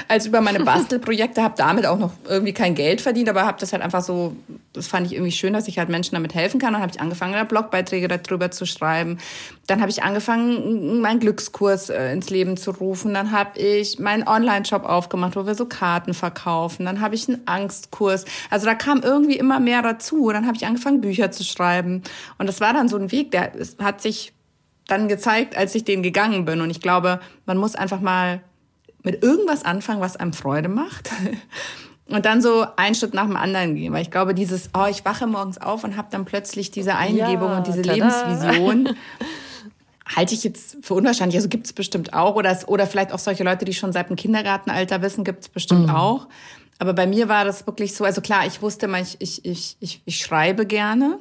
als 0.09 0.27
über 0.27 0.41
meine 0.41 0.61
Bastelprojekte. 0.65 1.43
Habe 1.43 1.55
damit 1.59 1.85
auch 1.85 1.99
noch 1.99 2.13
irgendwie 2.27 2.55
kein 2.55 2.75
Geld 2.75 3.03
verdient, 3.03 3.29
aber 3.29 3.45
habe 3.45 3.59
das 3.61 3.73
halt 3.73 3.83
einfach 3.83 4.03
so, 4.03 4.35
das 4.73 4.87
fand 4.87 5.07
ich 5.07 5.13
irgendwie 5.13 5.31
schön, 5.31 5.53
dass 5.53 5.69
ich 5.69 5.79
halt 5.79 5.91
Menschen 5.91 6.15
damit 6.15 6.35
helfen 6.35 6.59
kann. 6.59 6.73
Dann 6.73 6.81
habe 6.81 6.91
ich 6.93 7.01
angefangen, 7.01 7.47
Blogbeiträge 7.47 8.09
darüber 8.09 8.51
zu 8.51 8.65
schreiben. 8.65 9.19
Dann 9.67 9.83
habe 9.83 9.91
ich 9.91 10.03
angefangen, 10.03 11.03
meinen 11.03 11.21
Glückskurs 11.21 11.91
äh, 11.91 12.13
ins 12.13 12.31
Leben 12.31 12.57
zu 12.57 12.71
rufen. 12.71 13.13
Dann 13.13 13.31
habe 13.31 13.59
ich 13.61 13.99
meinen 13.99 14.27
Online-Shop 14.27 14.85
aufgemacht, 14.85 15.37
wo 15.37 15.45
wir 15.45 15.55
so 15.55 15.67
Karten 15.67 16.15
verkaufen. 16.15 16.87
Dann 16.87 17.03
habe 17.03 17.15
ich 17.15 17.29
einen 17.29 17.47
Angstkurs. 17.47 18.25
Also 18.49 18.65
da 18.65 18.75
kam 18.75 19.03
irgendwie 19.03 19.37
immer 19.37 19.61
mehr 19.61 19.83
dazu. 19.83 20.31
Dann 20.31 20.47
habe 20.47 20.57
ich 20.57 20.65
angefangen, 20.67 21.03
Bücher 21.03 21.31
zu 21.31 21.45
schreiben. 21.45 22.03
Und 22.39 22.47
das 22.47 22.63
war 22.63 22.73
dann 22.73 22.89
so 22.89 22.97
ein 22.97 23.13
Weg, 23.13 23.33
der 23.33 23.53
hat 23.83 24.01
sich 24.01 24.33
dann 24.87 25.09
gezeigt, 25.09 25.57
als 25.57 25.75
ich 25.75 25.85
den 25.85 26.03
gegangen 26.03 26.45
bin. 26.45 26.61
Und 26.61 26.71
ich 26.71 26.81
glaube, 26.81 27.21
man 27.47 27.57
muss 27.57 27.75
einfach 27.75 28.01
mal 28.01 28.41
mit 29.03 29.23
irgendwas 29.23 29.65
anfangen, 29.65 30.01
was 30.01 30.17
einem 30.17 30.33
Freude 30.33 30.69
macht. 30.69 31.11
Und 32.07 32.27
dann 32.27 32.43
so 32.43 32.67
einen 32.77 32.95
Schritt 32.95 33.15
nach 33.15 33.25
dem 33.25 33.37
anderen 33.37 33.77
gehen. 33.77 33.93
Weil 33.93 34.03
ich 34.03 34.11
glaube, 34.11 34.35
dieses, 34.35 34.69
oh, 34.77 34.85
ich 34.91 35.07
wache 35.07 35.27
morgens 35.27 35.59
auf 35.59 35.85
und 35.85 35.97
habe 35.97 36.09
dann 36.11 36.27
plötzlich 36.27 36.71
diese 36.71 36.97
Eingebung 36.97 37.49
ja, 37.49 37.57
und 37.57 37.67
diese 37.67 37.81
tada. 37.81 37.95
Lebensvision, 37.95 38.95
halte 40.15 40.35
ich 40.35 40.45
jetzt 40.45 40.77
für 40.83 40.93
unwahrscheinlich. 40.93 41.37
Also 41.37 41.49
gibt 41.49 41.65
es 41.65 41.73
bestimmt 41.73 42.13
auch. 42.13 42.37
Oder, 42.37 42.59
oder 42.67 42.87
vielleicht 42.87 43.11
auch 43.11 43.19
solche 43.19 43.43
Leute, 43.43 43.65
die 43.65 43.73
schon 43.73 43.95
seit 43.95 44.11
dem 44.11 44.17
Kindergartenalter 44.17 45.01
wissen, 45.01 45.25
gibt 45.25 45.45
es 45.45 45.49
bestimmt 45.49 45.87
mhm. 45.89 45.95
auch. 45.95 46.27
Aber 46.79 46.93
bei 46.93 47.07
mir 47.07 47.31
war 47.31 47.47
das 47.47 47.67
wirklich 47.67 47.95
so, 47.95 48.05
also 48.05 48.21
klar, 48.21 48.47
ich 48.47 48.61
wusste 48.61 48.87
mal, 48.87 49.01
ich, 49.01 49.17
ich, 49.21 49.45
ich, 49.45 49.77
ich, 49.81 50.03
ich 50.05 50.19
schreibe 50.19 50.67
gerne. 50.67 51.19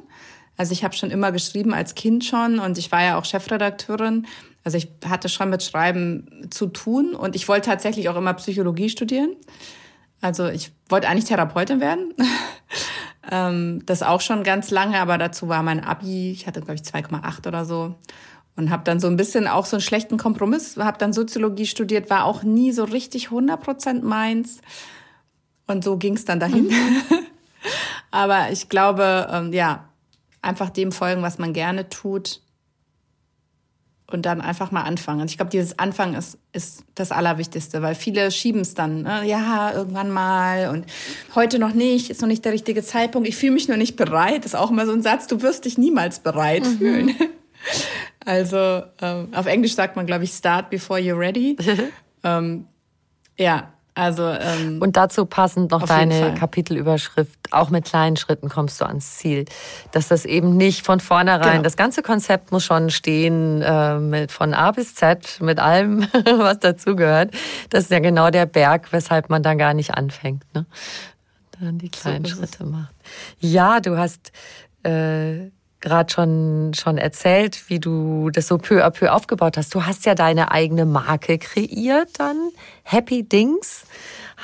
Also 0.56 0.72
ich 0.72 0.84
habe 0.84 0.94
schon 0.94 1.10
immer 1.10 1.32
geschrieben 1.32 1.74
als 1.74 1.94
Kind 1.94 2.24
schon 2.24 2.58
und 2.58 2.78
ich 2.78 2.92
war 2.92 3.02
ja 3.02 3.18
auch 3.18 3.24
Chefredakteurin. 3.24 4.26
Also 4.62 4.78
ich 4.78 4.88
hatte 5.06 5.28
schon 5.28 5.50
mit 5.50 5.62
Schreiben 5.62 6.48
zu 6.50 6.66
tun 6.66 7.14
und 7.14 7.36
ich 7.36 7.48
wollte 7.48 7.68
tatsächlich 7.68 8.08
auch 8.08 8.16
immer 8.16 8.34
Psychologie 8.34 8.88
studieren. 8.88 9.36
Also 10.20 10.48
ich 10.48 10.72
wollte 10.88 11.08
eigentlich 11.08 11.26
Therapeutin 11.26 11.80
werden. 11.80 12.14
Ähm, 13.30 13.80
das 13.86 14.02
auch 14.02 14.20
schon 14.20 14.42
ganz 14.42 14.70
lange, 14.70 15.00
aber 15.00 15.16
dazu 15.16 15.48
war 15.48 15.62
mein 15.62 15.82
Abi, 15.82 16.30
ich 16.30 16.46
hatte 16.46 16.60
glaube 16.60 16.74
ich 16.74 16.82
2,8 16.82 17.48
oder 17.48 17.64
so 17.64 17.94
und 18.56 18.70
habe 18.70 18.84
dann 18.84 19.00
so 19.00 19.06
ein 19.06 19.16
bisschen 19.16 19.48
auch 19.48 19.66
so 19.66 19.76
einen 19.76 19.82
schlechten 19.82 20.18
Kompromiss, 20.18 20.76
habe 20.76 20.98
dann 20.98 21.12
Soziologie 21.12 21.66
studiert, 21.66 22.10
war 22.10 22.24
auch 22.24 22.42
nie 22.42 22.72
so 22.72 22.84
richtig 22.84 23.28
100% 23.28 24.02
meins 24.02 24.60
und 25.66 25.82
so 25.84 25.96
ging 25.96 26.14
es 26.14 26.24
dann 26.24 26.38
dahin. 26.38 26.66
Mhm. 26.66 27.02
aber 28.10 28.50
ich 28.50 28.68
glaube, 28.68 29.28
ähm, 29.32 29.52
ja, 29.52 29.88
einfach 30.44 30.70
dem 30.70 30.92
folgen, 30.92 31.22
was 31.22 31.38
man 31.38 31.52
gerne 31.52 31.88
tut 31.88 32.40
und 34.06 34.26
dann 34.26 34.40
einfach 34.40 34.70
mal 34.70 34.82
anfangen. 34.82 35.22
Und 35.22 35.30
ich 35.30 35.36
glaube, 35.36 35.50
dieses 35.50 35.78
Anfangen 35.78 36.14
ist, 36.14 36.38
ist 36.52 36.84
das 36.94 37.10
Allerwichtigste, 37.10 37.82
weil 37.82 37.94
viele 37.94 38.30
schieben 38.30 38.60
es 38.60 38.74
dann. 38.74 39.02
Ne? 39.02 39.26
Ja, 39.26 39.72
irgendwann 39.72 40.10
mal 40.10 40.68
und 40.68 40.86
heute 41.34 41.58
noch 41.58 41.74
nicht, 41.74 42.10
ist 42.10 42.20
noch 42.20 42.28
nicht 42.28 42.44
der 42.44 42.52
richtige 42.52 42.82
Zeitpunkt. 42.82 43.28
Ich 43.28 43.36
fühle 43.36 43.52
mich 43.52 43.68
noch 43.68 43.76
nicht 43.76 43.96
bereit. 43.96 44.44
Ist 44.44 44.56
auch 44.56 44.70
immer 44.70 44.86
so 44.86 44.92
ein 44.92 45.02
Satz, 45.02 45.26
du 45.26 45.42
wirst 45.42 45.64
dich 45.64 45.78
niemals 45.78 46.20
bereit 46.20 46.64
mhm. 46.64 46.78
fühlen. 46.78 47.16
Also 48.26 48.82
ähm, 49.02 49.28
auf 49.34 49.46
Englisch 49.46 49.74
sagt 49.74 49.96
man, 49.96 50.06
glaube 50.06 50.24
ich, 50.24 50.32
start 50.32 50.70
before 50.70 50.98
you're 50.98 51.18
ready. 51.18 51.56
ähm, 52.24 52.66
ja, 53.38 53.73
also 53.94 54.28
ähm, 54.28 54.80
und 54.80 54.96
dazu 54.96 55.24
passend 55.24 55.70
noch 55.70 55.86
deine 55.86 56.34
Kapitelüberschrift. 56.34 57.38
Auch 57.52 57.70
mit 57.70 57.84
kleinen 57.84 58.16
Schritten 58.16 58.48
kommst 58.48 58.80
du 58.80 58.86
ans 58.86 59.18
Ziel. 59.18 59.44
Dass 59.92 60.08
das 60.08 60.24
eben 60.24 60.56
nicht 60.56 60.84
von 60.84 60.98
vornherein. 60.98 61.52
Genau. 61.52 61.62
Das 61.62 61.76
ganze 61.76 62.02
Konzept 62.02 62.50
muss 62.50 62.64
schon 62.64 62.90
stehen 62.90 63.62
äh, 63.62 63.98
mit 63.98 64.32
von 64.32 64.52
A 64.52 64.72
bis 64.72 64.96
Z 64.96 65.40
mit 65.40 65.60
allem, 65.60 66.08
was 66.24 66.58
dazugehört. 66.58 67.32
Das 67.70 67.84
ist 67.84 67.90
ja 67.92 68.00
genau 68.00 68.30
der 68.30 68.46
Berg, 68.46 68.92
weshalb 68.92 69.30
man 69.30 69.44
dann 69.44 69.58
gar 69.58 69.74
nicht 69.74 69.94
anfängt. 69.94 70.42
Ne? 70.54 70.66
Dann 71.60 71.78
die 71.78 71.90
kleinen 71.90 72.24
so 72.24 72.36
Schritte 72.36 72.64
macht. 72.64 72.94
Ja, 73.38 73.78
du 73.78 73.96
hast 73.96 74.32
äh, 74.82 75.50
gerade 75.84 76.10
schon, 76.12 76.72
schon 76.74 76.96
erzählt, 76.96 77.68
wie 77.68 77.78
du 77.78 78.30
das 78.30 78.48
so 78.48 78.56
peu 78.56 78.82
à 78.82 78.90
peu 78.90 79.12
aufgebaut 79.12 79.56
hast. 79.58 79.74
Du 79.74 79.84
hast 79.84 80.06
ja 80.06 80.14
deine 80.14 80.50
eigene 80.50 80.86
Marke 80.86 81.38
kreiert 81.38 82.18
dann. 82.18 82.50
Happy 82.82 83.22
Dings 83.22 83.84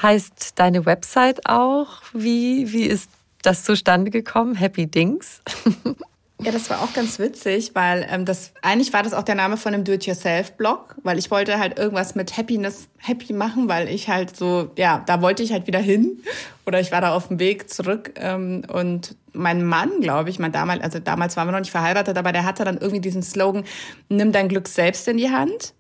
heißt 0.03 0.59
deine 0.59 0.85
Website 0.85 1.47
auch. 1.47 2.03
Wie, 2.13 2.73
wie 2.73 2.85
ist 2.85 3.11
das 3.43 3.65
zustande 3.65 4.11
gekommen? 4.11 4.55
Happy 4.55 4.87
Dings? 4.87 5.41
Ja, 6.43 6.53
das 6.53 6.71
war 6.71 6.81
auch 6.81 6.93
ganz 6.95 7.19
witzig, 7.19 7.73
weil 7.75 8.07
ähm, 8.11 8.25
das 8.25 8.53
eigentlich 8.63 8.93
war 8.93 9.03
das 9.03 9.13
auch 9.13 9.25
der 9.25 9.35
Name 9.35 9.59
von 9.59 9.75
einem 9.75 9.85
Do-it-yourself-Blog, 9.85 10.97
weil 11.03 11.19
ich 11.19 11.31
wollte 11.31 11.59
halt 11.59 11.79
irgendwas 11.79 12.15
mit 12.15 12.37
Happiness 12.37 12.89
happy 12.97 13.35
machen, 13.35 13.69
weil 13.69 13.89
ich 13.89 14.09
halt 14.09 14.35
so, 14.35 14.71
ja, 14.77 15.03
da 15.05 15.21
wollte 15.21 15.43
ich 15.43 15.53
halt 15.53 15.67
wieder 15.67 15.79
hin 15.79 16.23
oder 16.67 16.81
ich 16.81 16.93
war 16.93 17.03
da 17.03 17.15
auf 17.15 17.29
dem 17.29 17.39
Weg 17.39 17.69
zurück 17.69 18.15
ähm, 18.17 18.63
und 18.73 19.17
mein 19.33 19.65
Mann, 19.65 20.01
glaube 20.01 20.31
ich, 20.31 20.39
mein 20.39 20.53
damals, 20.53 20.83
also 20.83 20.99
damals 20.99 21.37
waren 21.37 21.47
wir 21.47 21.53
noch 21.53 21.61
nicht 21.61 21.71
verheiratet, 21.71 22.17
aber 22.17 22.33
der 22.33 22.45
hatte 22.45 22.65
dann 22.65 22.79
irgendwie 22.79 23.01
diesen 23.01 23.23
Slogan: 23.23 23.65
Nimm 24.09 24.33
dein 24.33 24.49
Glück 24.49 24.67
selbst 24.67 25.07
in 25.09 25.19
die 25.19 25.31
Hand. 25.31 25.75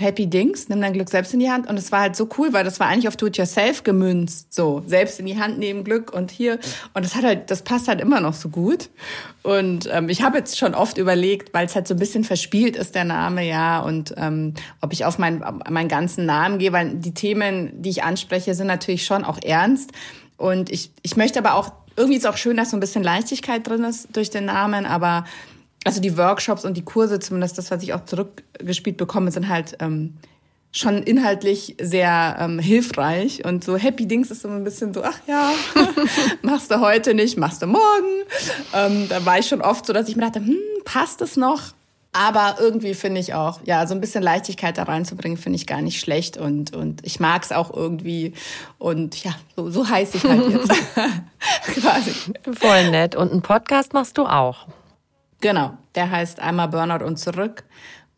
Happy 0.00 0.26
Dings, 0.26 0.68
nimm 0.68 0.80
dein 0.80 0.92
Glück 0.92 1.10
selbst 1.10 1.34
in 1.34 1.40
die 1.40 1.50
Hand. 1.50 1.68
Und 1.68 1.78
es 1.78 1.92
war 1.92 2.00
halt 2.00 2.16
so 2.16 2.28
cool, 2.38 2.52
weil 2.52 2.64
das 2.64 2.80
war 2.80 2.88
eigentlich 2.88 3.08
auf 3.08 3.16
Do-it-yourself 3.16 3.84
gemünzt. 3.84 4.52
So, 4.52 4.82
selbst 4.86 5.20
in 5.20 5.26
die 5.26 5.38
Hand 5.38 5.58
nehmen, 5.58 5.84
Glück 5.84 6.12
und 6.12 6.30
hier. 6.30 6.58
Und 6.94 7.04
das 7.04 7.14
hat 7.14 7.24
halt, 7.24 7.50
das 7.50 7.62
passt 7.62 7.88
halt 7.88 8.00
immer 8.00 8.20
noch 8.20 8.34
so 8.34 8.48
gut. 8.48 8.90
Und 9.42 9.88
ähm, 9.92 10.08
ich 10.08 10.22
habe 10.22 10.38
jetzt 10.38 10.58
schon 10.58 10.74
oft 10.74 10.98
überlegt, 10.98 11.54
weil 11.54 11.66
es 11.66 11.74
halt 11.74 11.86
so 11.86 11.94
ein 11.94 11.98
bisschen 11.98 12.24
verspielt 12.24 12.76
ist, 12.76 12.94
der 12.94 13.04
Name, 13.04 13.46
ja, 13.46 13.80
und 13.80 14.14
ähm, 14.16 14.54
ob 14.80 14.92
ich 14.92 15.04
auf 15.04 15.18
meinen, 15.18 15.42
meinen 15.68 15.88
ganzen 15.88 16.26
Namen 16.26 16.58
gehe, 16.58 16.72
weil 16.72 16.94
die 16.94 17.14
Themen, 17.14 17.82
die 17.82 17.90
ich 17.90 18.02
anspreche, 18.02 18.54
sind 18.54 18.66
natürlich 18.66 19.04
schon 19.04 19.24
auch 19.24 19.38
ernst. 19.42 19.92
Und 20.36 20.70
ich, 20.70 20.90
ich 21.02 21.16
möchte 21.16 21.38
aber 21.38 21.54
auch, 21.54 21.72
irgendwie 21.96 22.16
ist 22.16 22.24
es 22.24 22.30
auch 22.30 22.36
schön, 22.36 22.56
dass 22.56 22.70
so 22.70 22.76
ein 22.76 22.80
bisschen 22.80 23.02
Leichtigkeit 23.02 23.66
drin 23.66 23.84
ist 23.84 24.08
durch 24.16 24.30
den 24.30 24.46
Namen, 24.46 24.86
aber 24.86 25.24
also 25.84 26.00
die 26.00 26.16
Workshops 26.16 26.64
und 26.64 26.76
die 26.76 26.84
Kurse, 26.84 27.18
zumindest 27.20 27.58
das, 27.58 27.70
was 27.70 27.82
ich 27.82 27.94
auch 27.94 28.04
zurückgespielt 28.04 28.96
bekomme, 28.96 29.30
sind 29.30 29.48
halt 29.48 29.76
ähm, 29.80 30.14
schon 30.72 31.02
inhaltlich 31.02 31.76
sehr 31.80 32.36
ähm, 32.38 32.58
hilfreich. 32.58 33.44
Und 33.44 33.64
so 33.64 33.76
Happy 33.76 34.06
Dings 34.06 34.30
ist 34.30 34.42
so 34.42 34.48
ein 34.48 34.62
bisschen 34.62 34.94
so, 34.94 35.02
ach 35.02 35.18
ja, 35.26 35.52
machst 36.42 36.70
du 36.70 36.80
heute 36.80 37.14
nicht, 37.14 37.38
machst 37.38 37.62
du 37.62 37.66
morgen. 37.66 38.24
Ähm, 38.74 39.08
da 39.08 39.24
war 39.24 39.38
ich 39.38 39.48
schon 39.48 39.62
oft 39.62 39.86
so, 39.86 39.92
dass 39.92 40.08
ich 40.08 40.16
mir 40.16 40.22
dachte, 40.22 40.40
hm, 40.40 40.58
passt 40.84 41.22
es 41.22 41.36
noch? 41.36 41.72
Aber 42.12 42.56
irgendwie 42.58 42.94
finde 42.94 43.20
ich 43.20 43.34
auch, 43.34 43.60
ja, 43.64 43.86
so 43.86 43.94
ein 43.94 44.00
bisschen 44.00 44.22
Leichtigkeit 44.22 44.76
da 44.78 44.82
reinzubringen, 44.82 45.38
finde 45.38 45.56
ich 45.56 45.66
gar 45.66 45.80
nicht 45.80 46.00
schlecht. 46.00 46.36
Und, 46.36 46.74
und 46.74 47.06
ich 47.06 47.20
mag 47.20 47.44
es 47.44 47.52
auch 47.52 47.72
irgendwie. 47.72 48.34
Und 48.78 49.22
ja, 49.22 49.32
so, 49.54 49.70
so 49.70 49.88
heiße 49.88 50.16
ich 50.16 50.24
halt 50.24 50.48
jetzt. 50.50 50.68
Quasi. 51.80 52.12
Voll 52.52 52.90
nett. 52.90 53.14
Und 53.14 53.30
einen 53.30 53.42
Podcast 53.42 53.92
machst 53.92 54.18
du 54.18 54.26
auch. 54.26 54.66
Genau, 55.40 55.72
der 55.94 56.10
heißt 56.10 56.40
einmal 56.40 56.68
Burnout 56.68 57.04
und 57.04 57.18
zurück. 57.18 57.64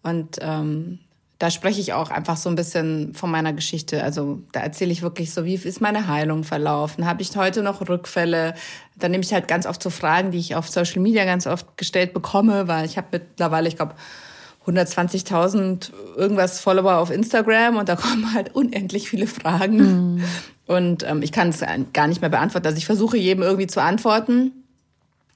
Und 0.03 0.39
ähm, 0.41 0.99
da 1.39 1.51
spreche 1.51 1.81
ich 1.81 1.93
auch 1.93 2.11
einfach 2.11 2.37
so 2.37 2.49
ein 2.49 2.55
bisschen 2.55 3.15
von 3.15 3.29
meiner 3.29 3.53
Geschichte. 3.53 4.05
Also 4.05 4.41
da 4.53 4.61
erzähle 4.61 4.93
ich 4.93 5.03
wirklich 5.03 5.33
so, 5.33 5.45
wie 5.45 5.55
ist 5.55 5.81
meine 5.81 6.07
Heilung 6.07 6.45
verlaufen? 6.45 7.05
Habe 7.05 7.23
ich 7.23 7.37
heute 7.37 7.65
noch 7.65 7.89
Rückfälle? 7.89 8.55
Dann 8.97 9.11
nehme 9.11 9.25
ich 9.25 9.33
halt 9.33 9.49
ganz 9.49 9.67
oft 9.67 9.83
so 9.83 9.91
Fragen, 9.91 10.31
die 10.31 10.39
ich 10.39 10.55
auf 10.55 10.69
Social 10.69 11.01
Media 11.01 11.25
ganz 11.25 11.49
oft 11.49 11.77
gestellt 11.77 12.13
bekomme, 12.15 12.69
weil 12.69 12.85
ich 12.85 12.97
habe 12.97 13.09
mittlerweile, 13.11 13.67
ich 13.67 13.75
glaube, 13.75 13.95
120.000 14.67 15.91
irgendwas 16.17 16.61
Follower 16.61 16.99
auf 16.99 17.11
Instagram 17.11 17.77
und 17.77 17.89
da 17.89 17.97
kommen 17.97 18.33
halt 18.35 18.55
unendlich 18.55 19.09
viele 19.11 19.27
Fragen. 19.27 19.79
Mhm. 20.15 20.25
Und 20.67 21.03
ähm, 21.03 21.23
ich 21.23 21.33
kann 21.33 21.49
es 21.49 21.61
gar 21.93 22.07
nicht 22.07 22.21
mehr 22.21 22.31
beantworten. 22.31 22.67
Also 22.67 22.79
ich 22.79 22.87
versuche 22.87 23.17
jedem 23.17 23.43
irgendwie 23.43 23.67
zu 23.67 23.83
antworten. 23.83 24.62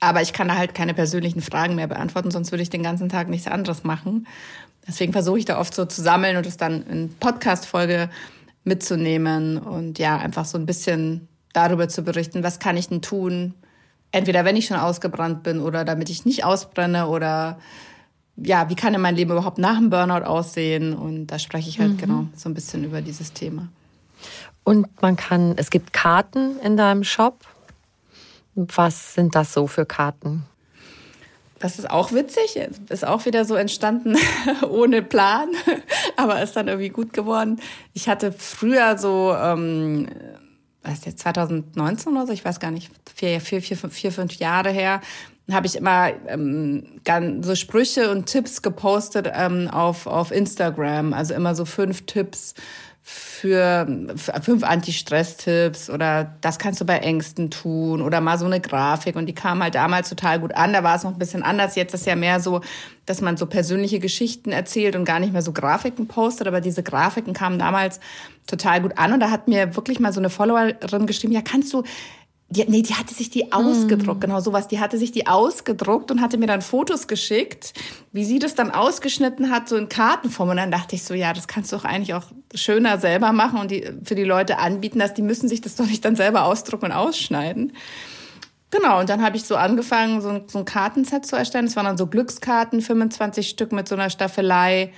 Aber 0.00 0.22
ich 0.22 0.32
kann 0.32 0.48
da 0.48 0.56
halt 0.56 0.74
keine 0.74 0.94
persönlichen 0.94 1.40
Fragen 1.40 1.74
mehr 1.74 1.87
beantworten, 1.87 2.30
sonst 2.30 2.52
würde 2.52 2.62
ich 2.62 2.70
den 2.70 2.82
ganzen 2.82 3.09
Tag 3.09 3.28
nichts 3.28 3.46
anderes 3.46 3.85
machen. 3.85 4.26
Deswegen 4.87 5.12
versuche 5.12 5.38
ich 5.38 5.44
da 5.44 5.59
oft 5.59 5.74
so 5.74 5.85
zu 5.85 6.02
sammeln 6.02 6.37
und 6.37 6.46
es 6.46 6.56
dann 6.56 6.82
in 6.87 7.14
Podcast-Folge 7.18 8.11
mitzunehmen 8.64 9.59
und 9.59 9.98
ja, 9.98 10.18
einfach 10.18 10.44
so 10.44 10.59
ein 10.59 10.66
bisschen 10.66 11.28
darüber 11.52 11.88
zu 11.88 12.02
berichten, 12.02 12.42
was 12.42 12.59
kann 12.59 12.76
ich 12.76 12.88
denn 12.88 13.00
tun, 13.00 13.54
entweder 14.12 14.44
wenn 14.44 14.56
ich 14.56 14.66
schon 14.66 14.76
ausgebrannt 14.76 15.42
bin 15.42 15.61
oder 15.61 15.85
damit 15.85 16.11
ich 16.11 16.24
nicht 16.24 16.44
ausbrenne 16.44 17.09
oder 17.09 17.59
ja, 18.37 18.68
wie 18.68 18.74
kann 18.74 18.92
denn 18.92 19.02
mein 19.02 19.16
Leben 19.16 19.30
überhaupt 19.30 19.59
nach 19.59 19.78
dem 19.78 19.88
Burnout 19.88 20.26
aussehen? 20.26 20.94
Und 20.94 21.28
da 21.28 21.38
spreche 21.38 21.68
ich 21.70 21.80
halt 21.80 21.92
mhm. 21.92 21.98
genau 21.98 22.26
so 22.37 22.49
ein 22.49 22.55
bisschen 22.55 22.84
über 22.84 23.01
dieses 23.01 23.32
Thema. 23.32 23.68
Und 24.62 25.01
man 25.01 25.16
kann, 25.16 25.55
es 25.57 25.70
gibt 25.70 25.92
Karten 25.92 26.59
in 26.61 26.76
deinem 26.76 27.05
Shop. 27.05 27.47
Was 28.57 29.14
sind 29.14 29.34
das 29.34 29.52
so 29.52 29.66
für 29.66 29.86
Karten? 29.86 30.44
Das 31.59 31.78
ist 31.78 31.88
auch 31.88 32.12
witzig, 32.12 32.59
ist 32.88 33.07
auch 33.07 33.24
wieder 33.24 33.44
so 33.44 33.54
entstanden 33.54 34.16
ohne 34.68 35.02
Plan, 35.02 35.48
aber 36.16 36.42
ist 36.42 36.54
dann 36.54 36.68
irgendwie 36.68 36.90
gut 36.90 37.12
geworden. 37.12 37.61
Ich 37.94 38.09
hatte 38.09 38.32
früher 38.32 38.98
so, 38.98 39.34
ähm, 39.34 40.09
was 40.82 40.94
ist 40.94 41.07
jetzt 41.07 41.18
2019 41.20 42.12
oder 42.12 42.26
so, 42.26 42.32
ich 42.32 42.44
weiß 42.44 42.61
gar 42.61 42.70
nicht, 42.70 42.90
vier, 43.14 43.40
vier, 43.40 43.62
vier, 43.62 43.76
vier, 43.76 44.12
fünf 44.12 44.34
Jahre 44.34 44.70
her, 44.70 45.00
habe 45.50 45.66
ich 45.66 45.76
immer 45.76 46.11
ähm, 46.26 47.00
so 47.42 47.54
Sprüche 47.54 48.11
und 48.11 48.26
Tipps 48.26 48.62
gepostet 48.62 49.30
ähm, 49.32 49.68
auf, 49.68 50.07
auf 50.07 50.32
Instagram. 50.32 51.12
Also 51.12 51.34
immer 51.34 51.54
so 51.54 51.64
fünf 51.64 52.04
Tipps 52.07 52.54
für, 53.09 53.86
für 54.16 54.42
fünf 54.42 54.64
Anti-Stress-Tipps 54.64 55.90
oder 55.90 56.34
das 56.40 56.59
kannst 56.59 56.80
du 56.80 56.84
bei 56.84 56.98
Ängsten 56.98 57.52
tun 57.52 58.02
oder 58.02 58.20
mal 58.20 58.36
so 58.36 58.46
eine 58.46 58.61
Grafik 58.61 59.14
und 59.14 59.26
die 59.26 59.32
kam 59.32 59.62
halt 59.62 59.76
damals 59.76 60.09
total 60.09 60.40
gut 60.40 60.57
an. 60.57 60.72
Da 60.72 60.82
war 60.82 60.96
es 60.96 61.04
noch 61.04 61.12
ein 61.12 61.18
bisschen 61.18 61.44
anders. 61.44 61.76
Jetzt 61.76 61.94
ist 61.94 62.04
ja 62.04 62.16
mehr 62.16 62.40
so, 62.40 62.62
dass 63.04 63.20
man 63.20 63.36
so 63.36 63.46
persönliche 63.46 64.00
Geschichten 64.00 64.50
erzählt 64.50 64.96
und 64.96 65.04
gar 65.04 65.20
nicht 65.20 65.32
mehr 65.32 65.42
so 65.42 65.52
Grafiken 65.52 66.09
postet. 66.09 66.48
Aber 66.48 66.61
diese 66.61 66.82
Grafiken 66.82 67.32
kamen 67.32 67.61
damals 67.61 68.00
total 68.48 68.80
gut 68.82 68.98
an 68.98 69.12
und 69.12 69.20
da 69.20 69.30
hat 69.30 69.46
mir 69.46 69.76
wirklich 69.76 70.00
mal 70.00 70.12
so 70.12 70.18
eine 70.18 70.28
Followerin 70.28 71.07
geschrieben, 71.07 71.32
ja, 71.32 71.42
kannst 71.42 71.72
du 71.72 71.84
die, 72.49 72.64
nee, 72.68 72.82
die 72.82 72.94
hatte 72.94 73.12
sich 73.12 73.28
die 73.28 73.53
ausgedruckt, 73.53 74.22
hm. 74.22 74.30
genau 74.30 74.40
sowas. 74.40 74.68
Die 74.68 74.78
hatte 74.78 74.99
sich 74.99 75.11
die 75.11 75.26
ausgedruckt 75.26 76.12
und 76.12 76.20
hatte 76.20 76.38
mir 76.38 76.47
dann 76.47 76.62
Fotos 76.62 77.09
geschickt, 77.09 77.74
wie 78.12 78.24
sie 78.24 78.38
das 78.38 78.55
dann 78.55 78.70
ausgeschnitten 78.70 79.51
hat, 79.51 79.68
so 79.68 79.76
in 79.76 79.88
Kartenform. 79.88 80.51
Und 80.51 80.59
dann 80.59 80.70
dachte 80.70 80.94
ich 80.94 81.03
so, 81.03 81.14
ja, 81.14 81.32
das 81.32 81.49
kannst 81.49 81.72
du 81.72 81.76
doch 81.76 81.84
eigentlich 81.84 82.14
auch 82.14 82.26
schöner 82.55 82.99
selber 82.99 83.32
machen 83.32 83.59
und 83.59 83.72
die, 83.72 83.90
für 84.05 84.14
die 84.14 84.24
Leute 84.24 84.59
anbieten, 84.59 85.01
dass 85.01 85.12
die 85.12 85.22
müssen 85.22 85.49
sich 85.49 85.61
das 85.61 85.74
doch 85.74 85.86
nicht 85.86 86.05
dann 86.05 86.14
selber 86.14 86.44
ausdrucken 86.44 86.86
und 86.86 86.92
ausschneiden. 86.92 87.72
Genau, 88.70 89.01
und 89.01 89.09
dann 89.09 89.22
habe 89.22 89.36
ich 89.36 89.44
so 89.44 89.57
angefangen, 89.57 90.20
so 90.20 90.28
ein, 90.28 90.42
so 90.47 90.59
ein 90.59 90.64
Kartenset 90.64 91.26
zu 91.26 91.34
erstellen. 91.34 91.66
Das 91.66 91.74
waren 91.74 91.86
dann 91.86 91.97
so 91.97 92.07
Glückskarten, 92.07 92.80
25 92.80 93.49
Stück 93.49 93.72
mit 93.72 93.88
so 93.88 93.97
einer 93.97 94.11
Staffelei. 94.11 94.92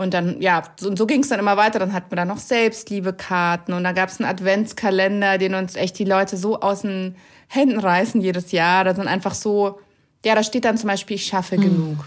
Und 0.00 0.14
dann, 0.14 0.40
ja, 0.40 0.62
so, 0.78 0.96
so 0.96 1.06
ging 1.06 1.20
es 1.20 1.28
dann 1.28 1.40
immer 1.40 1.58
weiter. 1.58 1.78
Dann 1.78 1.92
hatten 1.92 2.10
wir 2.10 2.16
da 2.16 2.24
noch 2.24 2.38
Selbstliebekarten 2.38 3.74
und 3.74 3.84
da 3.84 3.92
gab 3.92 4.08
es 4.08 4.18
einen 4.18 4.30
Adventskalender, 4.30 5.36
den 5.36 5.52
uns 5.52 5.76
echt 5.76 5.98
die 5.98 6.06
Leute 6.06 6.38
so 6.38 6.58
aus 6.60 6.80
den 6.80 7.16
Händen 7.48 7.78
reißen 7.78 8.18
jedes 8.22 8.50
Jahr. 8.50 8.84
Da 8.84 8.94
sind 8.94 9.08
einfach 9.08 9.34
so, 9.34 9.78
ja, 10.24 10.34
da 10.34 10.42
steht 10.42 10.64
dann 10.64 10.78
zum 10.78 10.88
Beispiel, 10.88 11.16
ich 11.16 11.26
schaffe 11.26 11.56
hm. 11.56 11.62
genug. 11.62 12.06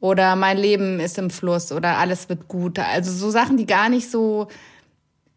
Oder 0.00 0.36
mein 0.36 0.56
Leben 0.56 1.00
ist 1.00 1.18
im 1.18 1.28
Fluss 1.28 1.70
oder 1.70 1.98
alles 1.98 2.30
wird 2.30 2.48
gut. 2.48 2.78
Also 2.78 3.12
so 3.12 3.28
Sachen, 3.28 3.58
die 3.58 3.66
gar 3.66 3.90
nicht 3.90 4.10
so, 4.10 4.48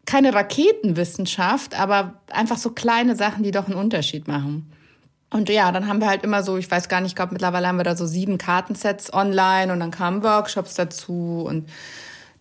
keine 0.06 0.32
Raketenwissenschaft, 0.32 1.78
aber 1.78 2.22
einfach 2.30 2.56
so 2.56 2.70
kleine 2.70 3.16
Sachen, 3.16 3.42
die 3.42 3.50
doch 3.50 3.66
einen 3.66 3.76
Unterschied 3.76 4.28
machen. 4.28 4.72
Und 5.32 5.48
ja, 5.48 5.72
dann 5.72 5.88
haben 5.88 6.00
wir 6.00 6.08
halt 6.08 6.24
immer 6.24 6.42
so, 6.42 6.58
ich 6.58 6.70
weiß 6.70 6.88
gar 6.88 7.00
nicht, 7.00 7.12
ich 7.12 7.16
glaube 7.16 7.32
mittlerweile 7.32 7.66
haben 7.66 7.78
wir 7.78 7.84
da 7.84 7.96
so 7.96 8.06
sieben 8.06 8.38
Kartensets 8.38 9.12
online 9.12 9.72
und 9.72 9.80
dann 9.80 9.90
kamen 9.90 10.22
Workshops 10.22 10.74
dazu 10.74 11.44
und 11.48 11.68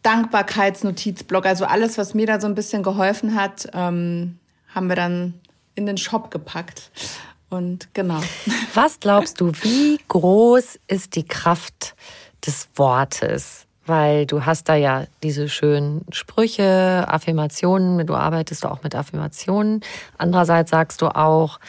Dankbarkeitsnotizblock, 0.03 1.45
also 1.45 1.65
alles, 1.65 1.97
was 1.97 2.13
mir 2.13 2.25
da 2.25 2.39
so 2.39 2.47
ein 2.47 2.55
bisschen 2.55 2.83
geholfen 2.83 3.35
hat, 3.35 3.67
ähm, 3.73 4.39
haben 4.73 4.89
wir 4.89 4.95
dann 4.95 5.35
in 5.75 5.85
den 5.85 5.97
Shop 5.97 6.31
gepackt. 6.31 6.91
Und 7.49 7.93
genau. 7.93 8.21
Was 8.73 8.99
glaubst 8.99 9.41
du, 9.41 9.51
wie 9.61 9.99
groß 10.07 10.79
ist 10.87 11.15
die 11.15 11.25
Kraft 11.25 11.95
des 12.45 12.69
Wortes? 12.75 13.65
Weil 13.85 14.25
du 14.25 14.45
hast 14.45 14.69
da 14.69 14.75
ja 14.75 15.05
diese 15.21 15.49
schönen 15.49 16.05
Sprüche, 16.11 17.03
Affirmationen, 17.07 18.05
du 18.07 18.15
arbeitest 18.15 18.65
auch 18.65 18.83
mit 18.83 18.95
Affirmationen. 18.95 19.81
Andererseits 20.17 20.71
sagst 20.71 21.01
du 21.01 21.07
auch, 21.07 21.59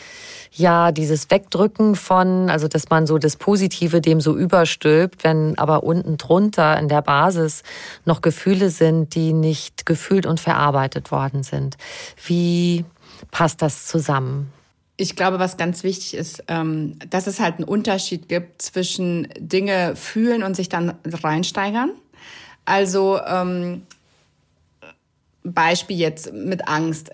ja 0.55 0.93
dieses 0.93 1.31
Wegdrücken 1.31 1.97
von, 1.97 2.51
also 2.51 2.69
dass 2.69 2.91
man 2.91 3.07
so 3.07 3.19
das 3.19 3.37
Positive 3.37 4.01
dem 4.01 4.21
so 4.21 4.37
überstülpt, 4.37 5.25
wenn 5.25 5.59
aber 5.59 5.83
unten 5.83 6.19
drunter 6.19 6.79
in 6.79 6.89
der 6.89 7.03
Basis 7.03 7.63
noch 8.05 8.21
Gefühle 8.21 8.71
sind, 8.71 9.15
die 9.15 9.33
nicht 9.33 9.87
gefühlt 9.87 10.27
und 10.27 10.41
verarbeitet 10.41 11.11
worden 11.11 11.43
sind. 11.43 11.77
Wie 12.25 12.85
passt 13.31 13.63
das 13.63 13.87
zusammen? 13.87 14.53
Ich 14.97 15.17
glaube, 15.17 15.39
was 15.39 15.57
ganz 15.57 15.83
wichtig 15.85 16.15
ist, 16.15 16.45
ähm, 16.49 16.99
dass 17.09 17.27
es 17.27 17.41
halt 17.41 17.57
einen 17.57 17.65
Unterschied 17.65 18.29
gibt 18.29 18.61
zwischen 18.61 19.29
Dinge 19.39 19.97
fühlen 19.97 20.43
und 20.43 20.55
sich 20.55 20.69
dann 20.69 20.95
reinsteigern. 21.05 21.93
Also 22.65 23.19
ähm, 23.27 23.83
Beispiel 25.43 25.97
jetzt 25.97 26.33
mit 26.33 26.69
Angst 26.69 27.11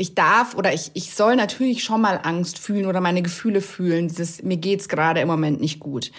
ich 0.00 0.14
darf 0.14 0.54
oder 0.54 0.72
ich, 0.72 0.90
ich 0.94 1.14
soll 1.14 1.36
natürlich 1.36 1.84
schon 1.84 2.00
mal 2.00 2.20
Angst 2.22 2.58
fühlen 2.58 2.86
oder 2.86 3.02
meine 3.02 3.20
Gefühle 3.20 3.60
fühlen. 3.60 4.08
Dieses, 4.08 4.42
mir 4.42 4.56
geht's 4.56 4.88
gerade 4.88 5.20
im 5.20 5.28
Moment 5.28 5.60
nicht 5.60 5.78
gut. 5.78 6.10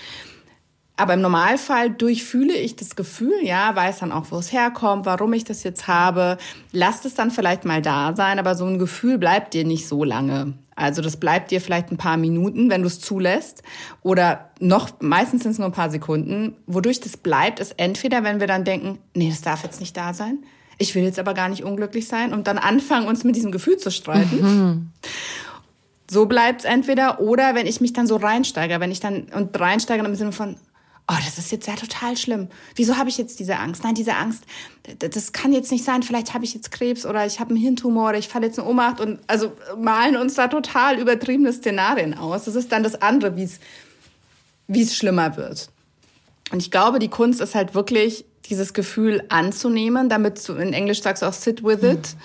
Aber 0.97 1.15
im 1.15 1.21
Normalfall 1.21 1.89
durchfühle 1.89 2.53
ich 2.53 2.75
das 2.75 2.95
Gefühl, 2.95 3.33
ja, 3.41 3.75
weiß 3.75 3.99
dann 3.99 4.11
auch, 4.11 4.27
wo 4.29 4.37
es 4.37 4.51
herkommt, 4.51 5.07
warum 5.07 5.33
ich 5.33 5.45
das 5.45 5.63
jetzt 5.63 5.87
habe. 5.87 6.37
Lasst 6.71 7.07
es 7.07 7.15
dann 7.15 7.31
vielleicht 7.31 7.65
mal 7.65 7.81
da 7.81 8.15
sein, 8.15 8.37
aber 8.37 8.53
so 8.53 8.65
ein 8.65 8.77
Gefühl 8.77 9.17
bleibt 9.17 9.55
dir 9.55 9.65
nicht 9.65 9.87
so 9.87 10.03
lange. 10.03 10.53
Also 10.75 11.01
das 11.01 11.17
bleibt 11.17 11.49
dir 11.49 11.59
vielleicht 11.59 11.91
ein 11.91 11.97
paar 11.97 12.17
Minuten, 12.17 12.69
wenn 12.69 12.81
du 12.81 12.87
es 12.87 12.99
zulässt. 12.99 13.63
Oder 14.03 14.51
noch, 14.59 14.91
meistens 14.99 15.41
sind 15.41 15.53
es 15.53 15.57
nur 15.57 15.69
ein 15.69 15.73
paar 15.73 15.89
Sekunden. 15.89 16.55
Wodurch 16.67 16.99
das 16.99 17.17
bleibt, 17.17 17.59
ist 17.59 17.73
entweder, 17.77 18.23
wenn 18.23 18.39
wir 18.39 18.47
dann 18.47 18.63
denken, 18.63 18.99
nee, 19.15 19.29
das 19.29 19.41
darf 19.41 19.63
jetzt 19.63 19.79
nicht 19.79 19.97
da 19.97 20.13
sein 20.13 20.43
ich 20.81 20.95
will 20.95 21.03
jetzt 21.03 21.19
aber 21.19 21.33
gar 21.33 21.47
nicht 21.47 21.63
unglücklich 21.63 22.07
sein 22.07 22.33
und 22.33 22.47
dann 22.47 22.57
anfangen, 22.57 23.07
uns 23.07 23.23
mit 23.23 23.35
diesem 23.35 23.51
Gefühl 23.51 23.77
zu 23.77 23.91
streiten. 23.91 24.41
Mhm. 24.41 24.91
So 26.09 26.25
bleibt 26.25 26.61
es 26.61 26.65
entweder 26.65 27.21
oder 27.21 27.55
wenn 27.55 27.67
ich 27.67 27.79
mich 27.79 27.93
dann 27.93 28.07
so 28.07 28.17
reinsteige, 28.17 28.79
wenn 28.79 28.91
ich 28.91 28.99
dann 28.99 29.27
und 29.33 29.57
reinsteige 29.57 30.03
im 30.03 30.15
Sinne 30.15 30.33
von, 30.33 30.57
oh, 31.07 31.15
das 31.23 31.37
ist 31.37 31.51
jetzt 31.51 31.67
ja 31.67 31.75
total 31.75 32.17
schlimm. 32.17 32.49
Wieso 32.75 32.97
habe 32.97 33.09
ich 33.09 33.17
jetzt 33.17 33.39
diese 33.39 33.57
Angst? 33.57 33.83
Nein, 33.83 33.95
diese 33.95 34.15
Angst, 34.15 34.43
das 34.99 35.31
kann 35.31 35.53
jetzt 35.53 35.71
nicht 35.71 35.85
sein. 35.85 36.03
Vielleicht 36.03 36.33
habe 36.33 36.43
ich 36.43 36.53
jetzt 36.53 36.71
Krebs 36.71 37.05
oder 37.05 37.25
ich 37.25 37.39
habe 37.39 37.51
einen 37.51 37.59
Hirntumor 37.59 38.09
oder 38.09 38.17
ich 38.17 38.27
falle 38.27 38.47
jetzt 38.47 38.57
in 38.57 38.65
Ohnmacht 38.65 38.99
und 38.99 39.19
also 39.27 39.53
malen 39.77 40.17
uns 40.17 40.33
da 40.33 40.47
total 40.47 40.99
übertriebene 40.99 41.53
Szenarien 41.53 42.13
aus. 42.13 42.43
Das 42.43 42.55
ist 42.55 42.71
dann 42.71 42.83
das 42.83 43.01
andere, 43.01 43.37
wie 43.37 43.43
es 43.43 43.59
wie 44.67 44.81
es 44.81 44.95
schlimmer 44.95 45.35
wird. 45.37 45.69
Und 46.51 46.61
ich 46.61 46.71
glaube, 46.71 46.99
die 46.99 47.07
Kunst 47.07 47.41
ist 47.41 47.55
halt 47.55 47.73
wirklich 47.73 48.25
dieses 48.49 48.73
Gefühl 48.73 49.23
anzunehmen, 49.29 50.09
damit 50.09 50.47
du 50.47 50.53
in 50.53 50.73
Englisch 50.73 51.01
sagst 51.01 51.23
du 51.23 51.27
auch 51.27 51.33
sit 51.33 51.63
with 51.63 51.83
it 51.83 52.15
mhm. 52.15 52.19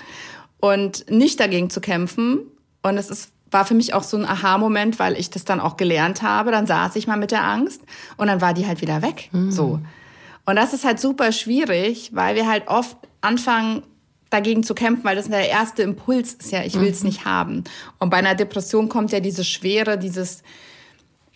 und 0.59 1.11
nicht 1.11 1.39
dagegen 1.39 1.71
zu 1.71 1.81
kämpfen. 1.81 2.41
Und 2.83 2.99
es 2.99 3.11
ist, 3.11 3.31
war 3.51 3.65
für 3.65 3.75
mich 3.75 3.95
auch 3.95 4.03
so 4.03 4.17
ein 4.17 4.25
Aha-Moment, 4.25 4.99
weil 4.99 5.19
ich 5.19 5.31
das 5.31 5.45
dann 5.45 5.61
auch 5.61 5.77
gelernt 5.77 6.23
habe. 6.23 6.51
Dann 6.51 6.67
saß 6.67 6.97
ich 6.97 7.07
mal 7.07 7.17
mit 7.17 7.31
der 7.31 7.45
Angst 7.45 7.83
und 8.17 8.27
dann 8.27 8.41
war 8.41 8.55
die 8.55 8.67
halt 8.67 8.81
wieder 8.81 9.03
weg. 9.03 9.29
Mhm. 9.33 9.53
So. 9.53 9.81
Und 10.45 10.57
das 10.57 10.73
ist 10.73 10.85
halt 10.85 11.01
super 11.01 11.33
schwierig, 11.33 12.11
weil 12.13 12.37
wir 12.37 12.49
halt 12.49 12.69
oft 12.69 12.97
anfangen, 13.21 13.83
dagegen 14.31 14.65
zu 14.65 14.75
kämpfen, 14.75 15.05
weil 15.05 15.17
das 15.17 15.29
der 15.29 15.49
erste 15.49 15.83
Impuls 15.83 16.35
ist 16.35 16.51
ja, 16.51 16.63
ich 16.65 16.79
will 16.81 16.89
es 16.89 17.01
mhm. 17.01 17.09
nicht 17.09 17.25
haben. 17.25 17.65
Und 17.99 18.11
bei 18.11 18.17
einer 18.17 18.35
Depression 18.35 18.89
kommt 18.89 19.13
ja 19.13 19.21
diese 19.21 19.45
Schwere, 19.45 19.99
dieses, 19.99 20.43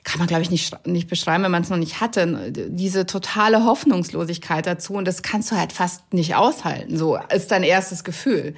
kann 0.05 0.18
man, 0.18 0.28
glaube 0.28 0.42
ich, 0.42 0.51
nicht, 0.51 0.86
nicht 0.86 1.09
beschreiben, 1.09 1.44
wenn 1.44 1.51
man 1.51 1.62
es 1.62 1.70
noch 1.70 1.76
nicht 1.76 2.01
hatte. 2.01 2.53
Diese 2.53 3.07
totale 3.07 3.64
Hoffnungslosigkeit 3.64 4.66
dazu 4.66 4.94
und 4.94 5.07
das 5.07 5.22
kannst 5.22 5.51
du 5.51 5.57
halt 5.57 5.72
fast 5.72 6.12
nicht 6.12 6.34
aushalten. 6.34 6.96
So 6.96 7.18
ist 7.32 7.51
dein 7.51 7.62
erstes 7.62 8.05
Gefühl. 8.05 8.55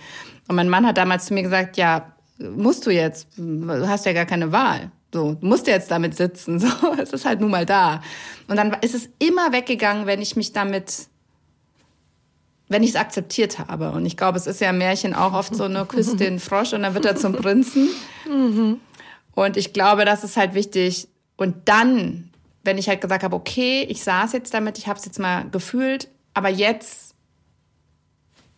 Und 0.48 0.56
mein 0.56 0.68
Mann 0.68 0.86
hat 0.86 0.98
damals 0.98 1.26
zu 1.26 1.34
mir 1.34 1.42
gesagt, 1.42 1.76
ja, 1.76 2.12
musst 2.38 2.86
du 2.86 2.90
jetzt, 2.90 3.28
du 3.36 3.88
hast 3.88 4.06
ja 4.06 4.12
gar 4.12 4.26
keine 4.26 4.52
Wahl. 4.52 4.90
So, 5.12 5.34
du 5.34 5.46
musst 5.46 5.66
jetzt 5.66 5.90
damit 5.90 6.16
sitzen. 6.16 6.58
So, 6.80 6.92
es 7.00 7.12
ist 7.12 7.24
halt 7.24 7.40
nun 7.40 7.50
mal 7.50 7.66
da. 7.66 8.02
Und 8.48 8.56
dann 8.56 8.74
ist 8.80 8.94
es 8.94 9.08
immer 9.18 9.52
weggegangen, 9.52 10.06
wenn 10.06 10.22
ich 10.22 10.36
mich 10.36 10.52
damit, 10.52 11.08
wenn 12.68 12.82
ich 12.82 12.90
es 12.90 12.96
akzeptiert 12.96 13.58
habe. 13.58 13.90
Und 13.90 14.06
ich 14.06 14.16
glaube, 14.16 14.38
es 14.38 14.46
ist 14.46 14.60
ja 14.60 14.70
im 14.70 14.78
Märchen 14.78 15.14
auch 15.14 15.34
oft 15.34 15.54
so, 15.54 15.68
ne, 15.68 15.84
küsst 15.88 16.18
den 16.18 16.38
Frosch 16.38 16.72
und 16.72 16.82
dann 16.82 16.94
wird 16.94 17.04
er 17.04 17.16
zum 17.16 17.34
Prinzen. 17.34 17.90
Mhm. 18.26 18.80
Und 19.34 19.56
ich 19.56 19.72
glaube, 19.72 20.04
das 20.04 20.24
ist 20.24 20.36
halt 20.36 20.54
wichtig, 20.54 21.08
und 21.36 21.54
dann, 21.66 22.30
wenn 22.64 22.78
ich 22.78 22.88
halt 22.88 23.00
gesagt 23.00 23.24
habe, 23.24 23.34
okay, 23.36 23.86
ich 23.88 24.02
saß 24.02 24.32
jetzt 24.32 24.54
damit, 24.54 24.78
ich 24.78 24.86
habe 24.86 24.98
es 24.98 25.04
jetzt 25.04 25.18
mal 25.18 25.48
gefühlt, 25.50 26.08
aber 26.34 26.48
jetzt 26.48 27.12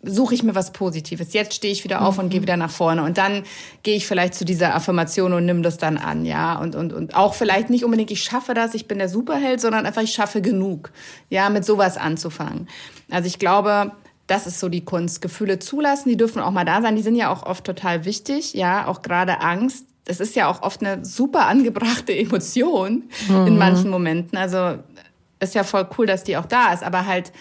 suche 0.06 0.34
ich 0.34 0.42
mir 0.42 0.54
was 0.54 0.72
Positives. 0.72 1.32
Jetzt 1.32 1.54
stehe 1.54 1.72
ich 1.72 1.84
wieder 1.84 2.02
auf 2.02 2.16
mhm. 2.16 2.24
und 2.24 2.30
gehe 2.30 2.42
wieder 2.42 2.56
nach 2.56 2.70
vorne. 2.70 3.02
Und 3.02 3.18
dann 3.18 3.44
gehe 3.82 3.96
ich 3.96 4.06
vielleicht 4.06 4.34
zu 4.34 4.44
dieser 4.44 4.74
Affirmation 4.74 5.32
und 5.32 5.46
nimm 5.46 5.62
das 5.62 5.78
dann 5.78 5.96
an, 5.96 6.24
ja. 6.24 6.58
Und, 6.58 6.74
und, 6.74 6.92
und 6.92 7.14
auch 7.16 7.34
vielleicht 7.34 7.70
nicht 7.70 7.84
unbedingt, 7.84 8.10
ich 8.10 8.22
schaffe 8.22 8.54
das, 8.54 8.74
ich 8.74 8.86
bin 8.86 8.98
der 8.98 9.08
Superheld, 9.08 9.60
sondern 9.60 9.86
einfach, 9.86 10.02
ich 10.02 10.12
schaffe 10.12 10.42
genug, 10.42 10.90
ja, 11.30 11.48
mit 11.50 11.64
sowas 11.64 11.96
anzufangen. 11.96 12.68
Also 13.10 13.26
ich 13.26 13.38
glaube, 13.38 13.92
das 14.26 14.46
ist 14.46 14.60
so 14.60 14.68
die 14.68 14.84
Kunst. 14.84 15.20
Gefühle 15.20 15.58
zulassen, 15.58 16.08
die 16.08 16.16
dürfen 16.16 16.40
auch 16.40 16.50
mal 16.50 16.64
da 16.64 16.82
sein. 16.82 16.96
Die 16.96 17.02
sind 17.02 17.16
ja 17.16 17.30
auch 17.32 17.44
oft 17.44 17.64
total 17.64 18.04
wichtig, 18.04 18.54
ja. 18.54 18.86
Auch 18.86 19.02
gerade 19.02 19.40
Angst 19.40 19.86
das 20.04 20.20
ist 20.20 20.36
ja 20.36 20.48
auch 20.48 20.62
oft 20.62 20.84
eine 20.84 21.04
super 21.04 21.46
angebrachte 21.46 22.16
Emotion 22.16 23.04
mhm. 23.28 23.46
in 23.46 23.58
manchen 23.58 23.90
Momenten. 23.90 24.36
Also 24.36 24.78
ist 25.40 25.54
ja 25.54 25.64
voll 25.64 25.86
cool, 25.98 26.06
dass 26.06 26.24
die 26.24 26.36
auch 26.36 26.46
da 26.46 26.72
ist, 26.72 26.82
aber 26.82 27.06
halt 27.06 27.32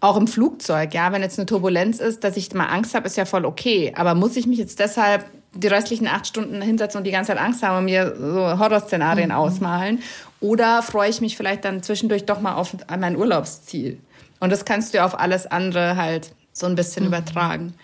auch 0.00 0.16
im 0.18 0.26
Flugzeug, 0.26 0.92
ja, 0.92 1.12
wenn 1.12 1.22
jetzt 1.22 1.38
eine 1.38 1.46
Turbulenz 1.46 1.98
ist, 1.98 2.24
dass 2.24 2.36
ich 2.36 2.52
mal 2.52 2.66
Angst 2.66 2.94
habe, 2.94 3.06
ist 3.06 3.16
ja 3.16 3.24
voll 3.24 3.46
okay. 3.46 3.92
Aber 3.96 4.14
muss 4.14 4.36
ich 4.36 4.46
mich 4.46 4.58
jetzt 4.58 4.78
deshalb 4.78 5.24
die 5.54 5.66
restlichen 5.66 6.06
acht 6.06 6.26
Stunden 6.26 6.60
hinsetzen 6.60 6.98
und 6.98 7.04
die 7.04 7.10
ganze 7.10 7.28
Zeit 7.28 7.40
Angst 7.40 7.62
haben 7.62 7.78
und 7.78 7.84
mir 7.86 8.14
so 8.18 8.58
Horrorszenarien 8.58 9.30
mhm. 9.30 9.34
ausmalen? 9.34 10.00
Oder 10.40 10.82
freue 10.82 11.08
ich 11.08 11.22
mich 11.22 11.36
vielleicht 11.38 11.64
dann 11.64 11.82
zwischendurch 11.82 12.26
doch 12.26 12.40
mal 12.40 12.54
auf 12.54 12.76
mein 12.98 13.16
Urlaubsziel? 13.16 13.98
Und 14.40 14.50
das 14.50 14.66
kannst 14.66 14.92
du 14.92 15.02
auf 15.02 15.18
alles 15.18 15.46
andere 15.46 15.96
halt 15.96 16.32
so 16.52 16.66
ein 16.66 16.74
bisschen 16.74 17.04
mhm. 17.04 17.08
übertragen. 17.08 17.74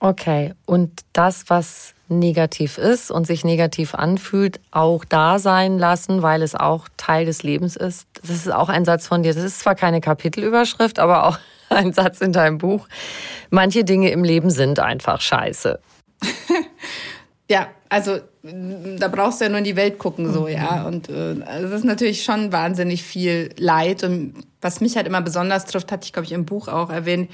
Okay, 0.00 0.52
und 0.66 1.00
das, 1.12 1.44
was 1.48 1.94
negativ 2.08 2.78
ist 2.78 3.10
und 3.10 3.26
sich 3.26 3.44
negativ 3.44 3.94
anfühlt, 3.94 4.60
auch 4.70 5.04
da 5.04 5.38
sein 5.38 5.78
lassen, 5.78 6.22
weil 6.22 6.42
es 6.42 6.54
auch 6.54 6.88
Teil 6.96 7.24
des 7.24 7.42
Lebens 7.42 7.76
ist. 7.76 8.06
Das 8.20 8.30
ist 8.30 8.52
auch 8.52 8.68
ein 8.68 8.84
Satz 8.84 9.06
von 9.06 9.22
dir. 9.22 9.32
Das 9.32 9.42
ist 9.42 9.60
zwar 9.60 9.74
keine 9.74 10.00
Kapitelüberschrift, 10.00 10.98
aber 10.98 11.26
auch 11.26 11.38
ein 11.70 11.92
Satz 11.92 12.20
in 12.20 12.32
deinem 12.32 12.58
Buch. 12.58 12.86
Manche 13.50 13.84
Dinge 13.84 14.10
im 14.10 14.24
Leben 14.24 14.50
sind 14.50 14.78
einfach 14.78 15.20
scheiße. 15.20 15.78
ja, 17.50 17.68
also 17.88 18.18
da 18.42 19.08
brauchst 19.08 19.40
du 19.40 19.44
ja 19.44 19.48
nur 19.48 19.58
in 19.58 19.64
die 19.64 19.76
Welt 19.76 19.98
gucken, 19.98 20.32
so, 20.32 20.48
ja. 20.48 20.80
Mhm. 20.80 20.86
Und 20.86 21.08
äh, 21.08 21.42
also 21.46 21.68
das 21.68 21.78
ist 21.80 21.84
natürlich 21.84 22.24
schon 22.24 22.52
wahnsinnig 22.52 23.02
viel 23.02 23.50
Leid. 23.56 24.04
Und 24.04 24.34
was 24.60 24.80
mich 24.80 24.96
halt 24.96 25.06
immer 25.06 25.22
besonders 25.22 25.64
trifft, 25.64 25.90
hatte 25.92 26.04
ich, 26.04 26.12
glaube 26.12 26.26
ich, 26.26 26.32
im 26.32 26.44
Buch 26.44 26.68
auch 26.68 26.90
erwähnt, 26.90 27.30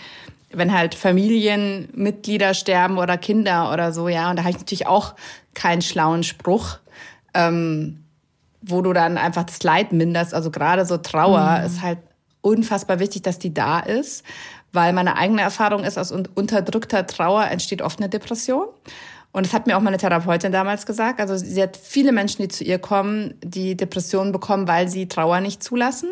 wenn 0.52 0.72
halt 0.72 0.94
Familienmitglieder 0.94 2.54
sterben 2.54 2.98
oder 2.98 3.16
Kinder 3.16 3.72
oder 3.72 3.92
so, 3.92 4.08
ja. 4.08 4.30
Und 4.30 4.36
da 4.36 4.42
habe 4.42 4.50
ich 4.50 4.58
natürlich 4.58 4.86
auch 4.86 5.14
keinen 5.54 5.82
schlauen 5.82 6.22
Spruch, 6.22 6.78
ähm, 7.34 8.04
wo 8.62 8.82
du 8.82 8.92
dann 8.92 9.16
einfach 9.16 9.44
das 9.44 9.62
Leid 9.62 9.92
minderst. 9.92 10.34
Also 10.34 10.50
gerade 10.50 10.84
so 10.84 10.96
Trauer 10.96 11.58
mhm. 11.58 11.66
ist 11.66 11.82
halt 11.82 11.98
unfassbar 12.40 12.98
wichtig, 12.98 13.22
dass 13.22 13.38
die 13.38 13.54
da 13.54 13.80
ist, 13.80 14.24
weil 14.72 14.92
meine 14.92 15.16
eigene 15.16 15.42
Erfahrung 15.42 15.84
ist, 15.84 15.98
aus 15.98 16.10
unterdrückter 16.12 17.06
Trauer 17.06 17.46
entsteht 17.46 17.82
oft 17.82 18.00
eine 18.00 18.08
Depression. 18.08 18.66
Und 19.32 19.46
das 19.46 19.52
hat 19.52 19.66
mir 19.66 19.76
auch 19.76 19.80
meine 19.80 19.98
Therapeutin 19.98 20.50
damals 20.50 20.86
gesagt. 20.86 21.20
Also 21.20 21.36
sie 21.36 21.62
hat 21.62 21.76
viele 21.76 22.10
Menschen, 22.10 22.42
die 22.42 22.48
zu 22.48 22.64
ihr 22.64 22.78
kommen, 22.78 23.34
die 23.44 23.76
Depressionen 23.76 24.32
bekommen, 24.32 24.66
weil 24.66 24.88
sie 24.88 25.06
Trauer 25.06 25.40
nicht 25.40 25.62
zulassen. 25.62 26.08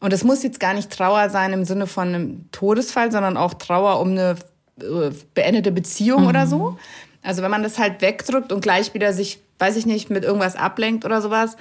Und 0.00 0.12
es 0.12 0.24
muss 0.24 0.42
jetzt 0.42 0.60
gar 0.60 0.74
nicht 0.74 0.90
Trauer 0.90 1.28
sein 1.30 1.52
im 1.52 1.64
Sinne 1.64 1.86
von 1.86 2.08
einem 2.08 2.50
Todesfall, 2.52 3.10
sondern 3.10 3.36
auch 3.36 3.54
Trauer 3.54 4.00
um 4.00 4.10
eine 4.10 4.36
äh, 4.80 5.10
beendete 5.34 5.72
Beziehung 5.72 6.22
mhm. 6.22 6.28
oder 6.28 6.46
so. 6.46 6.78
Also 7.22 7.42
wenn 7.42 7.50
man 7.50 7.62
das 7.62 7.78
halt 7.78 8.00
wegdrückt 8.00 8.52
und 8.52 8.60
gleich 8.60 8.94
wieder 8.94 9.12
sich, 9.12 9.40
weiß 9.58 9.76
ich 9.76 9.86
nicht, 9.86 10.08
mit 10.08 10.24
irgendwas 10.24 10.56
ablenkt 10.56 11.04
oder 11.04 11.20
sowas, 11.20 11.56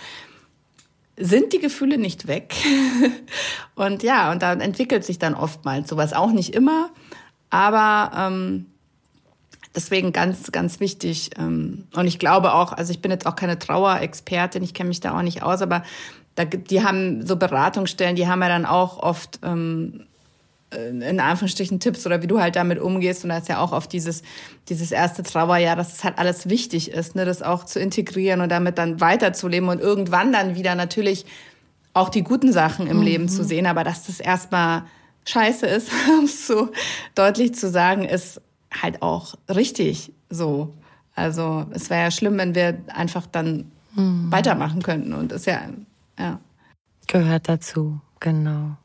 sind 1.20 1.52
die 1.52 1.60
Gefühle 1.60 1.98
nicht 1.98 2.28
weg. 2.28 2.54
und 3.76 4.04
ja, 4.04 4.32
und 4.32 4.44
dann 4.44 4.62
entwickelt 4.62 5.04
sich 5.04 5.18
dann 5.18 5.34
oftmals 5.34 5.90
sowas. 5.90 6.14
Auch 6.14 6.32
nicht 6.32 6.54
immer, 6.54 6.92
aber 7.50 8.12
ähm, 8.16 8.68
deswegen 9.76 10.14
ganz, 10.14 10.52
ganz 10.52 10.80
wichtig. 10.80 11.32
Ähm, 11.40 11.88
und 11.96 12.06
ich 12.06 12.20
glaube 12.20 12.54
auch, 12.54 12.72
also 12.72 12.92
ich 12.92 13.02
bin 13.02 13.10
jetzt 13.10 13.26
auch 13.26 13.36
keine 13.36 13.58
Trauerexpertin, 13.58 14.62
ich 14.64 14.76
kenne 14.76 14.90
mich 14.90 15.00
da 15.00 15.18
auch 15.18 15.24
nicht 15.24 15.42
aus, 15.42 15.64
aber 15.64 15.84
da, 16.38 16.46
die 16.46 16.84
haben 16.84 17.26
so 17.26 17.36
Beratungsstellen, 17.36 18.16
die 18.16 18.28
haben 18.28 18.42
ja 18.44 18.48
dann 18.48 18.66
auch 18.68 19.00
oft 19.00 19.40
ähm, 19.44 20.06
äh, 20.72 20.90
in 20.90 21.20
Anführungsstrichen 21.20 21.80
Tipps 21.80 22.06
oder 22.06 22.22
wie 22.22 22.28
du 22.28 22.40
halt 22.40 22.56
damit 22.56 22.80
umgehst. 22.80 23.24
Und 23.24 23.32
da 23.32 23.40
ist 23.40 23.50
ja 23.50 23.60
auch 23.60 23.72
auf 23.72 23.88
dieses, 23.88 24.22
dieses 24.70 24.92
erste 24.92 25.24
Trauerjahr, 25.24 25.76
dass 25.76 25.94
es 25.94 26.04
halt 26.04 26.20
alles 26.20 26.48
wichtig 26.48 26.92
ist, 26.92 27.16
ne, 27.16 27.26
das 27.26 27.42
auch 27.42 27.66
zu 27.66 27.80
integrieren 27.80 28.42
und 28.42 28.50
damit 28.50 28.78
dann 28.78 29.02
weiterzuleben 29.02 29.68
und 29.68 29.82
irgendwann 29.82 30.32
dann 30.32 30.56
wieder 30.56 30.76
natürlich 30.76 31.26
auch 31.94 32.10
die 32.10 32.24
guten 32.24 32.54
Sachen 32.54 32.86
im 32.86 32.98
mhm. 32.98 33.04
Leben 33.04 33.30
zu 33.30 33.44
sehen. 33.44 33.66
Aber 33.66 33.84
dass 33.84 34.06
das 34.06 34.20
erstmal 34.20 34.84
scheiße 35.26 35.66
ist, 35.66 35.90
um 36.20 36.26
es 36.26 36.46
so 36.46 36.70
deutlich 37.16 37.56
zu 37.56 37.68
sagen, 37.68 38.04
ist 38.04 38.42
halt 38.72 39.02
auch 39.02 39.34
richtig 39.50 40.14
so. 40.30 40.76
Also 41.16 41.66
es 41.72 41.90
wäre 41.90 42.04
ja 42.04 42.12
schlimm, 42.12 42.38
wenn 42.38 42.54
wir 42.54 42.78
einfach 42.94 43.26
dann 43.26 43.72
mhm. 43.96 44.32
weitermachen 44.32 44.84
könnten. 44.84 45.14
Und 45.14 45.32
ist 45.32 45.48
ja 45.48 45.62
ja. 46.18 46.40
Gehört 47.08 47.48
dazu, 47.48 48.02
genau. 48.20 48.78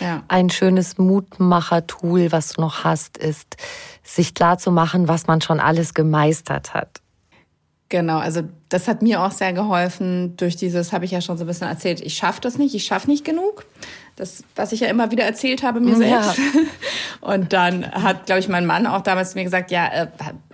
Ja. 0.00 0.24
Ein 0.28 0.50
schönes 0.50 0.98
Mutmacher-Tool, 0.98 2.32
was 2.32 2.54
du 2.54 2.60
noch 2.60 2.84
hast, 2.84 3.18
ist, 3.18 3.56
sich 4.02 4.34
klar 4.34 4.58
zu 4.58 4.70
machen, 4.70 5.08
was 5.08 5.26
man 5.26 5.40
schon 5.40 5.60
alles 5.60 5.94
gemeistert 5.94 6.74
hat. 6.74 7.00
Genau, 7.88 8.18
also 8.18 8.42
das 8.68 8.88
hat 8.88 9.00
mir 9.00 9.22
auch 9.22 9.30
sehr 9.30 9.52
geholfen. 9.52 10.36
Durch 10.36 10.56
dieses 10.56 10.92
habe 10.92 11.04
ich 11.04 11.12
ja 11.12 11.20
schon 11.20 11.38
so 11.38 11.44
ein 11.44 11.46
bisschen 11.46 11.68
erzählt, 11.68 12.00
ich 12.00 12.16
schaffe 12.16 12.40
das 12.40 12.58
nicht, 12.58 12.74
ich 12.74 12.84
schaffe 12.84 13.08
nicht 13.08 13.24
genug. 13.24 13.64
Das, 14.16 14.42
was 14.56 14.72
ich 14.72 14.80
ja 14.80 14.88
immer 14.88 15.12
wieder 15.12 15.24
erzählt 15.24 15.62
habe 15.62 15.78
mir 15.78 15.94
selbst. 15.94 16.38
Ja. 16.38 16.44
Und 17.20 17.52
dann 17.52 17.88
hat, 17.92 18.26
glaube 18.26 18.40
ich, 18.40 18.48
mein 18.48 18.66
Mann 18.66 18.86
auch 18.86 19.02
damals 19.02 19.32
zu 19.32 19.38
mir 19.38 19.44
gesagt, 19.44 19.70
ja, 19.70 19.86
äh, 19.86 20.06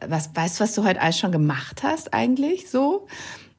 was, 0.07 0.31
weißt 0.35 0.61
du, 0.61 0.65
was 0.65 0.75
du 0.75 0.85
heute 0.85 1.01
alles 1.01 1.19
schon 1.19 1.33
gemacht 1.33 1.83
hast 1.83 2.13
eigentlich 2.13 2.69
so? 2.69 3.07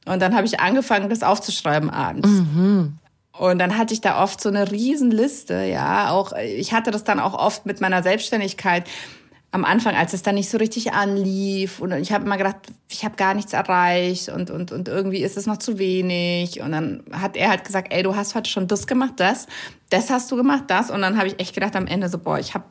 Und 0.04 0.20
dann 0.20 0.34
habe 0.34 0.46
ich 0.46 0.60
angefangen, 0.60 1.08
das 1.08 1.22
aufzuschreiben 1.22 1.90
abends. 1.90 2.28
Mhm. 2.28 2.98
Und 3.36 3.58
dann 3.58 3.76
hatte 3.76 3.94
ich 3.94 4.00
da 4.00 4.22
oft 4.22 4.40
so 4.40 4.48
eine 4.48 4.70
Riesenliste, 4.70 5.64
ja. 5.64 6.10
Auch 6.10 6.32
ich 6.32 6.72
hatte 6.72 6.90
das 6.90 7.04
dann 7.04 7.18
auch 7.18 7.34
oft 7.34 7.66
mit 7.66 7.80
meiner 7.80 8.02
Selbstständigkeit 8.02 8.88
am 9.50 9.64
Anfang, 9.64 9.94
als 9.94 10.12
es 10.12 10.22
dann 10.22 10.34
nicht 10.34 10.50
so 10.50 10.58
richtig 10.58 10.92
anlief. 10.92 11.80
Und 11.80 11.92
ich 11.92 12.12
habe 12.12 12.24
immer 12.24 12.36
gedacht, 12.36 12.56
ich 12.88 13.04
habe 13.04 13.16
gar 13.16 13.34
nichts 13.34 13.52
erreicht 13.52 14.28
und, 14.28 14.50
und, 14.50 14.72
und 14.72 14.88
irgendwie 14.88 15.22
ist 15.22 15.36
es 15.36 15.46
noch 15.46 15.58
zu 15.58 15.78
wenig. 15.78 16.60
Und 16.60 16.72
dann 16.72 17.02
hat 17.12 17.36
er 17.36 17.50
halt 17.50 17.64
gesagt, 17.64 17.92
ey, 17.92 18.02
du 18.02 18.16
hast 18.16 18.34
heute 18.34 18.50
schon 18.50 18.68
das 18.68 18.86
gemacht, 18.86 19.14
das, 19.16 19.46
das 19.90 20.10
hast 20.10 20.30
du 20.30 20.36
gemacht, 20.36 20.64
das. 20.68 20.90
Und 20.90 21.02
dann 21.02 21.16
habe 21.16 21.28
ich 21.28 21.40
echt 21.40 21.54
gedacht 21.54 21.76
am 21.76 21.86
Ende 21.86 22.08
so, 22.08 22.18
boah, 22.18 22.38
ich 22.38 22.54
habe 22.54 22.64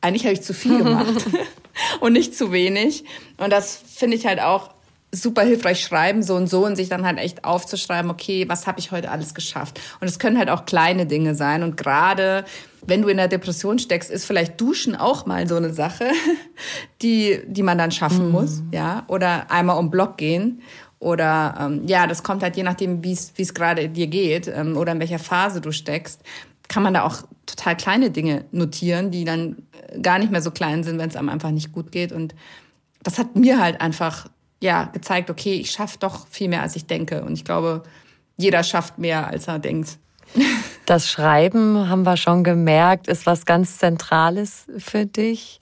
eigentlich 0.00 0.24
habe 0.24 0.32
ich 0.32 0.42
zu 0.42 0.54
viel 0.54 0.78
gemacht 0.84 1.26
und 2.00 2.12
nicht 2.12 2.36
zu 2.36 2.52
wenig. 2.52 3.04
Und 3.36 3.50
das 3.50 3.76
finde 3.76 4.16
ich 4.16 4.26
halt 4.26 4.40
auch 4.40 4.70
super 5.12 5.42
hilfreich 5.42 5.80
schreiben, 5.80 6.22
so 6.22 6.34
und 6.36 6.48
so, 6.48 6.64
und 6.64 6.76
sich 6.76 6.88
dann 6.88 7.04
halt 7.04 7.18
echt 7.18 7.44
aufzuschreiben, 7.44 8.10
okay, 8.10 8.48
was 8.48 8.66
habe 8.66 8.78
ich 8.78 8.92
heute 8.92 9.10
alles 9.10 9.34
geschafft? 9.34 9.80
Und 10.00 10.08
es 10.08 10.18
können 10.18 10.38
halt 10.38 10.50
auch 10.50 10.66
kleine 10.66 11.06
Dinge 11.06 11.34
sein. 11.34 11.62
Und 11.62 11.76
gerade 11.76 12.44
wenn 12.86 13.02
du 13.02 13.08
in 13.08 13.16
der 13.16 13.28
Depression 13.28 13.78
steckst, 13.78 14.10
ist 14.10 14.24
vielleicht 14.24 14.60
Duschen 14.60 14.94
auch 14.94 15.26
mal 15.26 15.48
so 15.48 15.56
eine 15.56 15.72
Sache, 15.72 16.10
die, 17.02 17.40
die 17.46 17.62
man 17.62 17.78
dann 17.78 17.90
schaffen 17.90 18.26
mhm. 18.26 18.32
muss, 18.32 18.62
ja. 18.72 19.04
Oder 19.08 19.50
einmal 19.50 19.78
um 19.78 19.90
Block 19.90 20.16
gehen. 20.16 20.62
Oder 21.00 21.56
ähm, 21.58 21.86
ja, 21.86 22.06
das 22.06 22.22
kommt 22.22 22.42
halt 22.42 22.56
je 22.56 22.62
nachdem, 22.62 23.02
wie 23.02 23.12
es 23.12 23.54
gerade 23.54 23.88
dir 23.88 24.06
geht 24.06 24.48
ähm, 24.48 24.76
oder 24.76 24.92
in 24.92 25.00
welcher 25.00 25.18
Phase 25.18 25.62
du 25.62 25.72
steckst, 25.72 26.22
kann 26.68 26.82
man 26.82 26.92
da 26.94 27.04
auch 27.04 27.22
total 27.46 27.76
kleine 27.76 28.10
Dinge 28.10 28.44
notieren, 28.52 29.10
die 29.10 29.24
dann 29.24 29.56
gar 30.02 30.18
nicht 30.18 30.30
mehr 30.30 30.42
so 30.42 30.50
klein 30.50 30.84
sind, 30.84 30.98
wenn 30.98 31.08
es 31.08 31.16
einem 31.16 31.30
einfach 31.30 31.50
nicht 31.50 31.72
gut 31.72 31.90
geht. 31.90 32.12
Und 32.12 32.34
das 33.02 33.18
hat 33.18 33.34
mir 33.34 33.60
halt 33.60 33.80
einfach 33.80 34.28
ja, 34.60 34.84
gezeigt, 34.84 35.30
okay, 35.30 35.54
ich 35.54 35.70
schaffe 35.70 35.98
doch 35.98 36.26
viel 36.28 36.48
mehr, 36.48 36.62
als 36.62 36.76
ich 36.76 36.86
denke. 36.86 37.22
Und 37.22 37.32
ich 37.32 37.44
glaube, 37.44 37.82
jeder 38.36 38.62
schafft 38.62 38.98
mehr, 38.98 39.28
als 39.28 39.48
er 39.48 39.58
denkt. 39.58 39.98
Das 40.86 41.08
Schreiben, 41.08 41.88
haben 41.88 42.02
wir 42.02 42.16
schon 42.16 42.42
gemerkt, 42.42 43.06
ist 43.06 43.24
was 43.24 43.46
ganz 43.46 43.78
Zentrales 43.78 44.66
für 44.78 45.06
dich. 45.06 45.60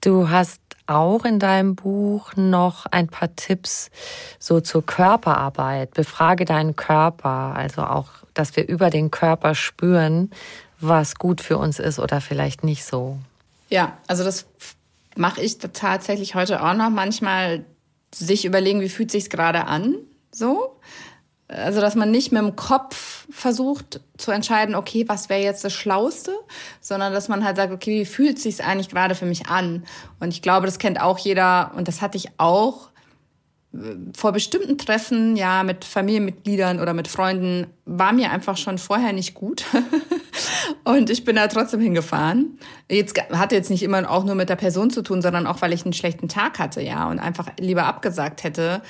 Du 0.00 0.30
hast 0.30 0.60
auch 0.86 1.24
in 1.24 1.40
deinem 1.40 1.74
Buch 1.74 2.36
noch 2.36 2.86
ein 2.86 3.08
paar 3.08 3.34
Tipps 3.34 3.90
so 4.38 4.60
zur 4.60 4.86
Körperarbeit. 4.86 5.94
Befrage 5.94 6.44
deinen 6.44 6.76
Körper, 6.76 7.54
also 7.56 7.82
auch, 7.82 8.10
dass 8.32 8.54
wir 8.54 8.68
über 8.68 8.90
den 8.90 9.10
Körper 9.10 9.56
spüren, 9.56 10.30
was 10.78 11.16
gut 11.16 11.40
für 11.40 11.58
uns 11.58 11.80
ist 11.80 11.98
oder 11.98 12.20
vielleicht 12.20 12.62
nicht 12.62 12.84
so. 12.84 13.18
Ja, 13.70 13.98
also 14.06 14.22
das 14.22 14.46
mache 15.16 15.40
ich 15.40 15.58
tatsächlich 15.58 16.36
heute 16.36 16.62
auch 16.62 16.74
noch 16.74 16.90
manchmal 16.90 17.64
sich 18.14 18.44
überlegen, 18.44 18.80
wie 18.80 18.88
fühlt 18.88 19.10
sich's 19.10 19.30
gerade 19.30 19.66
an, 19.66 19.96
so. 20.30 20.76
Also, 21.48 21.80
dass 21.80 21.96
man 21.96 22.12
nicht 22.12 22.30
mit 22.30 22.40
dem 22.40 22.54
Kopf 22.54 23.26
versucht 23.28 24.00
zu 24.16 24.30
entscheiden, 24.30 24.76
okay, 24.76 25.08
was 25.08 25.28
wäre 25.28 25.42
jetzt 25.42 25.64
das 25.64 25.72
Schlauste, 25.72 26.32
sondern 26.80 27.12
dass 27.12 27.28
man 27.28 27.44
halt 27.44 27.56
sagt, 27.56 27.72
okay, 27.72 28.00
wie 28.00 28.04
fühlt 28.04 28.38
sich's 28.38 28.60
eigentlich 28.60 28.88
gerade 28.88 29.16
für 29.16 29.26
mich 29.26 29.46
an? 29.46 29.84
Und 30.20 30.28
ich 30.28 30.42
glaube, 30.42 30.66
das 30.66 30.78
kennt 30.78 31.00
auch 31.00 31.18
jeder 31.18 31.72
und 31.74 31.88
das 31.88 32.02
hatte 32.02 32.16
ich 32.16 32.28
auch 32.38 32.89
vor 34.16 34.32
bestimmten 34.32 34.78
Treffen, 34.78 35.36
ja, 35.36 35.62
mit 35.62 35.84
Familienmitgliedern 35.84 36.80
oder 36.80 36.92
mit 36.92 37.06
Freunden, 37.06 37.68
war 37.84 38.12
mir 38.12 38.30
einfach 38.32 38.56
schon 38.56 38.78
vorher 38.78 39.12
nicht 39.12 39.34
gut. 39.34 39.64
und 40.84 41.08
ich 41.08 41.24
bin 41.24 41.36
da 41.36 41.46
trotzdem 41.46 41.80
hingefahren. 41.80 42.58
Jetzt 42.90 43.16
hatte 43.30 43.54
jetzt 43.54 43.70
nicht 43.70 43.84
immer 43.84 44.10
auch 44.10 44.24
nur 44.24 44.34
mit 44.34 44.48
der 44.48 44.56
Person 44.56 44.90
zu 44.90 45.02
tun, 45.02 45.22
sondern 45.22 45.46
auch, 45.46 45.62
weil 45.62 45.72
ich 45.72 45.84
einen 45.84 45.92
schlechten 45.92 46.28
Tag 46.28 46.58
hatte, 46.58 46.82
ja, 46.82 47.08
und 47.08 47.20
einfach 47.20 47.48
lieber 47.60 47.84
abgesagt 47.84 48.42
hätte. 48.42 48.82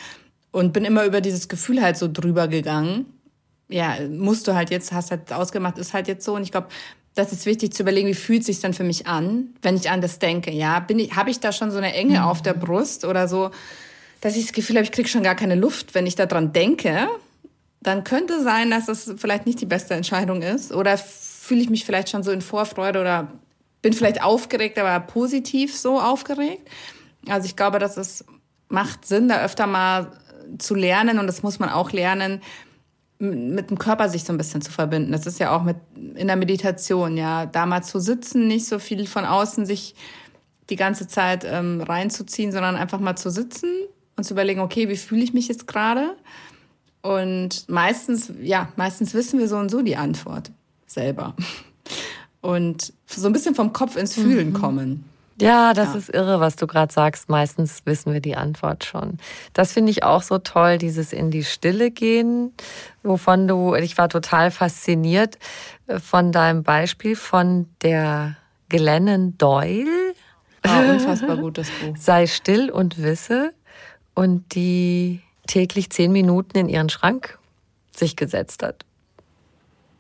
Und 0.51 0.73
bin 0.73 0.85
immer 0.85 1.05
über 1.05 1.21
dieses 1.21 1.49
Gefühl 1.49 1.83
halt 1.83 1.97
so 1.97 2.09
drüber 2.11 2.49
gegangen. 2.49 3.07
Ja, 3.69 3.97
musst 4.09 4.49
du 4.49 4.55
halt 4.55 4.71
jetzt, 4.71 4.93
hast 4.93 5.11
halt 5.11 5.33
ausgemacht, 5.33 5.79
ist 5.79 5.93
halt 5.93 6.09
jetzt 6.09 6.25
so. 6.25 6.35
Und 6.35 6.43
ich 6.43 6.51
glaube, 6.51 6.69
das 7.15 7.33
ist 7.33 7.45
wichtig 7.45 7.73
zu 7.73 7.83
überlegen, 7.83 8.09
wie 8.09 8.15
fühlt 8.15 8.45
sich 8.45 8.61
dann 8.61 8.73
für 8.73 8.83
mich 8.83 9.07
an, 9.07 9.51
wenn 9.63 9.77
ich 9.77 9.91
an 9.91 10.01
das 10.01 10.19
denke. 10.19 10.51
Ja, 10.51 10.81
bin 10.81 10.99
ich, 10.99 11.15
habe 11.15 11.31
ich 11.31 11.39
da 11.39 11.53
schon 11.53 11.71
so 11.71 11.79
eine 11.79 11.93
Enge 11.93 12.19
mhm. 12.19 12.25
auf 12.25 12.41
der 12.43 12.55
Brust 12.55 13.05
oder 13.05 13.29
so? 13.29 13.51
Dass 14.21 14.37
ich 14.37 14.47
das 14.47 14.53
Gefühl 14.53 14.77
habe, 14.77 14.85
ich 14.85 14.93
kriege 14.93 15.09
schon 15.09 15.23
gar 15.23 15.35
keine 15.35 15.55
Luft, 15.55 15.95
wenn 15.95 16.07
ich 16.07 16.15
daran 16.15 16.53
denke, 16.53 17.09
dann 17.83 18.05
könnte 18.05 18.43
sein, 18.43 18.71
dass 18.71 18.89
es 18.89 19.15
vielleicht 19.17 19.47
nicht 19.47 19.61
die 19.61 19.67
beste 19.67 19.95
Entscheidung 19.95 20.43
ist. 20.43 20.73
Oder 20.73 20.99
fühle 20.99 21.63
ich 21.63 21.71
mich 21.71 21.85
vielleicht 21.85 22.11
schon 22.11 22.23
so 22.23 22.31
in 22.31 22.43
Vorfreude 22.43 23.01
oder 23.01 23.33
bin 23.81 23.95
vielleicht 23.95 24.23
aufgeregt, 24.23 24.79
aber 24.79 25.01
positiv 25.01 25.77
so 25.77 25.99
aufgeregt. 25.99 26.69
Also 27.29 27.47
ich 27.47 27.57
glaube, 27.57 27.79
dass 27.79 27.97
es 27.97 28.25
macht 28.69 29.07
Sinn, 29.07 29.29
da 29.29 29.43
öfter 29.43 29.67
mal 29.67 30.13
zu 30.59 30.75
lernen 30.75 31.19
und 31.19 31.27
das 31.27 31.43
muss 31.43 31.59
man 31.59 31.71
auch 31.71 31.93
lernen, 31.93 32.43
mit 33.19 33.71
dem 33.71 33.79
Körper 33.79 34.09
sich 34.09 34.25
so 34.25 34.33
ein 34.33 34.39
bisschen 34.39 34.63
zu 34.63 34.71
verbinden. 34.71 35.13
Das 35.13 35.27
ist 35.27 35.41
ja 35.41 35.55
auch 35.55 35.63
mit 35.63 35.77
in 36.15 36.27
der 36.27 36.37
Meditation, 36.37 37.17
ja, 37.17 37.47
da 37.47 37.67
mal 37.67 37.83
zu 37.83 37.99
sitzen, 37.99 38.47
nicht 38.47 38.67
so 38.67 38.79
viel 38.79 39.07
von 39.07 39.25
außen 39.25 39.67
sich 39.67 39.95
die 40.71 40.77
ganze 40.77 41.09
Zeit 41.09 41.45
ähm, 41.45 41.81
reinzuziehen, 41.81 42.53
sondern 42.53 42.77
einfach 42.77 43.01
mal 43.01 43.17
zu 43.17 43.31
sitzen 43.31 43.69
und 44.21 44.25
zu 44.25 44.35
überlegen, 44.35 44.61
okay, 44.61 44.89
wie 44.91 44.97
fühle 44.97 45.23
ich 45.23 45.33
mich 45.33 45.49
jetzt 45.49 45.67
gerade? 45.67 46.15
Und 47.01 47.69
meistens, 47.71 48.31
ja, 48.43 48.69
meistens 48.77 49.15
wissen 49.15 49.39
wir 49.39 49.49
so 49.49 49.57
und 49.57 49.71
so 49.71 49.81
die 49.81 49.97
Antwort 49.97 50.51
selber. 50.87 51.35
Und 52.43 52.93
so 53.07 53.27
ein 53.27 53.33
bisschen 53.33 53.55
vom 53.55 53.73
Kopf 53.73 53.97
ins 53.97 54.15
Fühlen 54.15 54.51
mhm. 54.51 54.55
kommen. 54.55 55.05
Ja, 55.41 55.73
das 55.73 55.95
ja. 55.95 55.99
ist 55.99 56.11
irre, 56.11 56.39
was 56.41 56.57
du 56.57 56.67
gerade 56.67 56.93
sagst. 56.93 57.31
Meistens 57.31 57.81
wissen 57.87 58.13
wir 58.13 58.21
die 58.21 58.37
Antwort 58.37 58.85
schon. 58.85 59.17
Das 59.55 59.73
finde 59.73 59.91
ich 59.91 60.03
auch 60.03 60.21
so 60.21 60.37
toll, 60.37 60.77
dieses 60.77 61.15
in 61.15 61.31
die 61.31 61.45
Stille 61.45 61.91
gehen, 61.91 62.53
wovon 63.03 63.49
du, 63.49 63.75
ich 63.75 63.97
war 63.97 64.11
total 64.11 64.51
fasziniert 64.51 65.39
äh, 65.87 65.99
von 65.99 66.31
deinem 66.31 66.63
Beispiel 66.63 67.17
von 67.17 67.71
der 67.81 68.37
Glennon 68.69 69.39
Doyle. 69.39 70.13
Ah, 70.63 70.81
unfassbar 70.91 71.39
gutes 71.39 71.71
Buch. 71.71 71.97
Sei 71.97 72.27
still 72.27 72.71
und 72.71 73.03
wisse. 73.03 73.55
Und 74.15 74.55
die 74.55 75.21
täglich 75.47 75.91
zehn 75.91 76.13
Minuten 76.13 76.57
in 76.59 76.69
ihren 76.69 76.89
Schrank 76.89 77.39
sich 77.95 78.17
gesetzt 78.17 78.63
hat. 78.63 78.85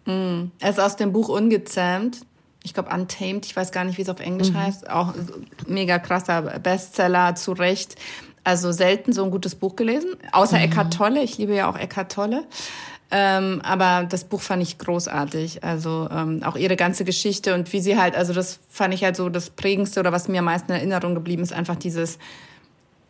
Mm. 0.06 0.50
Er 0.58 0.70
ist 0.70 0.80
aus 0.80 0.96
dem 0.96 1.12
Buch 1.12 1.28
Ungezähmt. 1.28 2.20
Ich 2.62 2.74
glaube 2.74 2.90
Untamed, 2.90 3.46
ich 3.46 3.56
weiß 3.56 3.72
gar 3.72 3.84
nicht, 3.84 3.96
wie 3.96 4.02
es 4.02 4.08
auf 4.08 4.20
Englisch 4.20 4.50
mhm. 4.50 4.58
heißt. 4.58 4.90
Auch 4.90 5.14
mega 5.66 5.98
krasser 5.98 6.42
Bestseller, 6.60 7.34
zu 7.34 7.52
Recht. 7.52 7.96
Also 8.44 8.70
selten 8.72 9.12
so 9.12 9.24
ein 9.24 9.30
gutes 9.30 9.54
Buch 9.54 9.76
gelesen. 9.76 10.10
Außer 10.32 10.58
mhm. 10.58 10.64
Eckhart 10.64 10.92
Tolle. 10.92 11.22
Ich 11.22 11.38
liebe 11.38 11.54
ja 11.54 11.70
auch 11.70 11.76
Eckhart 11.76 12.12
Tolle. 12.12 12.44
Ähm, 13.10 13.60
aber 13.64 14.06
das 14.06 14.24
Buch 14.24 14.40
fand 14.40 14.62
ich 14.62 14.78
großartig. 14.78 15.64
Also 15.64 16.08
ähm, 16.12 16.42
auch 16.44 16.56
ihre 16.56 16.76
ganze 16.76 17.04
Geschichte 17.04 17.54
und 17.54 17.72
wie 17.72 17.80
sie 17.80 17.98
halt, 17.98 18.14
also 18.14 18.32
das 18.32 18.60
fand 18.68 18.94
ich 18.94 19.04
halt 19.04 19.16
so 19.16 19.28
das 19.30 19.50
Prägendste 19.50 20.00
oder 20.00 20.12
was 20.12 20.28
mir 20.28 20.38
am 20.38 20.44
meisten 20.44 20.70
in 20.72 20.78
Erinnerung 20.78 21.14
geblieben 21.14 21.42
ist, 21.42 21.52
einfach 21.52 21.76
dieses 21.76 22.18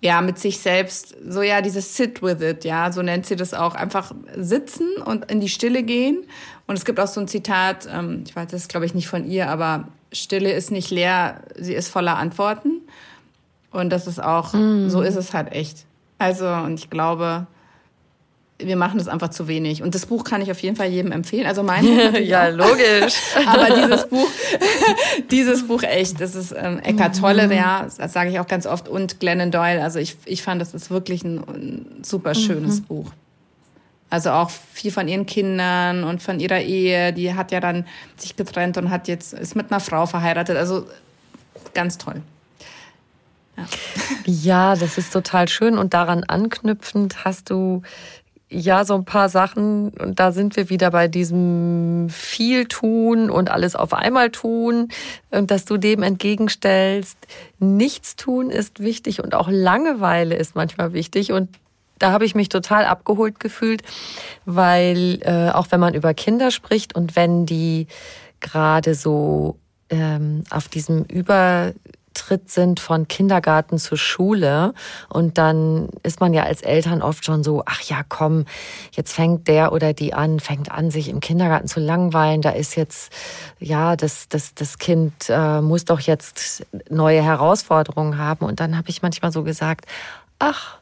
ja, 0.01 0.23
mit 0.23 0.39
sich 0.39 0.59
selbst, 0.59 1.15
so 1.29 1.43
ja, 1.43 1.61
dieses 1.61 1.97
Sit 1.97 2.23
with 2.23 2.41
it, 2.41 2.65
ja, 2.65 2.91
so 2.91 3.03
nennt 3.03 3.27
sie 3.27 3.37
das 3.37 3.53
auch, 3.53 3.75
einfach 3.75 4.13
sitzen 4.37 4.89
und 5.05 5.31
in 5.31 5.41
die 5.41 5.49
Stille 5.49 5.83
gehen. 5.83 6.25
Und 6.67 6.77
es 6.77 6.85
gibt 6.85 6.99
auch 7.01 7.07
so 7.07 7.21
ein 7.21 7.29
Zitat, 7.29 7.89
ähm, 7.93 8.25
ich 8.27 8.35
weiß, 8.35 8.51
das 8.51 8.63
ist 8.63 8.69
glaube 8.69 8.87
ich 8.87 8.95
nicht 8.95 9.09
von 9.09 9.29
ihr, 9.29 9.51
aber 9.51 9.89
Stille 10.13 10.53
ist 10.53 10.71
nicht 10.71 10.91
leer, 10.91 11.43
sie 11.57 11.75
ist 11.75 11.89
voller 11.89 12.17
Antworten. 12.17 12.81
Und 13.73 13.91
das 13.91 14.07
ist 14.07 14.21
auch, 14.21 14.53
mm. 14.53 14.89
so 14.89 15.03
ist 15.03 15.15
es 15.15 15.33
halt 15.33 15.53
echt. 15.53 15.85
Also, 16.19 16.47
und 16.49 16.75
ich 16.75 16.91
glaube, 16.91 17.47
wir 18.63 18.77
machen 18.77 18.99
das 18.99 19.09
einfach 19.09 19.31
zu 19.31 19.49
wenig. 19.49 19.83
Und 19.83 19.95
das 19.95 20.07
Buch 20.07 20.25
kann 20.25 20.43
ich 20.43 20.51
auf 20.51 20.61
jeden 20.61 20.77
Fall 20.77 20.89
jedem 20.89 21.13
empfehlen. 21.13 21.47
Also 21.47 21.63
mein 21.63 21.85
Buch 21.85 22.19
Ja, 22.21 22.49
logisch. 22.49 23.15
Aber 23.47 23.75
dieses 23.75 24.07
Buch, 24.09 24.29
dieses 25.31 25.67
Buch 25.67 25.83
echt, 25.83 26.21
das 26.21 26.35
ist 26.35 26.55
ähm, 26.57 26.79
Eckhart 26.81 27.19
Tolle, 27.19 27.47
mhm. 27.47 27.53
ja, 27.53 27.87
das 27.97 28.13
sage 28.13 28.31
ich 28.31 28.41
auch 28.41 28.47
ganz 28.47 28.67
oft, 28.67 28.89
und 28.89 29.21
Glennon 29.21 29.51
Doyle. 29.51 29.83
Also 29.83 29.99
ich, 29.99 30.17
ich 30.25 30.43
fand, 30.43 30.61
das 30.61 30.75
ist 30.75 30.91
wirklich 30.91 31.25
ein, 31.25 31.39
ein 31.39 31.87
super 32.03 32.35
schönes 32.35 32.81
mhm. 32.81 32.85
Buch. 32.85 33.13
Also 34.11 34.31
auch 34.31 34.51
viel 34.51 34.91
von 34.91 35.07
ihren 35.07 35.25
Kindern 35.25 36.03
und 36.03 36.21
von 36.21 36.41
ihrer 36.41 36.61
Ehe. 36.61 37.13
Die 37.13 37.33
hat 37.35 37.53
ja 37.53 37.61
dann 37.61 37.87
sich 38.17 38.35
getrennt 38.35 38.77
und 38.77 38.91
hat 38.91 39.07
jetzt, 39.07 39.33
ist 39.33 39.55
mit 39.55 39.71
einer 39.71 39.81
Frau 39.81 40.05
verheiratet. 40.07 40.57
Also 40.57 40.87
ganz 41.75 41.97
toll. 41.97 42.21
Ja. 43.57 43.65
ja, 44.25 44.77
das 44.77 44.99
ist 44.99 45.13
total 45.13 45.49
schön. 45.49 45.79
Und 45.79 45.95
daran 45.95 46.25
anknüpfend 46.25 47.25
hast 47.25 47.51
du 47.51 47.83
ja, 48.51 48.85
so 48.85 48.95
ein 48.95 49.05
paar 49.05 49.29
Sachen, 49.29 49.91
und 49.91 50.19
da 50.19 50.33
sind 50.33 50.57
wir 50.57 50.69
wieder 50.71 50.91
bei 50.91 51.07
diesem 51.07 52.09
viel 52.11 52.67
tun 52.67 53.31
und 53.31 53.49
alles 53.49 53.77
auf 53.77 53.93
einmal 53.93 54.31
tun, 54.31 54.89
und 55.31 55.53
dass 55.53 55.65
du 55.65 55.77
dem 55.77 56.03
entgegenstellst, 56.03 57.17
nichts 57.61 58.17
tun 58.17 58.51
ist 58.51 58.81
wichtig 58.81 59.23
und 59.23 59.35
auch 59.35 59.49
Langeweile 59.49 60.35
ist 60.35 60.57
manchmal 60.57 60.93
wichtig. 60.93 61.31
Und 61.31 61.49
da 62.01 62.11
habe 62.11 62.25
ich 62.25 62.35
mich 62.35 62.49
total 62.49 62.87
abgeholt 62.87 63.39
gefühlt, 63.39 63.83
weil 64.47 65.21
äh, 65.23 65.51
auch 65.51 65.69
wenn 65.71 65.81
man 65.81 65.95
über 65.95 66.13
Kinder 66.13 66.51
spricht 66.51 66.97
und 66.97 67.15
wenn 67.15 67.47
die 67.47 67.87
gerade 68.41 68.95
so 68.95 69.59
ähm, 69.91 70.43
auf 70.51 70.69
diesem 70.69 71.05
über 71.05 71.73
Schritt 72.17 72.51
sind 72.51 72.81
von 72.81 73.09
Kindergarten 73.09 73.79
zur 73.79 73.99
Schule. 73.99 74.73
Und 75.09 75.39
dann 75.39 75.89
ist 76.03 76.21
man 76.21 76.33
ja 76.33 76.45
als 76.45 76.63
Eltern 76.63 77.03
oft 77.03 77.25
schon 77.25 77.43
so, 77.43 77.63
ach 77.67 77.81
ja, 77.83 78.03
komm, 78.09 78.45
jetzt 78.93 79.13
fängt 79.13 79.49
der 79.49 79.73
oder 79.73 79.93
die 79.93 80.15
an, 80.15 80.39
fängt 80.39 80.71
an, 80.71 80.91
sich 80.91 81.09
im 81.09 81.21
Kindergarten 81.21 81.67
zu 81.67 81.81
langweilen. 81.81 82.43
Da 82.43 82.51
ist 82.51 82.77
jetzt, 82.77 83.13
ja, 83.59 83.97
das, 83.97 84.29
das, 84.29 84.55
das 84.55 84.79
Kind 84.79 85.13
äh, 85.29 85.61
muss 85.61 85.85
doch 85.85 86.01
jetzt 86.01 86.67
neue 86.89 87.23
Herausforderungen 87.23 88.19
haben. 88.19 88.45
Und 88.45 88.61
dann 88.61 88.77
habe 88.77 88.91
ich 88.91 89.03
manchmal 89.03 89.33
so 89.33 89.43
gesagt, 89.43 89.87
ach, 90.39 90.79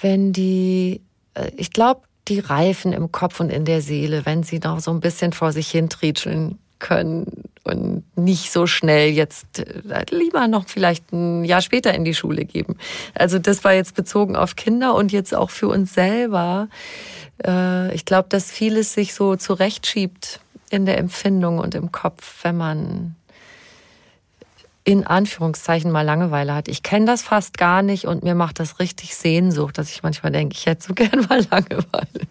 wenn 0.00 0.32
die, 0.32 1.02
äh, 1.34 1.50
ich 1.56 1.72
glaube, 1.72 2.02
die 2.28 2.40
reifen 2.40 2.92
im 2.92 3.12
Kopf 3.12 3.38
und 3.40 3.50
in 3.50 3.64
der 3.64 3.82
Seele, 3.82 4.24
wenn 4.24 4.42
sie 4.42 4.58
noch 4.58 4.80
so 4.80 4.90
ein 4.90 5.00
bisschen 5.00 5.32
vor 5.32 5.52
sich 5.52 5.70
hin 5.70 5.88
trietscheln 5.90 6.58
können 6.78 7.44
und 7.64 8.04
nicht 8.16 8.52
so 8.52 8.66
schnell 8.66 9.10
jetzt 9.10 9.58
äh, 9.58 10.04
lieber 10.10 10.46
noch 10.48 10.68
vielleicht 10.68 11.12
ein 11.12 11.44
Jahr 11.44 11.62
später 11.62 11.94
in 11.94 12.04
die 12.04 12.14
Schule 12.14 12.44
geben. 12.44 12.76
Also 13.14 13.38
das 13.38 13.64
war 13.64 13.72
jetzt 13.72 13.94
bezogen 13.94 14.36
auf 14.36 14.54
Kinder 14.54 14.94
und 14.94 15.12
jetzt 15.12 15.34
auch 15.34 15.50
für 15.50 15.68
uns 15.68 15.94
selber. 15.94 16.68
Äh, 17.44 17.94
ich 17.94 18.04
glaube, 18.04 18.28
dass 18.28 18.50
vieles 18.50 18.92
sich 18.92 19.14
so 19.14 19.36
zurechtschiebt 19.36 20.40
in 20.70 20.84
der 20.84 20.98
Empfindung 20.98 21.58
und 21.58 21.74
im 21.74 21.90
Kopf, 21.90 22.44
wenn 22.44 22.56
man 22.56 23.16
in 24.84 25.06
Anführungszeichen 25.06 25.90
mal 25.90 26.02
Langeweile 26.02 26.54
hat. 26.54 26.68
Ich 26.68 26.82
kenne 26.82 27.06
das 27.06 27.22
fast 27.22 27.56
gar 27.56 27.80
nicht 27.80 28.04
und 28.06 28.22
mir 28.22 28.34
macht 28.34 28.60
das 28.60 28.78
richtig 28.78 29.16
Sehnsucht, 29.16 29.78
dass 29.78 29.90
ich 29.90 30.02
manchmal 30.02 30.32
denke, 30.32 30.54
ich 30.54 30.66
hätte 30.66 30.86
so 30.86 30.94
gern 30.94 31.26
mal 31.28 31.46
Langeweile. 31.50 32.26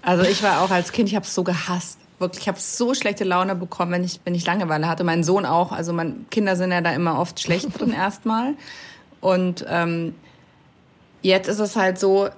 Also 0.00 0.22
ich 0.22 0.42
war 0.42 0.62
auch 0.62 0.70
als 0.70 0.92
Kind, 0.92 1.10
ich 1.10 1.14
habe 1.14 1.26
es 1.26 1.34
so 1.34 1.44
gehasst 1.44 1.98
wirklich, 2.22 2.44
ich 2.44 2.48
habe 2.48 2.58
so 2.58 2.94
schlechte 2.94 3.24
Laune 3.24 3.54
bekommen, 3.54 3.92
wenn 3.92 4.04
ich, 4.04 4.20
wenn 4.24 4.34
ich 4.34 4.46
Langeweile 4.46 4.88
hatte. 4.88 5.04
Mein 5.04 5.22
Sohn 5.22 5.44
auch. 5.44 5.72
Also 5.72 5.92
meine 5.92 6.14
Kinder 6.30 6.56
sind 6.56 6.72
ja 6.72 6.80
da 6.80 6.92
immer 6.92 7.18
oft 7.18 7.38
schlecht 7.40 7.78
drin 7.78 7.92
erstmal. 7.96 8.54
Und 9.20 9.66
ähm, 9.68 10.14
jetzt 11.20 11.48
ist 11.48 11.58
es 11.58 11.76
halt 11.76 11.98
so, 11.98 12.30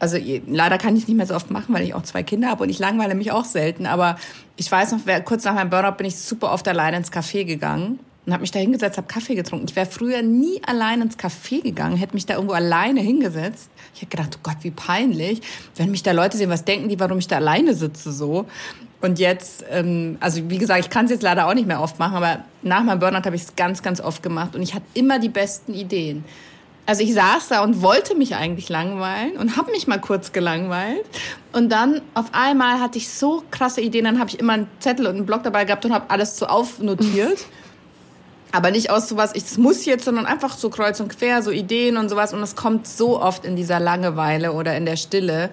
also 0.00 0.18
leider 0.46 0.78
kann 0.78 0.96
ich 0.96 1.02
es 1.02 1.08
nicht 1.08 1.16
mehr 1.16 1.26
so 1.26 1.34
oft 1.34 1.50
machen, 1.50 1.74
weil 1.74 1.84
ich 1.84 1.94
auch 1.94 2.02
zwei 2.02 2.22
Kinder 2.22 2.48
habe 2.48 2.64
und 2.64 2.70
ich 2.70 2.80
langweile 2.80 3.14
mich 3.14 3.30
auch 3.30 3.44
selten. 3.44 3.86
Aber 3.86 4.16
ich 4.56 4.70
weiß 4.70 4.92
noch, 4.92 5.00
kurz 5.24 5.44
nach 5.44 5.54
meinem 5.54 5.70
Burnout 5.70 5.96
bin 5.96 6.06
ich 6.06 6.16
super 6.16 6.52
oft 6.52 6.66
alleine 6.66 6.96
ins 6.96 7.12
Café 7.12 7.44
gegangen 7.44 8.00
und 8.28 8.32
habe 8.34 8.42
mich 8.42 8.50
da 8.50 8.58
hingesetzt, 8.58 8.98
habe 8.98 9.08
Kaffee 9.08 9.34
getrunken. 9.34 9.66
Ich 9.68 9.74
wäre 9.74 9.86
früher 9.86 10.20
nie 10.20 10.60
allein 10.66 11.00
ins 11.00 11.18
Café 11.18 11.62
gegangen, 11.62 11.96
hätte 11.96 12.12
mich 12.12 12.26
da 12.26 12.34
irgendwo 12.34 12.52
alleine 12.52 13.00
hingesetzt. 13.00 13.70
Ich 13.94 14.02
hätte 14.02 14.16
gedacht, 14.16 14.36
oh 14.36 14.40
Gott, 14.42 14.58
wie 14.60 14.70
peinlich, 14.70 15.40
wenn 15.76 15.90
mich 15.90 16.02
da 16.02 16.12
Leute 16.12 16.36
sehen, 16.36 16.50
was 16.50 16.66
denken 16.66 16.90
die, 16.90 17.00
warum 17.00 17.18
ich 17.18 17.26
da 17.26 17.36
alleine 17.36 17.74
sitze 17.74 18.12
so. 18.12 18.44
Und 19.00 19.18
jetzt, 19.18 19.64
ähm, 19.70 20.16
also 20.20 20.50
wie 20.50 20.58
gesagt, 20.58 20.80
ich 20.80 20.90
kann 20.90 21.04
es 21.04 21.12
jetzt 21.12 21.22
leider 21.22 21.46
auch 21.46 21.54
nicht 21.54 21.68
mehr 21.68 21.80
oft 21.80 21.98
machen, 21.98 22.16
aber 22.16 22.40
nach 22.62 22.82
meinem 22.82 22.98
Burnout 22.98 23.24
habe 23.24 23.36
ich 23.36 23.42
es 23.42 23.56
ganz, 23.56 23.82
ganz 23.82 24.00
oft 24.00 24.22
gemacht 24.22 24.56
und 24.56 24.62
ich 24.62 24.74
hatte 24.74 24.86
immer 24.94 25.18
die 25.18 25.28
besten 25.28 25.72
Ideen. 25.72 26.24
Also 26.88 27.02
ich 27.02 27.12
saß 27.12 27.48
da 27.48 27.62
und 27.62 27.82
wollte 27.82 28.14
mich 28.14 28.34
eigentlich 28.34 28.70
langweilen 28.70 29.36
und 29.36 29.58
habe 29.58 29.70
mich 29.72 29.86
mal 29.86 30.00
kurz 30.00 30.32
gelangweilt. 30.32 31.04
Und 31.52 31.70
dann 31.70 32.00
auf 32.14 32.26
einmal 32.32 32.80
hatte 32.80 32.96
ich 32.96 33.10
so 33.10 33.44
krasse 33.50 33.82
Ideen, 33.82 34.06
dann 34.06 34.18
habe 34.18 34.30
ich 34.30 34.40
immer 34.40 34.54
einen 34.54 34.68
Zettel 34.80 35.06
und 35.06 35.16
einen 35.16 35.26
Block 35.26 35.42
dabei 35.42 35.66
gehabt 35.66 35.84
und 35.84 35.92
habe 35.92 36.08
alles 36.08 36.38
so 36.38 36.46
aufnotiert. 36.46 37.44
Aber 38.52 38.70
nicht 38.70 38.90
aus 38.90 39.08
sowas, 39.08 39.32
ich 39.34 39.58
muss 39.58 39.84
jetzt, 39.84 40.06
sondern 40.06 40.24
einfach 40.24 40.56
so 40.56 40.70
kreuz 40.70 40.98
und 41.00 41.14
quer, 41.14 41.42
so 41.42 41.50
Ideen 41.50 41.98
und 41.98 42.08
sowas. 42.08 42.32
Und 42.32 42.42
es 42.42 42.56
kommt 42.56 42.88
so 42.88 43.20
oft 43.20 43.44
in 43.44 43.54
dieser 43.54 43.78
Langeweile 43.78 44.52
oder 44.52 44.74
in 44.74 44.86
der 44.86 44.96
Stille. 44.96 45.50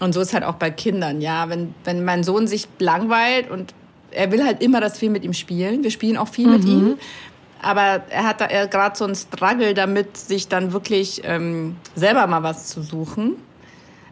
Und 0.00 0.12
so 0.12 0.20
ist 0.20 0.34
halt 0.34 0.44
auch 0.44 0.54
bei 0.54 0.70
Kindern, 0.70 1.20
ja. 1.20 1.48
Wenn, 1.48 1.74
wenn 1.84 2.04
mein 2.04 2.24
Sohn 2.24 2.46
sich 2.46 2.68
langweilt 2.78 3.50
und 3.50 3.74
er 4.10 4.30
will 4.30 4.44
halt 4.44 4.62
immer, 4.62 4.80
dass 4.80 5.00
wir 5.00 5.10
mit 5.10 5.24
ihm 5.24 5.32
spielen. 5.32 5.82
Wir 5.82 5.90
spielen 5.90 6.16
auch 6.16 6.28
viel 6.28 6.46
mhm. 6.46 6.52
mit 6.52 6.64
ihm. 6.64 6.98
Aber 7.62 8.02
er 8.10 8.24
hat 8.24 8.40
da 8.40 8.66
gerade 8.66 8.96
so 8.96 9.04
einen 9.04 9.14
Struggle 9.14 9.74
damit, 9.74 10.16
sich 10.16 10.48
dann 10.48 10.72
wirklich 10.72 11.22
ähm, 11.24 11.76
selber 11.94 12.26
mal 12.26 12.42
was 12.42 12.66
zu 12.66 12.82
suchen. 12.82 13.36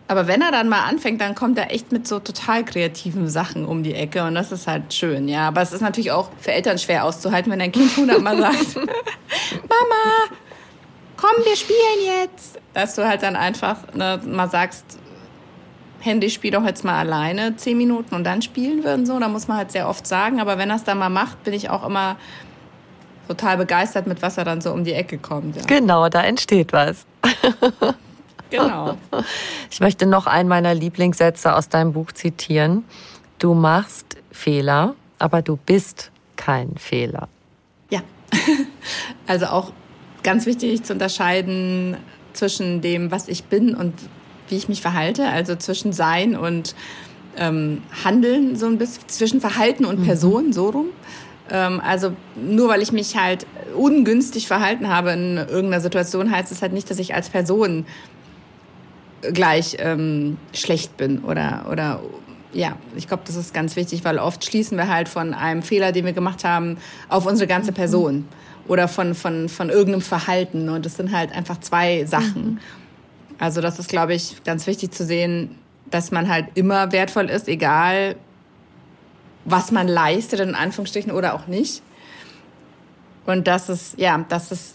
Aber 0.06 0.26
wenn 0.26 0.42
er 0.42 0.50
dann 0.50 0.68
mal 0.68 0.88
anfängt, 0.88 1.20
dann 1.20 1.36
kommt 1.36 1.56
er 1.56 1.72
echt 1.72 1.92
mit 1.92 2.06
so 2.06 2.18
total 2.18 2.64
kreativen 2.64 3.28
Sachen 3.28 3.64
um 3.64 3.84
die 3.84 3.94
Ecke 3.94 4.24
und 4.24 4.34
das 4.34 4.50
ist 4.50 4.66
halt 4.66 4.92
schön, 4.92 5.28
ja. 5.28 5.46
Aber 5.46 5.62
es 5.62 5.72
ist 5.72 5.82
natürlich 5.82 6.10
auch 6.10 6.30
für 6.40 6.50
Eltern 6.50 6.78
schwer 6.78 7.04
auszuhalten, 7.04 7.52
wenn 7.52 7.60
ein 7.60 7.70
Kind 7.70 7.96
hundertmal 7.96 8.36
sagt, 8.40 8.74
Mama, 8.74 10.36
komm, 11.16 11.44
wir 11.44 11.54
spielen 11.54 12.22
jetzt. 12.22 12.58
Dass 12.74 12.96
du 12.96 13.06
halt 13.06 13.22
dann 13.22 13.36
einfach 13.36 13.94
ne, 13.94 14.20
mal 14.26 14.50
sagst, 14.50 14.84
Handy, 16.00 16.30
spiel 16.30 16.50
doch 16.50 16.64
jetzt 16.64 16.84
mal 16.84 16.98
alleine 16.98 17.56
zehn 17.56 17.76
Minuten 17.76 18.14
und 18.14 18.24
dann 18.24 18.42
spielen 18.42 18.84
würden 18.84 19.06
so. 19.06 19.18
Da 19.18 19.28
muss 19.28 19.48
man 19.48 19.58
halt 19.58 19.70
sehr 19.70 19.88
oft 19.88 20.06
sagen. 20.06 20.40
Aber 20.40 20.58
wenn 20.58 20.70
er 20.70 20.76
es 20.76 20.84
dann 20.84 20.98
mal 20.98 21.10
macht, 21.10 21.44
bin 21.44 21.52
ich 21.52 21.70
auch 21.70 21.86
immer 21.86 22.16
total 23.28 23.58
begeistert, 23.58 24.06
mit 24.06 24.22
was 24.22 24.38
er 24.38 24.44
dann 24.44 24.60
so 24.60 24.72
um 24.72 24.84
die 24.84 24.92
Ecke 24.92 25.18
kommt. 25.18 25.56
Ja. 25.56 25.62
Genau, 25.66 26.08
da 26.08 26.22
entsteht 26.22 26.72
was. 26.72 27.06
Genau. 28.50 28.96
Ich 29.70 29.80
möchte 29.80 30.06
noch 30.06 30.26
einen 30.26 30.48
meiner 30.48 30.74
Lieblingssätze 30.74 31.54
aus 31.54 31.68
deinem 31.68 31.92
Buch 31.92 32.12
zitieren. 32.12 32.84
Du 33.38 33.54
machst 33.54 34.16
Fehler, 34.32 34.94
aber 35.18 35.40
du 35.40 35.56
bist 35.56 36.10
kein 36.36 36.76
Fehler. 36.76 37.28
Ja, 37.90 38.00
also 39.26 39.46
auch 39.46 39.72
ganz 40.22 40.46
wichtig 40.46 40.82
zu 40.82 40.92
unterscheiden 40.92 41.96
zwischen 42.32 42.80
dem, 42.80 43.10
was 43.10 43.28
ich 43.28 43.44
bin 43.44 43.74
und 43.74 43.94
wie 44.50 44.56
ich 44.56 44.68
mich 44.68 44.82
verhalte, 44.82 45.28
also 45.28 45.56
zwischen 45.56 45.92
Sein 45.92 46.36
und 46.36 46.74
ähm, 47.36 47.82
Handeln, 48.04 48.56
so 48.56 48.66
ein 48.66 48.78
bisschen 48.78 49.08
zwischen 49.08 49.40
Verhalten 49.40 49.84
und 49.84 50.00
mhm. 50.00 50.04
Person, 50.04 50.46
mhm. 50.46 50.52
so 50.52 50.70
rum. 50.70 50.86
Ähm, 51.50 51.80
also 51.84 52.12
nur 52.36 52.68
weil 52.68 52.82
ich 52.82 52.92
mich 52.92 53.16
halt 53.16 53.46
ungünstig 53.76 54.46
verhalten 54.46 54.88
habe 54.88 55.12
in 55.12 55.36
irgendeiner 55.36 55.80
Situation, 55.80 56.30
heißt 56.30 56.52
es 56.52 56.62
halt 56.62 56.72
nicht, 56.72 56.90
dass 56.90 56.98
ich 56.98 57.14
als 57.14 57.28
Person 57.28 57.86
gleich 59.32 59.76
ähm, 59.80 60.38
schlecht 60.54 60.96
bin 60.96 61.20
oder, 61.20 61.66
oder 61.70 62.00
ja, 62.52 62.76
ich 62.96 63.06
glaube, 63.06 63.22
das 63.26 63.36
ist 63.36 63.54
ganz 63.54 63.76
wichtig, 63.76 64.04
weil 64.04 64.18
oft 64.18 64.44
schließen 64.44 64.76
wir 64.76 64.88
halt 64.88 65.08
von 65.08 65.34
einem 65.34 65.62
Fehler, 65.62 65.92
den 65.92 66.04
wir 66.04 66.12
gemacht 66.12 66.44
haben, 66.44 66.78
auf 67.08 67.26
unsere 67.26 67.46
ganze 67.46 67.72
Person 67.72 68.26
oder 68.66 68.88
von, 68.88 69.14
von, 69.14 69.48
von 69.48 69.68
irgendeinem 69.68 70.00
Verhalten. 70.00 70.68
Und 70.68 70.84
das 70.84 70.96
sind 70.96 71.12
halt 71.12 71.32
einfach 71.32 71.60
zwei 71.60 72.04
Sachen. 72.06 72.44
Mhm. 72.44 72.58
Also 73.40 73.62
das 73.62 73.78
ist, 73.78 73.88
glaube 73.88 74.14
ich, 74.14 74.44
ganz 74.44 74.66
wichtig 74.66 74.92
zu 74.92 75.04
sehen, 75.04 75.58
dass 75.90 76.10
man 76.10 76.28
halt 76.28 76.46
immer 76.54 76.92
wertvoll 76.92 77.30
ist, 77.30 77.48
egal 77.48 78.16
was 79.46 79.72
man 79.72 79.88
leistet, 79.88 80.40
in 80.40 80.54
Anführungsstrichen, 80.54 81.10
oder 81.10 81.34
auch 81.34 81.46
nicht. 81.46 81.82
Und 83.24 83.46
das 83.46 83.70
ist, 83.70 83.98
ja, 83.98 84.24
das 84.28 84.52
ist 84.52 84.74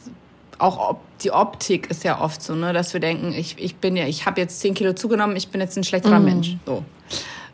auch 0.58 0.98
die 1.22 1.32
Optik 1.32 1.92
ist 1.92 2.04
ja 2.04 2.20
oft 2.20 2.42
so, 2.42 2.56
ne, 2.56 2.74
dass 2.74 2.94
wir 2.94 3.00
denken, 3.00 3.34
ich, 3.34 3.58
ich 3.60 3.76
bin 3.76 3.96
ja, 3.96 4.08
ich 4.08 4.26
habe 4.26 4.42
jetzt 4.42 4.60
zehn 4.60 4.74
Kilo 4.74 4.94
zugenommen, 4.94 5.36
ich 5.36 5.50
bin 5.50 5.62
jetzt 5.62 5.78
ein 5.78 5.84
schlechterer 5.84 6.20
mm. 6.20 6.26
Mensch. 6.26 6.58
So. 6.66 6.84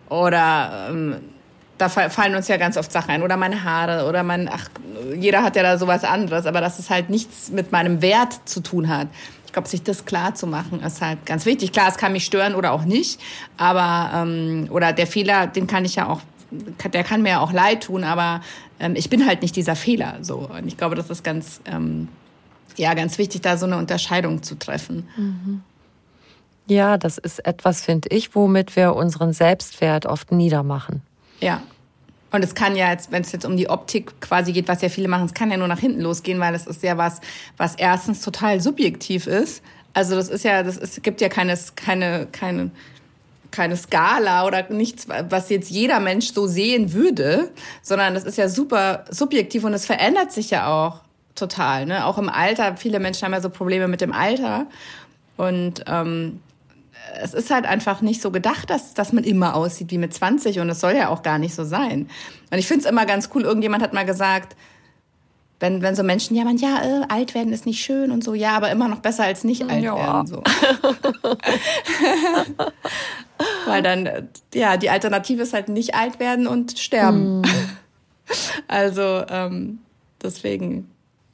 Oder 0.09 0.87
ähm, 0.89 1.15
da 1.77 1.89
fallen 1.89 2.35
uns 2.35 2.47
ja 2.47 2.57
ganz 2.57 2.77
oft 2.77 2.91
Sachen 2.91 3.09
ein. 3.09 3.23
Oder 3.23 3.37
meine 3.37 3.63
Haare 3.63 4.07
oder 4.07 4.23
mein, 4.23 4.49
ach, 4.51 4.69
jeder 5.15 5.43
hat 5.43 5.55
ja 5.55 5.63
da 5.63 5.77
sowas 5.77 6.03
anderes, 6.03 6.45
aber 6.45 6.61
dass 6.61 6.79
es 6.79 6.89
halt 6.89 7.09
nichts 7.09 7.49
mit 7.49 7.71
meinem 7.71 8.01
Wert 8.01 8.39
zu 8.45 8.61
tun 8.61 8.87
hat. 8.87 9.07
Ich 9.51 9.53
glaube, 9.53 9.67
sich 9.67 9.83
das 9.83 10.05
klar 10.05 10.33
zu 10.33 10.47
machen, 10.47 10.81
ist 10.81 11.01
halt 11.01 11.25
ganz 11.25 11.45
wichtig. 11.45 11.73
Klar, 11.73 11.89
es 11.89 11.97
kann 11.97 12.13
mich 12.13 12.23
stören 12.23 12.55
oder 12.55 12.71
auch 12.71 12.85
nicht, 12.85 13.19
aber 13.57 14.09
ähm, 14.13 14.69
oder 14.71 14.93
der 14.93 15.07
Fehler, 15.07 15.45
den 15.45 15.67
kann 15.67 15.83
ich 15.83 15.95
ja 15.95 16.07
auch, 16.07 16.21
der 16.49 17.03
kann 17.03 17.21
mir 17.21 17.31
ja 17.31 17.39
auch 17.41 17.51
leid 17.51 17.83
tun, 17.83 18.05
aber 18.05 18.39
ähm, 18.79 18.95
ich 18.95 19.09
bin 19.09 19.27
halt 19.27 19.41
nicht 19.41 19.57
dieser 19.57 19.75
Fehler. 19.75 20.19
So 20.21 20.49
und 20.57 20.67
ich 20.67 20.77
glaube, 20.77 20.95
das 20.95 21.09
ist 21.09 21.25
ganz 21.25 21.59
ähm, 21.65 22.07
ja 22.77 22.93
ganz 22.93 23.17
wichtig, 23.17 23.41
da 23.41 23.57
so 23.57 23.65
eine 23.65 23.75
Unterscheidung 23.75 24.41
zu 24.41 24.55
treffen. 24.55 25.09
Mhm. 25.17 25.63
Ja, 26.67 26.97
das 26.97 27.17
ist 27.17 27.45
etwas, 27.45 27.81
finde 27.81 28.07
ich, 28.07 28.33
womit 28.33 28.77
wir 28.77 28.95
unseren 28.95 29.33
Selbstwert 29.33 30.05
oft 30.05 30.31
niedermachen. 30.31 31.01
Ja. 31.41 31.61
Und 32.31 32.43
es 32.43 32.55
kann 32.55 32.75
ja 32.75 32.91
jetzt, 32.91 33.11
wenn 33.11 33.21
es 33.21 33.31
jetzt 33.31 33.45
um 33.45 33.57
die 33.57 33.69
Optik 33.69 34.19
quasi 34.21 34.53
geht, 34.53 34.67
was 34.67 34.81
ja 34.81 34.89
viele 34.89 35.07
machen, 35.07 35.25
es 35.25 35.33
kann 35.33 35.51
ja 35.51 35.57
nur 35.57 35.67
nach 35.67 35.79
hinten 35.79 36.01
losgehen, 36.01 36.39
weil 36.39 36.55
es 36.55 36.65
ist 36.65 36.81
ja 36.81 36.97
was, 36.97 37.19
was 37.57 37.75
erstens 37.75 38.21
total 38.21 38.61
subjektiv 38.61 39.27
ist. 39.27 39.61
Also 39.93 40.15
das 40.15 40.29
ist 40.29 40.45
ja, 40.45 40.63
das 40.63 40.77
ist, 40.77 41.03
gibt 41.03 41.19
ja 41.19 41.27
keine, 41.27 41.57
keine, 41.75 42.27
keine, 42.31 42.71
keine 43.51 43.75
Skala 43.75 44.45
oder 44.45 44.69
nichts, 44.69 45.07
was 45.29 45.49
jetzt 45.49 45.69
jeder 45.69 45.99
Mensch 45.99 46.33
so 46.33 46.47
sehen 46.47 46.93
würde, 46.93 47.51
sondern 47.81 48.13
das 48.13 48.23
ist 48.23 48.37
ja 48.37 48.47
super 48.47 49.03
subjektiv 49.09 49.65
und 49.65 49.73
es 49.73 49.85
verändert 49.85 50.31
sich 50.31 50.51
ja 50.51 50.67
auch 50.67 51.01
total. 51.35 51.85
Ne? 51.85 52.05
Auch 52.05 52.17
im 52.17 52.29
Alter, 52.29 52.77
viele 52.77 52.99
Menschen 52.99 53.25
haben 53.25 53.33
ja 53.33 53.41
so 53.41 53.49
Probleme 53.49 53.89
mit 53.89 53.99
dem 53.99 54.13
Alter. 54.13 54.67
Und 55.35 55.83
ähm, 55.87 56.39
es 57.21 57.33
ist 57.33 57.51
halt 57.51 57.65
einfach 57.65 58.01
nicht 58.01 58.21
so 58.21 58.31
gedacht, 58.31 58.69
dass, 58.69 58.93
dass 58.93 59.13
man 59.13 59.23
immer 59.23 59.55
aussieht 59.55 59.91
wie 59.91 59.97
mit 59.97 60.13
20 60.13 60.59
und 60.59 60.69
es 60.69 60.79
soll 60.79 60.93
ja 60.93 61.09
auch 61.09 61.23
gar 61.23 61.37
nicht 61.37 61.55
so 61.55 61.63
sein. 61.63 62.09
Und 62.51 62.57
ich 62.57 62.67
finde 62.67 62.85
es 62.85 62.89
immer 62.89 63.05
ganz 63.05 63.29
cool, 63.33 63.43
irgendjemand 63.43 63.83
hat 63.83 63.93
mal 63.93 64.05
gesagt, 64.05 64.55
wenn, 65.61 65.81
wenn 65.83 65.95
so 65.95 66.03
Menschen, 66.03 66.35
ja, 66.35 66.43
man, 66.43 66.57
ja, 66.57 66.81
äh, 66.83 67.05
alt 67.07 67.35
werden 67.35 67.53
ist 67.53 67.65
nicht 67.67 67.83
schön 67.83 68.11
und 68.11 68.23
so, 68.23 68.33
ja, 68.33 68.57
aber 68.57 68.71
immer 68.71 68.87
noch 68.87 68.99
besser 68.99 69.25
als 69.25 69.43
nicht 69.43 69.69
alt 69.69 69.83
ja. 69.83 69.95
werden. 69.95 70.25
So. 70.27 70.41
Weil 73.67 73.83
dann, 73.83 74.29
ja, 74.53 74.77
die 74.77 74.89
Alternative 74.89 75.43
ist 75.43 75.53
halt 75.53 75.69
nicht 75.69 75.93
alt 75.93 76.19
werden 76.19 76.47
und 76.47 76.77
sterben. 76.77 77.41
Mm. 77.41 77.43
Also 78.69 79.25
ähm, 79.27 79.79
deswegen, 80.23 80.89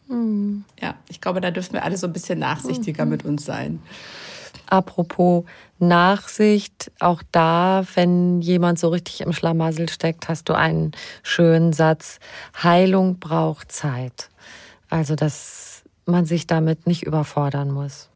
mm. 0.07 0.61
ja, 0.81 0.95
ich 1.09 1.21
glaube, 1.21 1.41
da 1.41 1.51
dürfen 1.51 1.73
wir 1.73 1.83
alle 1.83 1.95
so 1.95 2.07
ein 2.07 2.13
bisschen 2.13 2.39
nachsichtiger 2.39 3.05
mm. 3.05 3.09
mit 3.09 3.23
uns 3.23 3.45
sein. 3.45 3.83
Apropos 4.69 5.45
Nachsicht, 5.79 6.91
auch 6.99 7.23
da, 7.31 7.83
wenn 7.95 8.41
jemand 8.41 8.79
so 8.79 8.89
richtig 8.89 9.21
im 9.21 9.33
Schlamassel 9.33 9.89
steckt, 9.89 10.27
hast 10.29 10.49
du 10.49 10.53
einen 10.53 10.91
schönen 11.23 11.73
Satz. 11.73 12.19
Heilung 12.61 13.19
braucht 13.19 13.71
Zeit. 13.71 14.29
Also, 14.89 15.15
dass 15.15 15.83
man 16.05 16.25
sich 16.25 16.47
damit 16.47 16.87
nicht 16.87 17.03
überfordern 17.03 17.71
muss. 17.71 18.09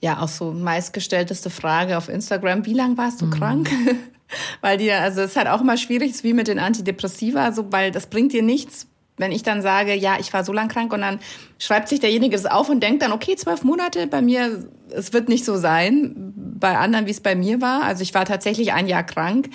Ja, 0.00 0.20
auch 0.20 0.28
so 0.28 0.52
meistgestellteste 0.52 1.50
Frage 1.50 1.98
auf 1.98 2.08
Instagram. 2.08 2.66
Wie 2.66 2.74
lange 2.74 2.96
warst 2.96 3.20
du 3.20 3.26
mhm. 3.26 3.30
krank? 3.30 3.70
weil 4.60 4.78
dir, 4.78 5.00
also 5.00 5.22
es 5.22 5.30
ist 5.30 5.36
halt 5.36 5.48
auch 5.48 5.60
immer 5.60 5.76
schwierig, 5.76 6.22
wie 6.22 6.32
mit 6.32 6.48
den 6.48 6.58
Antidepressiva, 6.58 7.52
so, 7.52 7.72
weil 7.72 7.90
das 7.90 8.06
bringt 8.06 8.32
dir 8.32 8.42
nichts, 8.42 8.86
wenn 9.18 9.32
ich 9.32 9.42
dann 9.42 9.62
sage, 9.62 9.94
ja, 9.94 10.16
ich 10.18 10.32
war 10.32 10.44
so 10.44 10.52
lang 10.52 10.68
krank 10.68 10.92
und 10.92 11.00
dann 11.00 11.18
schreibt 11.58 11.88
sich 11.88 12.00
derjenige 12.00 12.36
das 12.36 12.46
auf 12.46 12.68
und 12.68 12.82
denkt 12.82 13.02
dann, 13.02 13.12
okay, 13.12 13.36
zwölf 13.36 13.62
Monate, 13.62 14.06
bei 14.06 14.22
mir, 14.22 14.64
es 14.90 15.12
wird 15.12 15.28
nicht 15.28 15.44
so 15.44 15.56
sein, 15.56 16.32
bei 16.36 16.78
anderen, 16.78 17.06
wie 17.06 17.10
es 17.10 17.20
bei 17.20 17.34
mir 17.34 17.60
war. 17.60 17.82
Also 17.82 18.02
ich 18.02 18.14
war 18.14 18.24
tatsächlich 18.24 18.72
ein 18.72 18.86
Jahr 18.86 19.04
krank, 19.04 19.50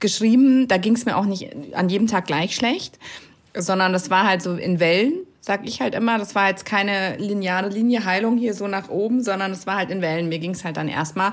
geschrieben, 0.00 0.68
da 0.68 0.76
ging 0.76 0.94
es 0.94 1.04
mir 1.04 1.16
auch 1.16 1.24
nicht 1.24 1.50
an 1.74 1.88
jedem 1.88 2.06
Tag 2.06 2.26
gleich 2.26 2.54
schlecht, 2.54 2.98
sondern 3.54 3.92
das 3.92 4.10
war 4.10 4.26
halt 4.26 4.42
so 4.42 4.54
in 4.54 4.80
Wellen, 4.80 5.14
sag 5.40 5.66
ich 5.66 5.80
halt 5.80 5.94
immer. 5.94 6.18
Das 6.18 6.34
war 6.34 6.48
jetzt 6.48 6.64
keine 6.64 7.16
lineare 7.16 7.68
Linie 7.68 8.04
Heilung 8.04 8.38
hier 8.38 8.54
so 8.54 8.68
nach 8.68 8.88
oben, 8.88 9.22
sondern 9.22 9.52
es 9.52 9.66
war 9.66 9.76
halt 9.76 9.90
in 9.90 10.00
Wellen. 10.00 10.28
Mir 10.28 10.38
ging 10.38 10.52
es 10.52 10.64
halt 10.64 10.76
dann 10.76 10.88
erstmal 10.88 11.32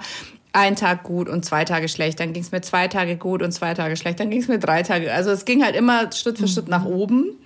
ein 0.55 0.75
Tag 0.75 1.03
gut 1.03 1.27
und 1.27 1.43
zwei 1.43 1.65
Tage 1.65 1.89
schlecht, 1.89 2.19
dann 2.19 2.31
ging 2.31 2.41
es 2.41 2.51
mir 2.51 2.61
zwei 2.61 2.88
Tage 2.88 3.17
gut 3.17 3.43
und 3.43 3.51
zwei 3.51 3.73
Tage 3.73 3.97
schlecht, 3.97 4.21
dann 4.21 4.29
ging 4.29 4.41
es 4.41 4.47
mir 4.47 4.57
drei 4.57 4.83
Tage. 4.83 5.13
Also 5.13 5.31
es 5.31 5.43
ging 5.43 5.63
halt 5.63 5.75
immer 5.75 6.11
Schritt 6.13 6.38
für 6.38 6.47
Schritt 6.47 6.69
nach 6.69 6.86
oben. 6.86 7.38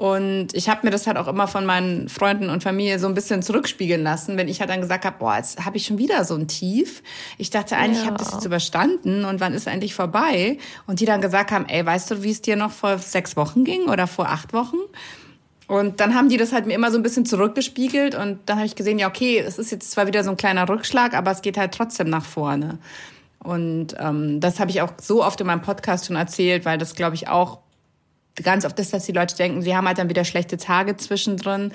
Und 0.00 0.54
ich 0.54 0.70
habe 0.70 0.80
mir 0.84 0.90
das 0.90 1.06
halt 1.06 1.18
auch 1.18 1.28
immer 1.28 1.46
von 1.46 1.66
meinen 1.66 2.08
Freunden 2.08 2.48
und 2.48 2.62
Familie 2.62 2.98
so 2.98 3.06
ein 3.06 3.12
bisschen 3.12 3.42
zurückspiegeln 3.42 4.02
lassen, 4.02 4.38
wenn 4.38 4.48
ich 4.48 4.60
halt 4.60 4.70
dann 4.70 4.80
gesagt 4.80 5.04
habe, 5.04 5.16
boah, 5.18 5.36
jetzt 5.36 5.62
habe 5.66 5.76
ich 5.76 5.84
schon 5.84 5.98
wieder 5.98 6.24
so 6.24 6.36
ein 6.36 6.48
Tief. 6.48 7.02
Ich 7.36 7.50
dachte 7.50 7.76
eigentlich, 7.76 7.98
ja. 7.98 8.04
ich 8.04 8.06
habe 8.06 8.16
das 8.16 8.32
jetzt 8.32 8.46
überstanden 8.46 9.26
und 9.26 9.40
wann 9.40 9.52
ist 9.52 9.66
endlich 9.66 9.92
vorbei? 9.92 10.56
Und 10.86 11.00
die 11.00 11.04
dann 11.04 11.20
gesagt 11.20 11.50
haben, 11.50 11.66
ey, 11.68 11.84
weißt 11.84 12.12
du, 12.12 12.22
wie 12.22 12.30
es 12.30 12.40
dir 12.40 12.56
noch 12.56 12.70
vor 12.70 12.96
sechs 12.96 13.36
Wochen 13.36 13.62
ging 13.62 13.90
oder 13.90 14.06
vor 14.06 14.30
acht 14.30 14.54
Wochen? 14.54 14.78
Und 15.66 16.00
dann 16.00 16.14
haben 16.14 16.30
die 16.30 16.38
das 16.38 16.54
halt 16.54 16.64
mir 16.64 16.72
immer 16.72 16.90
so 16.90 16.96
ein 16.96 17.02
bisschen 17.02 17.26
zurückgespiegelt 17.26 18.14
und 18.14 18.38
dann 18.46 18.56
habe 18.56 18.66
ich 18.66 18.76
gesehen, 18.76 18.98
ja, 18.98 19.06
okay, 19.06 19.38
es 19.38 19.58
ist 19.58 19.70
jetzt 19.70 19.90
zwar 19.90 20.06
wieder 20.06 20.24
so 20.24 20.30
ein 20.30 20.38
kleiner 20.38 20.66
Rückschlag, 20.66 21.12
aber 21.12 21.30
es 21.30 21.42
geht 21.42 21.58
halt 21.58 21.74
trotzdem 21.74 22.08
nach 22.08 22.24
vorne. 22.24 22.78
Und 23.44 23.88
ähm, 23.98 24.40
das 24.40 24.60
habe 24.60 24.70
ich 24.70 24.80
auch 24.80 24.92
so 24.98 25.22
oft 25.22 25.42
in 25.42 25.46
meinem 25.46 25.60
Podcast 25.60 26.06
schon 26.06 26.16
erzählt, 26.16 26.64
weil 26.64 26.78
das, 26.78 26.94
glaube 26.94 27.16
ich, 27.16 27.28
auch 27.28 27.58
ganz 28.42 28.64
oft 28.64 28.78
ist, 28.78 28.92
dass 28.92 29.06
die 29.06 29.12
Leute 29.12 29.36
denken, 29.36 29.62
sie 29.62 29.76
haben 29.76 29.86
halt 29.86 29.98
dann 29.98 30.08
wieder 30.08 30.24
schlechte 30.24 30.56
Tage 30.56 30.96
zwischendrin 30.96 31.72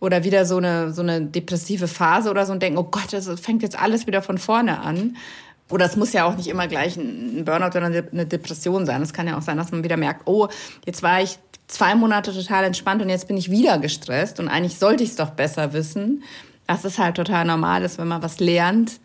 oder 0.00 0.24
wieder 0.24 0.44
so 0.44 0.56
eine, 0.56 0.92
so 0.92 1.02
eine 1.02 1.20
depressive 1.22 1.88
Phase 1.88 2.30
oder 2.30 2.46
so 2.46 2.52
und 2.52 2.62
denken, 2.62 2.78
oh 2.78 2.84
Gott, 2.84 3.12
das 3.12 3.28
fängt 3.40 3.62
jetzt 3.62 3.78
alles 3.78 4.06
wieder 4.06 4.22
von 4.22 4.38
vorne 4.38 4.80
an. 4.80 5.16
Oder 5.70 5.84
es 5.84 5.96
muss 5.96 6.12
ja 6.12 6.24
auch 6.24 6.36
nicht 6.36 6.48
immer 6.48 6.66
gleich 6.66 6.96
ein 6.96 7.44
Burnout 7.44 7.76
oder 7.76 7.86
eine 7.86 8.26
Depression 8.26 8.86
sein. 8.86 9.02
Es 9.02 9.12
kann 9.12 9.26
ja 9.26 9.36
auch 9.36 9.42
sein, 9.42 9.58
dass 9.58 9.70
man 9.70 9.84
wieder 9.84 9.98
merkt, 9.98 10.22
oh, 10.26 10.48
jetzt 10.86 11.02
war 11.02 11.20
ich 11.20 11.38
zwei 11.66 11.94
Monate 11.94 12.32
total 12.32 12.64
entspannt 12.64 13.02
und 13.02 13.10
jetzt 13.10 13.28
bin 13.28 13.36
ich 13.36 13.50
wieder 13.50 13.78
gestresst 13.78 14.40
und 14.40 14.48
eigentlich 14.48 14.78
sollte 14.78 15.04
ich 15.04 15.10
es 15.10 15.16
doch 15.16 15.30
besser 15.30 15.74
wissen. 15.74 16.22
Das 16.66 16.84
ist 16.84 16.98
halt 16.98 17.16
total 17.16 17.44
normal, 17.44 17.82
dass 17.82 17.98
wenn 17.98 18.08
man 18.08 18.22
was 18.22 18.40
lernt, 18.40 18.98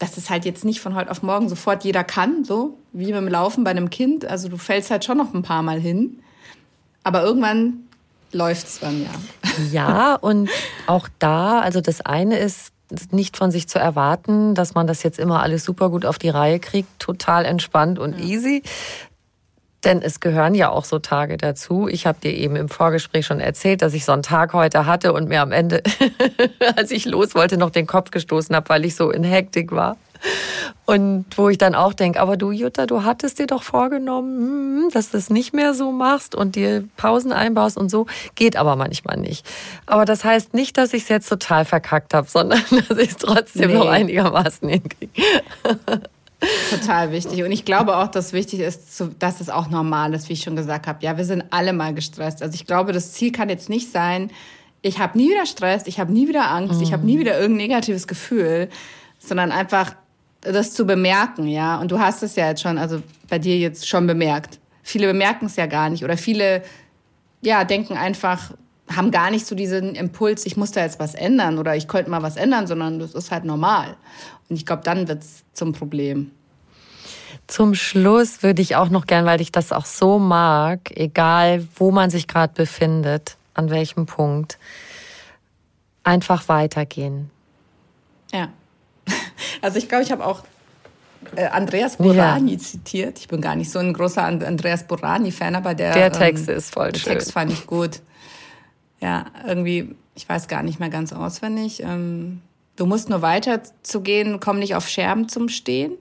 dass 0.00 0.16
es 0.16 0.30
halt 0.30 0.44
jetzt 0.44 0.64
nicht 0.64 0.80
von 0.80 0.96
heute 0.96 1.10
auf 1.10 1.22
morgen 1.22 1.48
sofort 1.48 1.84
jeder 1.84 2.02
kann, 2.02 2.44
so 2.44 2.76
wie 2.92 3.12
beim 3.12 3.28
Laufen 3.28 3.62
bei 3.62 3.70
einem 3.70 3.88
Kind. 3.88 4.24
Also 4.24 4.48
du 4.48 4.56
fällst 4.56 4.90
halt 4.90 5.04
schon 5.04 5.18
noch 5.18 5.32
ein 5.32 5.42
paar 5.42 5.62
Mal 5.62 5.78
hin. 5.78 6.18
Aber 7.04 7.22
irgendwann 7.22 7.88
läuft 8.32 8.66
es 8.66 8.80
dann 8.80 9.02
ja. 9.02 9.10
Ja, 9.70 10.14
und 10.14 10.48
auch 10.86 11.08
da, 11.18 11.60
also 11.60 11.80
das 11.80 12.00
eine 12.00 12.38
ist 12.38 12.72
nicht 13.10 13.36
von 13.36 13.50
sich 13.50 13.68
zu 13.68 13.78
erwarten, 13.78 14.54
dass 14.54 14.74
man 14.74 14.86
das 14.86 15.02
jetzt 15.02 15.18
immer 15.18 15.42
alles 15.42 15.64
super 15.64 15.90
gut 15.90 16.04
auf 16.04 16.18
die 16.18 16.28
Reihe 16.28 16.60
kriegt, 16.60 16.98
total 16.98 17.44
entspannt 17.44 17.98
und 17.98 18.18
ja. 18.18 18.24
easy. 18.24 18.62
Denn 19.84 20.00
es 20.00 20.20
gehören 20.20 20.54
ja 20.54 20.70
auch 20.70 20.84
so 20.84 21.00
Tage 21.00 21.36
dazu. 21.36 21.88
Ich 21.88 22.06
habe 22.06 22.18
dir 22.20 22.32
eben 22.32 22.54
im 22.54 22.68
Vorgespräch 22.68 23.26
schon 23.26 23.40
erzählt, 23.40 23.82
dass 23.82 23.94
ich 23.94 24.04
so 24.04 24.12
einen 24.12 24.22
Tag 24.22 24.52
heute 24.52 24.86
hatte 24.86 25.12
und 25.12 25.28
mir 25.28 25.42
am 25.42 25.50
Ende, 25.50 25.82
als 26.76 26.92
ich 26.92 27.04
los 27.04 27.34
wollte, 27.34 27.56
noch 27.56 27.70
den 27.70 27.86
Kopf 27.86 28.10
gestoßen 28.12 28.54
habe, 28.54 28.68
weil 28.68 28.84
ich 28.84 28.94
so 28.94 29.10
in 29.10 29.24
Hektik 29.24 29.72
war. 29.72 29.96
Und 30.84 31.26
wo 31.36 31.48
ich 31.48 31.58
dann 31.58 31.74
auch 31.74 31.94
denke, 31.94 32.20
aber 32.20 32.36
du 32.36 32.50
Jutta, 32.50 32.86
du 32.86 33.04
hattest 33.04 33.38
dir 33.38 33.46
doch 33.46 33.62
vorgenommen, 33.62 34.84
hm, 34.84 34.90
dass 34.92 35.10
du 35.10 35.16
das 35.16 35.30
nicht 35.30 35.54
mehr 35.54 35.74
so 35.74 35.92
machst 35.92 36.34
und 36.34 36.56
dir 36.56 36.84
Pausen 36.96 37.32
einbaust 37.32 37.76
und 37.76 37.90
so. 37.90 38.06
Geht 38.34 38.56
aber 38.56 38.76
manchmal 38.76 39.16
nicht. 39.16 39.46
Aber 39.86 40.04
das 40.04 40.24
heißt 40.24 40.54
nicht, 40.54 40.76
dass 40.76 40.92
ich 40.92 41.04
es 41.04 41.08
jetzt 41.08 41.28
total 41.28 41.64
verkackt 41.64 42.14
habe, 42.14 42.26
sondern 42.30 42.62
dass 42.88 42.98
ich 42.98 43.10
es 43.10 43.16
trotzdem 43.16 43.70
nee. 43.70 43.78
noch 43.78 43.88
einigermaßen 43.88 44.68
hinkriege. 44.68 45.12
Total 46.70 47.12
wichtig. 47.12 47.44
Und 47.44 47.52
ich 47.52 47.64
glaube 47.64 47.96
auch, 47.96 48.08
dass 48.08 48.32
wichtig 48.32 48.60
ist, 48.60 49.04
dass 49.20 49.40
es 49.40 49.48
auch 49.48 49.70
normal 49.70 50.12
ist, 50.12 50.28
wie 50.28 50.32
ich 50.32 50.42
schon 50.42 50.56
gesagt 50.56 50.88
habe. 50.88 50.98
Ja, 51.02 51.16
wir 51.16 51.24
sind 51.24 51.44
alle 51.50 51.72
mal 51.72 51.94
gestresst. 51.94 52.42
Also 52.42 52.54
ich 52.54 52.66
glaube, 52.66 52.92
das 52.92 53.12
Ziel 53.12 53.30
kann 53.30 53.48
jetzt 53.48 53.68
nicht 53.68 53.92
sein, 53.92 54.30
ich 54.82 54.98
habe 54.98 55.16
nie 55.16 55.30
wieder 55.30 55.46
Stress, 55.46 55.86
ich 55.86 56.00
habe 56.00 56.12
nie 56.12 56.28
wieder 56.28 56.50
Angst, 56.50 56.78
mhm. 56.78 56.82
ich 56.82 56.92
habe 56.92 57.06
nie 57.06 57.20
wieder 57.20 57.38
irgendein 57.38 57.68
negatives 57.68 58.08
Gefühl, 58.08 58.68
sondern 59.20 59.52
einfach 59.52 59.94
das 60.42 60.74
zu 60.74 60.84
bemerken, 60.84 61.46
ja. 61.46 61.80
Und 61.80 61.90
du 61.90 61.98
hast 61.98 62.22
es 62.22 62.36
ja 62.36 62.48
jetzt 62.48 62.62
schon, 62.62 62.78
also 62.78 63.02
bei 63.28 63.38
dir 63.38 63.58
jetzt 63.58 63.88
schon 63.88 64.06
bemerkt. 64.06 64.58
Viele 64.82 65.06
bemerken 65.06 65.46
es 65.46 65.56
ja 65.56 65.66
gar 65.66 65.88
nicht 65.88 66.04
oder 66.04 66.16
viele, 66.16 66.62
ja, 67.40 67.64
denken 67.64 67.96
einfach, 67.96 68.52
haben 68.90 69.10
gar 69.10 69.30
nicht 69.30 69.46
so 69.46 69.54
diesen 69.54 69.94
Impuls, 69.94 70.44
ich 70.44 70.56
muss 70.56 70.72
da 70.72 70.82
jetzt 70.82 70.98
was 70.98 71.14
ändern 71.14 71.58
oder 71.58 71.76
ich 71.76 71.88
könnte 71.88 72.10
mal 72.10 72.22
was 72.22 72.36
ändern, 72.36 72.66
sondern 72.66 72.98
das 72.98 73.14
ist 73.14 73.30
halt 73.30 73.44
normal. 73.44 73.96
Und 74.48 74.56
ich 74.56 74.66
glaube, 74.66 74.82
dann 74.82 75.08
wird 75.08 75.22
es 75.22 75.44
zum 75.52 75.72
Problem. 75.72 76.32
Zum 77.46 77.74
Schluss 77.74 78.42
würde 78.42 78.62
ich 78.62 78.76
auch 78.76 78.88
noch 78.88 79.06
gern, 79.06 79.24
weil 79.24 79.40
ich 79.40 79.52
das 79.52 79.72
auch 79.72 79.86
so 79.86 80.18
mag, 80.18 80.90
egal 80.96 81.66
wo 81.76 81.90
man 81.90 82.10
sich 82.10 82.26
gerade 82.26 82.52
befindet, 82.52 83.36
an 83.54 83.70
welchem 83.70 84.06
Punkt, 84.06 84.58
einfach 86.04 86.48
weitergehen. 86.48 87.30
Ja. 88.32 88.48
Also 89.60 89.78
ich 89.78 89.88
glaube, 89.88 90.04
ich 90.04 90.12
habe 90.12 90.24
auch 90.24 90.42
äh, 91.36 91.46
Andreas 91.46 91.96
Borani 91.96 92.52
ja. 92.52 92.58
zitiert. 92.58 93.18
Ich 93.18 93.28
bin 93.28 93.40
gar 93.40 93.56
nicht 93.56 93.70
so 93.70 93.78
ein 93.78 93.92
großer 93.92 94.22
Andreas 94.22 94.86
Borani-Fan, 94.86 95.54
aber 95.54 95.74
der, 95.74 95.94
der 95.94 96.12
Text 96.12 96.48
ähm, 96.48 96.56
ist 96.56 96.72
voll 96.72 96.92
der 96.92 97.00
schön. 97.00 97.12
Text 97.12 97.32
fand 97.32 97.52
ich 97.52 97.66
gut. 97.66 98.00
Ja, 99.00 99.26
irgendwie, 99.46 99.94
ich 100.14 100.28
weiß 100.28 100.48
gar 100.48 100.62
nicht 100.62 100.80
mehr 100.80 100.90
ganz 100.90 101.12
auswendig. 101.12 101.82
Ähm, 101.82 102.40
du 102.76 102.86
musst 102.86 103.08
nur 103.08 103.22
weiterzugehen, 103.22 104.40
komm 104.40 104.58
nicht 104.58 104.74
auf 104.74 104.88
Scherben 104.88 105.28
zum 105.28 105.48
Stehen. 105.48 105.92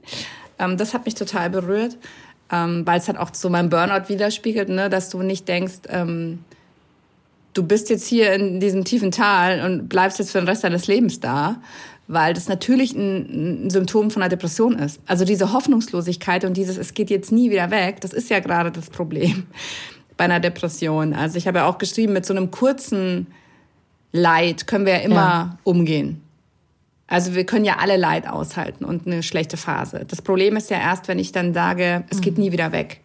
Ähm, 0.59 0.77
das 0.77 0.93
hat 0.93 1.05
mich 1.05 1.15
total 1.15 1.49
berührt, 1.49 1.97
ähm, 2.51 2.85
weil 2.85 2.99
es 2.99 3.07
halt 3.07 3.17
auch 3.17 3.33
so 3.33 3.49
mein 3.49 3.69
Burnout 3.69 4.09
widerspiegelt, 4.09 4.69
ne? 4.69 4.89
dass 4.89 5.09
du 5.09 5.21
nicht 5.21 5.47
denkst, 5.47 5.81
ähm, 5.89 6.43
du 7.53 7.63
bist 7.63 7.89
jetzt 7.89 8.07
hier 8.07 8.33
in 8.33 8.59
diesem 8.59 8.85
tiefen 8.85 9.11
Tal 9.11 9.65
und 9.65 9.89
bleibst 9.89 10.19
jetzt 10.19 10.31
für 10.31 10.39
den 10.39 10.47
Rest 10.47 10.63
deines 10.63 10.87
Lebens 10.87 11.19
da, 11.19 11.61
weil 12.11 12.33
das 12.33 12.49
natürlich 12.49 12.93
ein, 12.93 13.65
ein, 13.65 13.69
Symptom 13.69 14.11
von 14.11 14.21
einer 14.21 14.29
Depression 14.29 14.77
ist. 14.77 14.99
Also 15.05 15.23
diese 15.23 15.53
Hoffnungslosigkeit 15.53 16.43
und 16.43 16.57
dieses, 16.57 16.77
es 16.77 16.93
geht 16.93 17.09
jetzt 17.09 17.31
nie 17.31 17.49
wieder 17.51 17.71
weg, 17.71 18.01
das 18.01 18.11
ist 18.11 18.29
ja 18.29 18.39
gerade 18.39 18.71
das 18.71 18.89
Problem 18.89 19.43
bei 20.17 20.25
einer 20.25 20.39
Depression. 20.39 21.13
Also 21.13 21.37
ich 21.37 21.47
habe 21.47 21.59
ja 21.59 21.67
auch 21.67 21.77
geschrieben, 21.77 22.13
mit 22.13 22.25
so 22.25 22.33
einem 22.33 22.51
kurzen 22.51 23.27
Leid 24.11 24.67
können 24.67 24.85
wir 24.85 24.93
ja 24.93 24.99
immer 24.99 25.15
ja. 25.15 25.57
umgehen. 25.63 26.21
Also 27.07 27.35
wir 27.35 27.45
können 27.45 27.65
ja 27.65 27.77
alle 27.79 27.97
Leid 27.97 28.27
aushalten 28.27 28.85
und 28.85 29.05
eine 29.05 29.23
schlechte 29.23 29.57
Phase. 29.57 30.05
Das 30.07 30.21
Problem 30.21 30.55
ist 30.55 30.69
ja 30.69 30.77
erst, 30.77 31.07
wenn 31.07 31.19
ich 31.19 31.31
dann 31.31 31.53
sage, 31.53 32.03
es 32.09 32.21
geht 32.21 32.37
mhm. 32.37 32.45
nie 32.45 32.51
wieder 32.51 32.71
weg. 32.71 33.00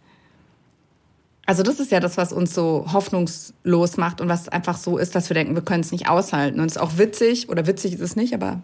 Also 1.47 1.63
das 1.63 1.79
ist 1.79 1.93
ja 1.93 2.01
das, 2.01 2.17
was 2.17 2.33
uns 2.33 2.53
so 2.53 2.87
hoffnungslos 2.93 3.97
macht 3.97 4.21
und 4.21 4.29
was 4.29 4.49
einfach 4.49 4.77
so 4.77 4.99
ist, 4.99 5.15
dass 5.15 5.31
wir 5.31 5.35
denken, 5.35 5.55
wir 5.55 5.63
können 5.63 5.83
es 5.83 5.93
nicht 5.93 6.09
aushalten. 6.09 6.59
Und 6.59 6.67
es 6.67 6.77
ist 6.77 6.83
auch 6.83 6.99
witzig, 6.99 7.49
oder 7.49 7.69
witzig 7.69 7.95
ist 7.95 8.01
es 8.01 8.17
nicht, 8.17 8.35
aber 8.35 8.61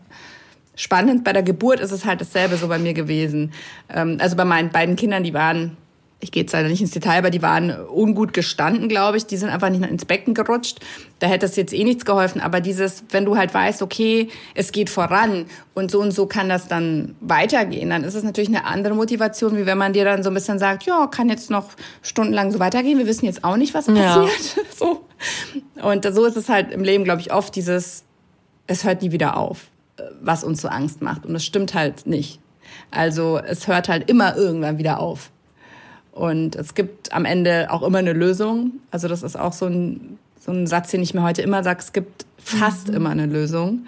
spannend, 0.75 1.23
bei 1.23 1.33
der 1.33 1.45
Geburt 1.45 1.79
ist 1.79 1.93
es 1.93 2.05
halt 2.05 2.21
dasselbe 2.21 2.57
so 2.57 2.67
bei 2.67 2.79
mir 2.79 2.93
gewesen. 2.93 3.53
Ähm, 3.89 4.19
also 4.21 4.35
bei 4.35 4.45
meinen 4.45 4.71
beiden 4.71 4.97
Kindern, 4.97 5.23
die 5.23 5.33
waren 5.33 5.77
ich 6.23 6.31
gehe 6.31 6.45
jetzt 6.45 6.53
leider 6.53 6.69
nicht 6.69 6.81
ins 6.81 6.93
Detail, 6.93 7.19
aber 7.19 7.31
die 7.31 7.43
waren 7.43 7.75
ungut 7.89 8.33
gestanden, 8.33 8.89
glaube 8.89 9.17
ich. 9.17 9.27
Die 9.27 9.37
sind 9.37 9.49
einfach 9.49 9.71
nicht 9.71 9.85
ins 9.85 10.05
Becken 10.05 10.35
gerutscht. 10.35 10.79
Da 11.19 11.27
hätte 11.27 11.47
es 11.47 11.57
jetzt 11.57 11.75
eh 11.75 11.83
nichts 11.83 12.05
geholfen. 12.05 12.41
Aber 12.41 12.61
dieses, 12.61 13.03
wenn 13.11 13.25
du 13.25 13.37
halt 13.37 13.53
weißt, 13.53 13.83
okay, 13.83 14.29
es 14.55 14.71
geht 14.71 14.89
voran 14.89 15.47
und 15.75 15.91
so 15.91 16.01
und 16.01 16.13
so 16.13 16.27
kann 16.27 16.49
das 16.49 16.69
dann 16.69 17.17
weitergehen, 17.21 17.91
dann 17.91 18.05
ist 18.05 18.15
es 18.15 18.23
natürlich 18.23 18.51
eine 18.51 18.67
andere 18.67 18.95
Motivation, 18.95 19.57
wie 19.57 19.67
wenn 19.67 19.79
man 19.79 19.95
dir 19.95 20.05
dann 20.05 20.23
so 20.23 20.31
ein 20.31 20.35
bisschen 20.35 20.61
sagt, 20.61 20.85
ja, 20.85 21.09
kann 21.09 21.29
jetzt 21.29 21.51
noch 21.51 21.71
stundenlang 22.03 22.53
so 22.53 22.61
weitergehen. 22.61 22.99
Wir 22.99 23.09
wissen 23.09 23.25
jetzt 23.25 23.43
auch 23.43 23.57
nicht, 23.57 23.75
was 23.75 23.87
passiert. 23.87 24.57
Ja. 24.57 24.63
so. 24.77 25.05
Und 25.83 26.05
so 26.05 26.25
ist 26.25 26.37
es 26.37 26.49
halt 26.49 26.71
im 26.71 26.85
Leben, 26.85 27.03
glaube 27.03 27.21
ich, 27.21 27.33
oft 27.33 27.57
dieses, 27.57 28.05
es 28.69 28.85
hört 28.85 29.03
nie 29.03 29.11
wieder 29.11 29.37
auf, 29.37 29.67
was 30.21 30.45
uns 30.45 30.63
so 30.63 30.69
Angst 30.69 31.03
macht. 31.03 31.27
Und 31.27 31.35
es 31.35 31.45
stimmt 31.45 31.75
halt 31.75 32.07
nicht. 32.07 32.39
Also 32.93 33.41
es 33.45 33.67
hört 33.67 33.89
halt 33.89 34.09
immer 34.09 34.37
irgendwann 34.37 34.79
wieder 34.79 35.01
auf. 35.01 35.32
Und 36.13 36.57
es 36.57 36.75
gibt 36.75 37.13
am 37.13 37.25
Ende 37.25 37.71
auch 37.71 37.83
immer 37.83 37.99
eine 37.99 38.13
Lösung. 38.13 38.73
Also 38.91 39.09
das 39.09 39.23
ist 39.23 39.39
auch 39.39 39.53
so 39.53 39.67
ein, 39.67 40.19
so 40.39 40.53
ein 40.53 40.67
Satz, 40.67 40.91
den 40.91 41.03
ich 41.03 41.15
mir 41.15 41.23
heute 41.23 41.43
immer 41.43 41.65
sage, 41.65 41.81
es 41.81 41.93
gibt 41.93 42.27
fast 42.39 42.89
mhm. 42.89 42.95
immer 42.95 43.11
eine 43.11 43.27
Lösung. 43.27 43.87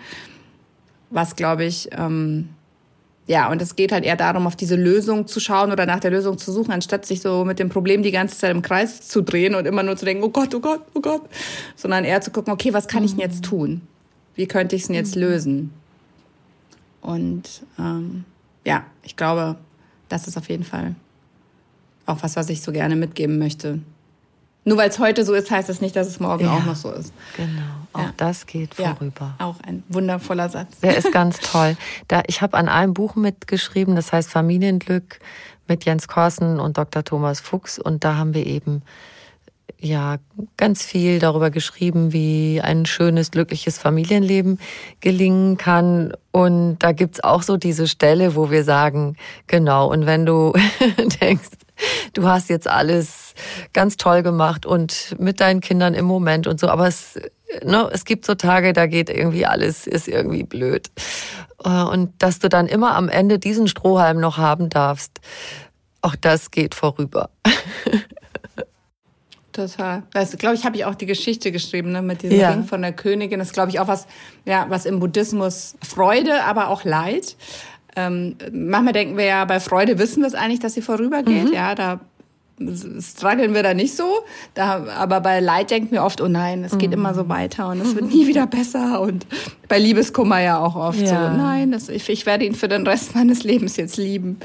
Was, 1.10 1.36
glaube 1.36 1.64
ich, 1.64 1.90
ähm, 1.92 2.48
ja, 3.26 3.50
und 3.50 3.62
es 3.62 3.76
geht 3.76 3.92
halt 3.92 4.04
eher 4.04 4.16
darum, 4.16 4.46
auf 4.46 4.56
diese 4.56 4.76
Lösung 4.76 5.26
zu 5.26 5.38
schauen 5.40 5.70
oder 5.70 5.86
nach 5.86 6.00
der 6.00 6.10
Lösung 6.10 6.36
zu 6.36 6.50
suchen, 6.50 6.72
anstatt 6.72 7.06
sich 7.06 7.22
so 7.22 7.44
mit 7.44 7.58
dem 7.58 7.68
Problem 7.68 8.02
die 8.02 8.10
ganze 8.10 8.36
Zeit 8.36 8.50
im 8.50 8.62
Kreis 8.62 9.08
zu 9.08 9.22
drehen 9.22 9.54
und 9.54 9.66
immer 9.66 9.82
nur 9.82 9.96
zu 9.96 10.04
denken, 10.04 10.24
oh 10.24 10.28
Gott, 10.28 10.54
oh 10.54 10.60
Gott, 10.60 10.82
oh 10.94 11.00
Gott, 11.00 11.22
sondern 11.76 12.04
eher 12.04 12.20
zu 12.20 12.30
gucken, 12.30 12.52
okay, 12.52 12.72
was 12.74 12.88
kann 12.88 13.04
ich 13.04 13.12
denn 13.12 13.20
jetzt 13.20 13.44
tun? 13.44 13.80
Wie 14.34 14.46
könnte 14.46 14.76
ich 14.76 14.82
es 14.82 14.88
denn 14.88 14.96
jetzt 14.96 15.14
mhm. 15.16 15.22
lösen? 15.22 15.70
Und 17.00 17.62
ähm, 17.78 18.24
ja, 18.64 18.84
ich 19.02 19.16
glaube, 19.16 19.56
das 20.08 20.26
ist 20.26 20.36
auf 20.36 20.48
jeden 20.48 20.64
Fall 20.64 20.94
auch 22.06 22.22
was, 22.22 22.36
was 22.36 22.48
ich 22.50 22.62
so 22.62 22.72
gerne 22.72 22.96
mitgeben 22.96 23.38
möchte. 23.38 23.80
Nur 24.66 24.78
weil 24.78 24.88
es 24.88 24.98
heute 24.98 25.24
so 25.24 25.34
ist, 25.34 25.50
heißt 25.50 25.68
das 25.68 25.80
nicht, 25.82 25.94
dass 25.94 26.06
es 26.06 26.20
morgen 26.20 26.44
ja, 26.44 26.56
auch 26.56 26.64
noch 26.64 26.76
so 26.76 26.90
ist. 26.90 27.12
Genau, 27.36 27.60
auch 27.92 28.00
ja. 28.00 28.14
das 28.16 28.46
geht 28.46 28.74
vorüber. 28.74 29.34
Ja, 29.38 29.46
auch 29.46 29.56
ein 29.66 29.82
wundervoller 29.88 30.48
Satz. 30.48 30.80
Der 30.80 30.96
ist 30.96 31.12
ganz 31.12 31.38
toll. 31.38 31.76
Da, 32.08 32.22
ich 32.26 32.40
habe 32.40 32.56
an 32.56 32.68
einem 32.68 32.94
Buch 32.94 33.14
mitgeschrieben, 33.14 33.94
das 33.94 34.12
heißt 34.12 34.30
Familienglück 34.30 35.20
mit 35.68 35.84
Jens 35.84 36.08
Korsen 36.08 36.60
und 36.60 36.78
Dr. 36.78 37.04
Thomas 37.04 37.40
Fuchs. 37.40 37.78
Und 37.78 38.04
da 38.04 38.16
haben 38.16 38.32
wir 38.32 38.46
eben 38.46 38.82
ja 39.78 40.16
ganz 40.56 40.82
viel 40.82 41.18
darüber 41.18 41.50
geschrieben, 41.50 42.14
wie 42.14 42.62
ein 42.62 42.86
schönes, 42.86 43.30
glückliches 43.30 43.76
Familienleben 43.76 44.58
gelingen 45.00 45.58
kann. 45.58 46.14
Und 46.32 46.78
da 46.78 46.92
gibt's 46.92 47.22
auch 47.22 47.42
so 47.42 47.58
diese 47.58 47.86
Stelle, 47.86 48.34
wo 48.34 48.50
wir 48.50 48.64
sagen, 48.64 49.16
genau, 49.46 49.90
und 49.90 50.06
wenn 50.06 50.24
du 50.24 50.54
denkst, 51.20 51.50
du 52.12 52.28
hast 52.28 52.48
jetzt 52.48 52.68
alles 52.68 53.34
ganz 53.72 53.96
toll 53.96 54.22
gemacht 54.22 54.66
und 54.66 55.16
mit 55.18 55.40
deinen 55.40 55.60
Kindern 55.60 55.94
im 55.94 56.04
Moment 56.04 56.46
und 56.46 56.60
so, 56.60 56.68
aber 56.68 56.86
es, 56.86 57.18
ne, 57.64 57.88
es 57.92 58.04
gibt 58.04 58.24
so 58.24 58.34
Tage, 58.34 58.72
da 58.72 58.86
geht 58.86 59.10
irgendwie 59.10 59.46
alles, 59.46 59.86
ist 59.86 60.08
irgendwie 60.08 60.44
blöd. 60.44 60.90
Äh, 61.64 61.82
und 61.82 62.12
dass 62.18 62.38
du 62.38 62.48
dann 62.48 62.66
immer 62.66 62.96
am 62.96 63.08
Ende 63.08 63.38
diesen 63.38 63.68
Strohhalm 63.68 64.20
noch 64.20 64.38
haben 64.38 64.68
darfst, 64.68 65.20
auch 66.02 66.16
das 66.16 66.50
geht 66.50 66.74
vorüber. 66.74 67.30
Total. 69.52 70.02
Das 70.12 70.36
glaube 70.36 70.56
ich, 70.56 70.64
habe 70.64 70.76
ich 70.76 70.84
auch 70.84 70.96
die 70.96 71.06
Geschichte 71.06 71.52
geschrieben, 71.52 71.92
ne, 71.92 72.02
mit 72.02 72.22
diesem 72.22 72.38
ja. 72.38 72.50
Ring 72.50 72.64
von 72.64 72.82
der 72.82 72.92
Königin. 72.92 73.38
Das 73.38 73.52
glaube 73.52 73.70
ich 73.70 73.78
auch 73.78 73.86
was, 73.86 74.08
ja, 74.44 74.66
was 74.68 74.84
im 74.84 74.98
Buddhismus 74.98 75.76
Freude, 75.80 76.42
aber 76.44 76.68
auch 76.68 76.82
Leid 76.82 77.36
ähm, 77.96 78.36
manchmal 78.52 78.92
denken 78.92 79.16
wir 79.16 79.24
ja, 79.24 79.44
bei 79.44 79.60
Freude 79.60 79.98
wissen 79.98 80.22
wir 80.22 80.28
es 80.28 80.34
eigentlich, 80.34 80.60
dass 80.60 80.74
sie 80.74 80.82
vorübergeht. 80.82 81.48
Mhm. 81.48 81.52
Ja, 81.52 81.74
da 81.74 82.00
strugglen 83.00 83.54
wir 83.54 83.62
da 83.62 83.74
nicht 83.74 83.96
so. 83.96 84.20
Da, 84.54 84.86
aber 84.96 85.20
bei 85.20 85.40
Leid 85.40 85.70
denken 85.70 85.90
wir 85.90 86.04
oft, 86.04 86.20
oh 86.20 86.28
nein, 86.28 86.64
es 86.64 86.78
geht 86.78 86.90
mhm. 86.90 86.98
immer 86.98 87.14
so 87.14 87.28
weiter 87.28 87.68
und 87.68 87.80
es 87.80 87.94
wird 87.94 88.12
nie 88.12 88.26
wieder 88.26 88.46
besser. 88.46 89.00
Und 89.00 89.26
bei 89.68 89.78
Liebeskummer 89.78 90.40
ja 90.40 90.58
auch 90.58 90.76
oft 90.76 91.00
ja. 91.00 91.32
so, 91.32 91.36
nein, 91.36 91.72
das, 91.72 91.88
ich, 91.88 92.08
ich, 92.08 92.26
werde 92.26 92.44
ihn 92.44 92.54
für 92.54 92.68
den 92.68 92.86
Rest 92.86 93.14
meines 93.14 93.42
Lebens 93.42 93.76
jetzt 93.76 93.96
lieben. 93.96 94.38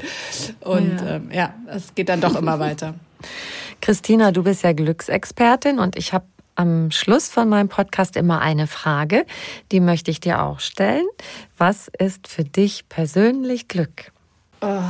Und 0.60 1.00
ja, 1.00 1.16
ähm, 1.16 1.28
ja 1.32 1.54
es 1.66 1.94
geht 1.94 2.08
dann 2.08 2.20
doch 2.20 2.36
immer 2.36 2.58
weiter. 2.58 2.94
Christina, 3.80 4.32
du 4.32 4.42
bist 4.42 4.62
ja 4.62 4.72
Glücksexpertin 4.72 5.78
und 5.78 5.96
ich 5.96 6.12
habe 6.12 6.24
am 6.60 6.90
Schluss 6.90 7.28
von 7.28 7.48
meinem 7.48 7.70
Podcast 7.70 8.16
immer 8.16 8.42
eine 8.42 8.66
Frage, 8.66 9.24
die 9.72 9.80
möchte 9.80 10.10
ich 10.10 10.20
dir 10.20 10.42
auch 10.42 10.60
stellen. 10.60 11.06
Was 11.56 11.90
ist 11.98 12.28
für 12.28 12.44
dich 12.44 12.86
persönlich 12.90 13.66
Glück? 13.66 14.12
Oh, 14.60 14.82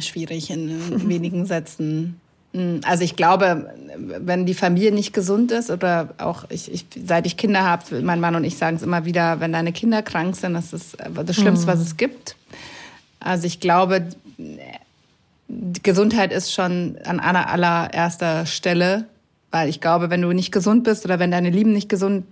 schwierig 0.00 0.50
in 0.50 1.08
wenigen 1.08 1.46
Sätzen. 1.46 2.20
Hm, 2.52 2.80
also 2.84 3.04
ich 3.04 3.14
glaube, 3.14 3.72
wenn 3.96 4.44
die 4.44 4.54
Familie 4.54 4.90
nicht 4.90 5.12
gesund 5.12 5.52
ist 5.52 5.70
oder 5.70 6.14
auch 6.18 6.46
ich, 6.48 6.72
ich 6.72 6.86
seit 7.06 7.26
ich 7.26 7.36
Kinder 7.36 7.62
habe, 7.62 8.02
mein 8.02 8.18
Mann 8.18 8.34
und 8.34 8.42
ich 8.42 8.56
sagen 8.58 8.76
es 8.76 8.82
immer 8.82 9.04
wieder, 9.04 9.38
wenn 9.38 9.52
deine 9.52 9.72
Kinder 9.72 10.02
krank 10.02 10.34
sind, 10.34 10.54
das 10.54 10.72
ist 10.72 10.96
das 10.98 11.36
Schlimmste, 11.36 11.68
was 11.68 11.78
hm. 11.78 11.82
es 11.82 11.96
gibt. 11.96 12.34
Also 13.20 13.46
ich 13.46 13.60
glaube, 13.60 14.08
Gesundheit 15.84 16.32
ist 16.32 16.52
schon 16.52 16.98
an 17.04 17.20
aller, 17.20 17.48
allererster 17.48 18.46
Stelle 18.46 19.06
weil 19.52 19.68
ich 19.68 19.80
glaube, 19.80 20.10
wenn 20.10 20.22
du 20.22 20.32
nicht 20.32 20.50
gesund 20.50 20.82
bist 20.82 21.04
oder 21.04 21.18
wenn 21.18 21.30
deine 21.30 21.50
Lieben 21.50 21.72
nicht 21.72 21.88
gesund 21.88 22.24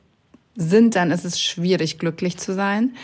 sind, 0.56 0.96
dann 0.96 1.12
ist 1.12 1.24
es 1.24 1.40
schwierig, 1.40 1.98
glücklich 1.98 2.38
zu 2.38 2.54
sein. 2.54 2.94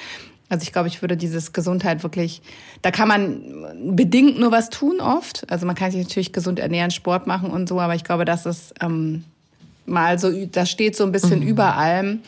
Also 0.49 0.63
ich 0.63 0.73
glaube, 0.73 0.89
ich 0.89 1.03
würde 1.03 1.17
dieses 1.17 1.53
Gesundheit 1.53 2.03
wirklich, 2.03 2.41
da 2.83 2.91
kann 2.91 3.09
man 3.09 3.97
bedingt 3.97 4.39
nur 4.39 4.53
was 4.53 4.71
tun 4.71 5.01
oft. 5.01 5.49
Also 5.51 5.67
man 5.67 5.75
kann 5.75 5.91
sich 5.91 6.03
natürlich 6.03 6.33
gesund 6.33 6.59
ernähren, 6.59 6.91
Sport 6.91 7.27
machen 7.27 7.51
und 7.51 7.69
so, 7.69 7.81
aber 7.81 7.95
ich 7.95 8.05
glaube, 8.05 8.25
dass 8.25 8.47
es 8.47 8.73
ähm, 8.81 9.25
mal 9.87 10.19
so, 10.19 10.47
das 10.47 10.71
steht 10.71 10.97
so 10.97 11.05
ein 11.05 11.13
bisschen 11.13 11.41
mhm. 11.41 11.49
über 11.49 11.77
allem. 11.77 12.21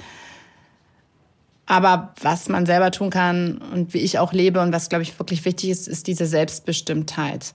Aber 1.67 2.15
was 2.23 2.49
man 2.49 2.67
selber 2.67 2.91
tun 2.91 3.11
kann 3.11 3.59
und 3.73 3.95
wie 3.95 3.99
ich 3.99 4.19
auch 4.19 4.33
lebe 4.33 4.61
und 4.61 4.73
was, 4.73 4.89
glaube 4.89 5.03
ich, 5.03 5.19
wirklich 5.19 5.45
wichtig 5.45 5.71
ist, 5.71 5.87
ist 5.87 6.07
diese 6.07 6.27
Selbstbestimmtheit. 6.27 7.55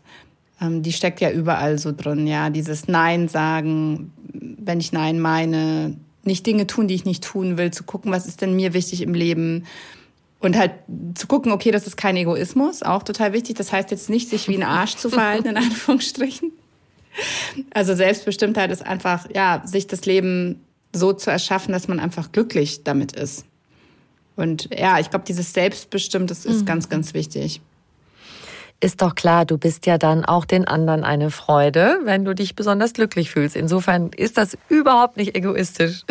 Ähm, 0.63 0.81
die 0.81 0.93
steckt 0.93 1.21
ja 1.21 1.31
überall 1.31 1.77
so 1.77 1.91
drin, 1.91 2.27
ja. 2.27 2.49
Dieses 2.49 2.87
Nein 2.87 3.27
sagen, 3.27 4.11
wenn 4.33 4.79
ich 4.79 4.91
Nein 4.91 5.19
meine, 5.19 5.95
nicht 6.23 6.45
Dinge 6.45 6.67
tun, 6.67 6.87
die 6.87 6.95
ich 6.95 7.05
nicht 7.05 7.23
tun 7.23 7.57
will, 7.57 7.71
zu 7.71 7.83
gucken, 7.83 8.11
was 8.11 8.25
ist 8.25 8.41
denn 8.41 8.55
mir 8.55 8.73
wichtig 8.73 9.01
im 9.01 9.13
Leben. 9.13 9.65
Und 10.39 10.57
halt 10.57 10.71
zu 11.15 11.27
gucken, 11.27 11.51
okay, 11.51 11.71
das 11.71 11.87
ist 11.87 11.95
kein 11.95 12.17
Egoismus, 12.17 12.83
auch 12.83 13.03
total 13.03 13.33
wichtig. 13.33 13.55
Das 13.55 13.71
heißt 13.71 13.91
jetzt 13.91 14.09
nicht, 14.09 14.29
sich 14.29 14.49
wie 14.49 14.55
ein 14.55 14.63
Arsch 14.63 14.95
zu 14.95 15.09
verhalten, 15.09 15.47
in 15.47 15.57
Anführungsstrichen. 15.57 16.51
Also 17.73 17.95
Selbstbestimmtheit 17.95 18.71
ist 18.71 18.85
einfach, 18.85 19.27
ja, 19.33 19.61
sich 19.65 19.87
das 19.87 20.05
Leben 20.05 20.61
so 20.91 21.13
zu 21.13 21.29
erschaffen, 21.31 21.71
dass 21.71 21.87
man 21.87 21.99
einfach 21.99 22.31
glücklich 22.31 22.83
damit 22.83 23.13
ist. 23.13 23.45
Und 24.35 24.69
ja, 24.77 24.99
ich 24.99 25.09
glaube, 25.09 25.25
dieses 25.25 25.53
Selbstbestimmt, 25.53 26.29
das 26.31 26.45
ist 26.45 26.61
mhm. 26.61 26.65
ganz, 26.65 26.89
ganz 26.89 27.13
wichtig. 27.13 27.61
Ist 28.83 29.01
doch 29.01 29.15
klar, 29.15 29.45
du 29.45 29.57
bist 29.57 29.85
ja 29.85 29.97
dann 29.97 30.25
auch 30.25 30.43
den 30.43 30.67
anderen 30.67 31.05
eine 31.05 31.31
Freude, 31.31 31.99
wenn 32.03 32.25
du 32.25 32.35
dich 32.35 32.53
besonders 32.53 32.91
glücklich 32.91 33.31
fühlst. 33.31 33.55
Insofern 33.55 34.09
ist 34.09 34.37
das 34.37 34.57
überhaupt 34.67 35.15
nicht 35.15 35.37
egoistisch. 35.37 36.01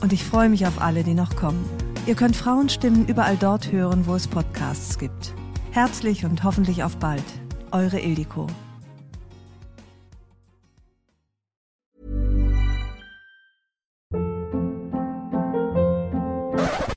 Und 0.00 0.12
ich 0.12 0.24
freue 0.24 0.48
mich 0.48 0.66
auf 0.66 0.80
alle, 0.80 1.04
die 1.04 1.14
noch 1.14 1.36
kommen. 1.36 1.68
Ihr 2.06 2.14
könnt 2.14 2.36
Frauenstimmen 2.36 3.06
überall 3.06 3.36
dort 3.36 3.70
hören, 3.70 4.06
wo 4.06 4.14
es 4.14 4.26
Podcasts 4.26 4.98
gibt. 4.98 5.34
Herzlich 5.72 6.24
und 6.24 6.42
hoffentlich 6.42 6.82
auf 6.82 6.96
bald. 6.96 7.22
Eure 7.70 8.00
Ildiko. 8.00 8.46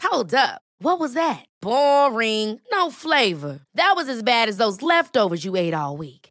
Hold 0.02 0.34
up. 0.34 0.62
What 0.80 1.00
was 1.00 1.14
that? 1.14 1.46
Boring. 1.62 2.60
No 2.72 2.90
flavor. 2.90 3.60
That 3.76 3.94
was 3.96 4.10
as 4.10 4.24
bad 4.24 4.50
as 4.50 4.58
those 4.58 4.82
leftovers 4.82 5.44
you 5.46 5.56
ate 5.56 5.74
all 5.74 5.98
week. 5.98 6.23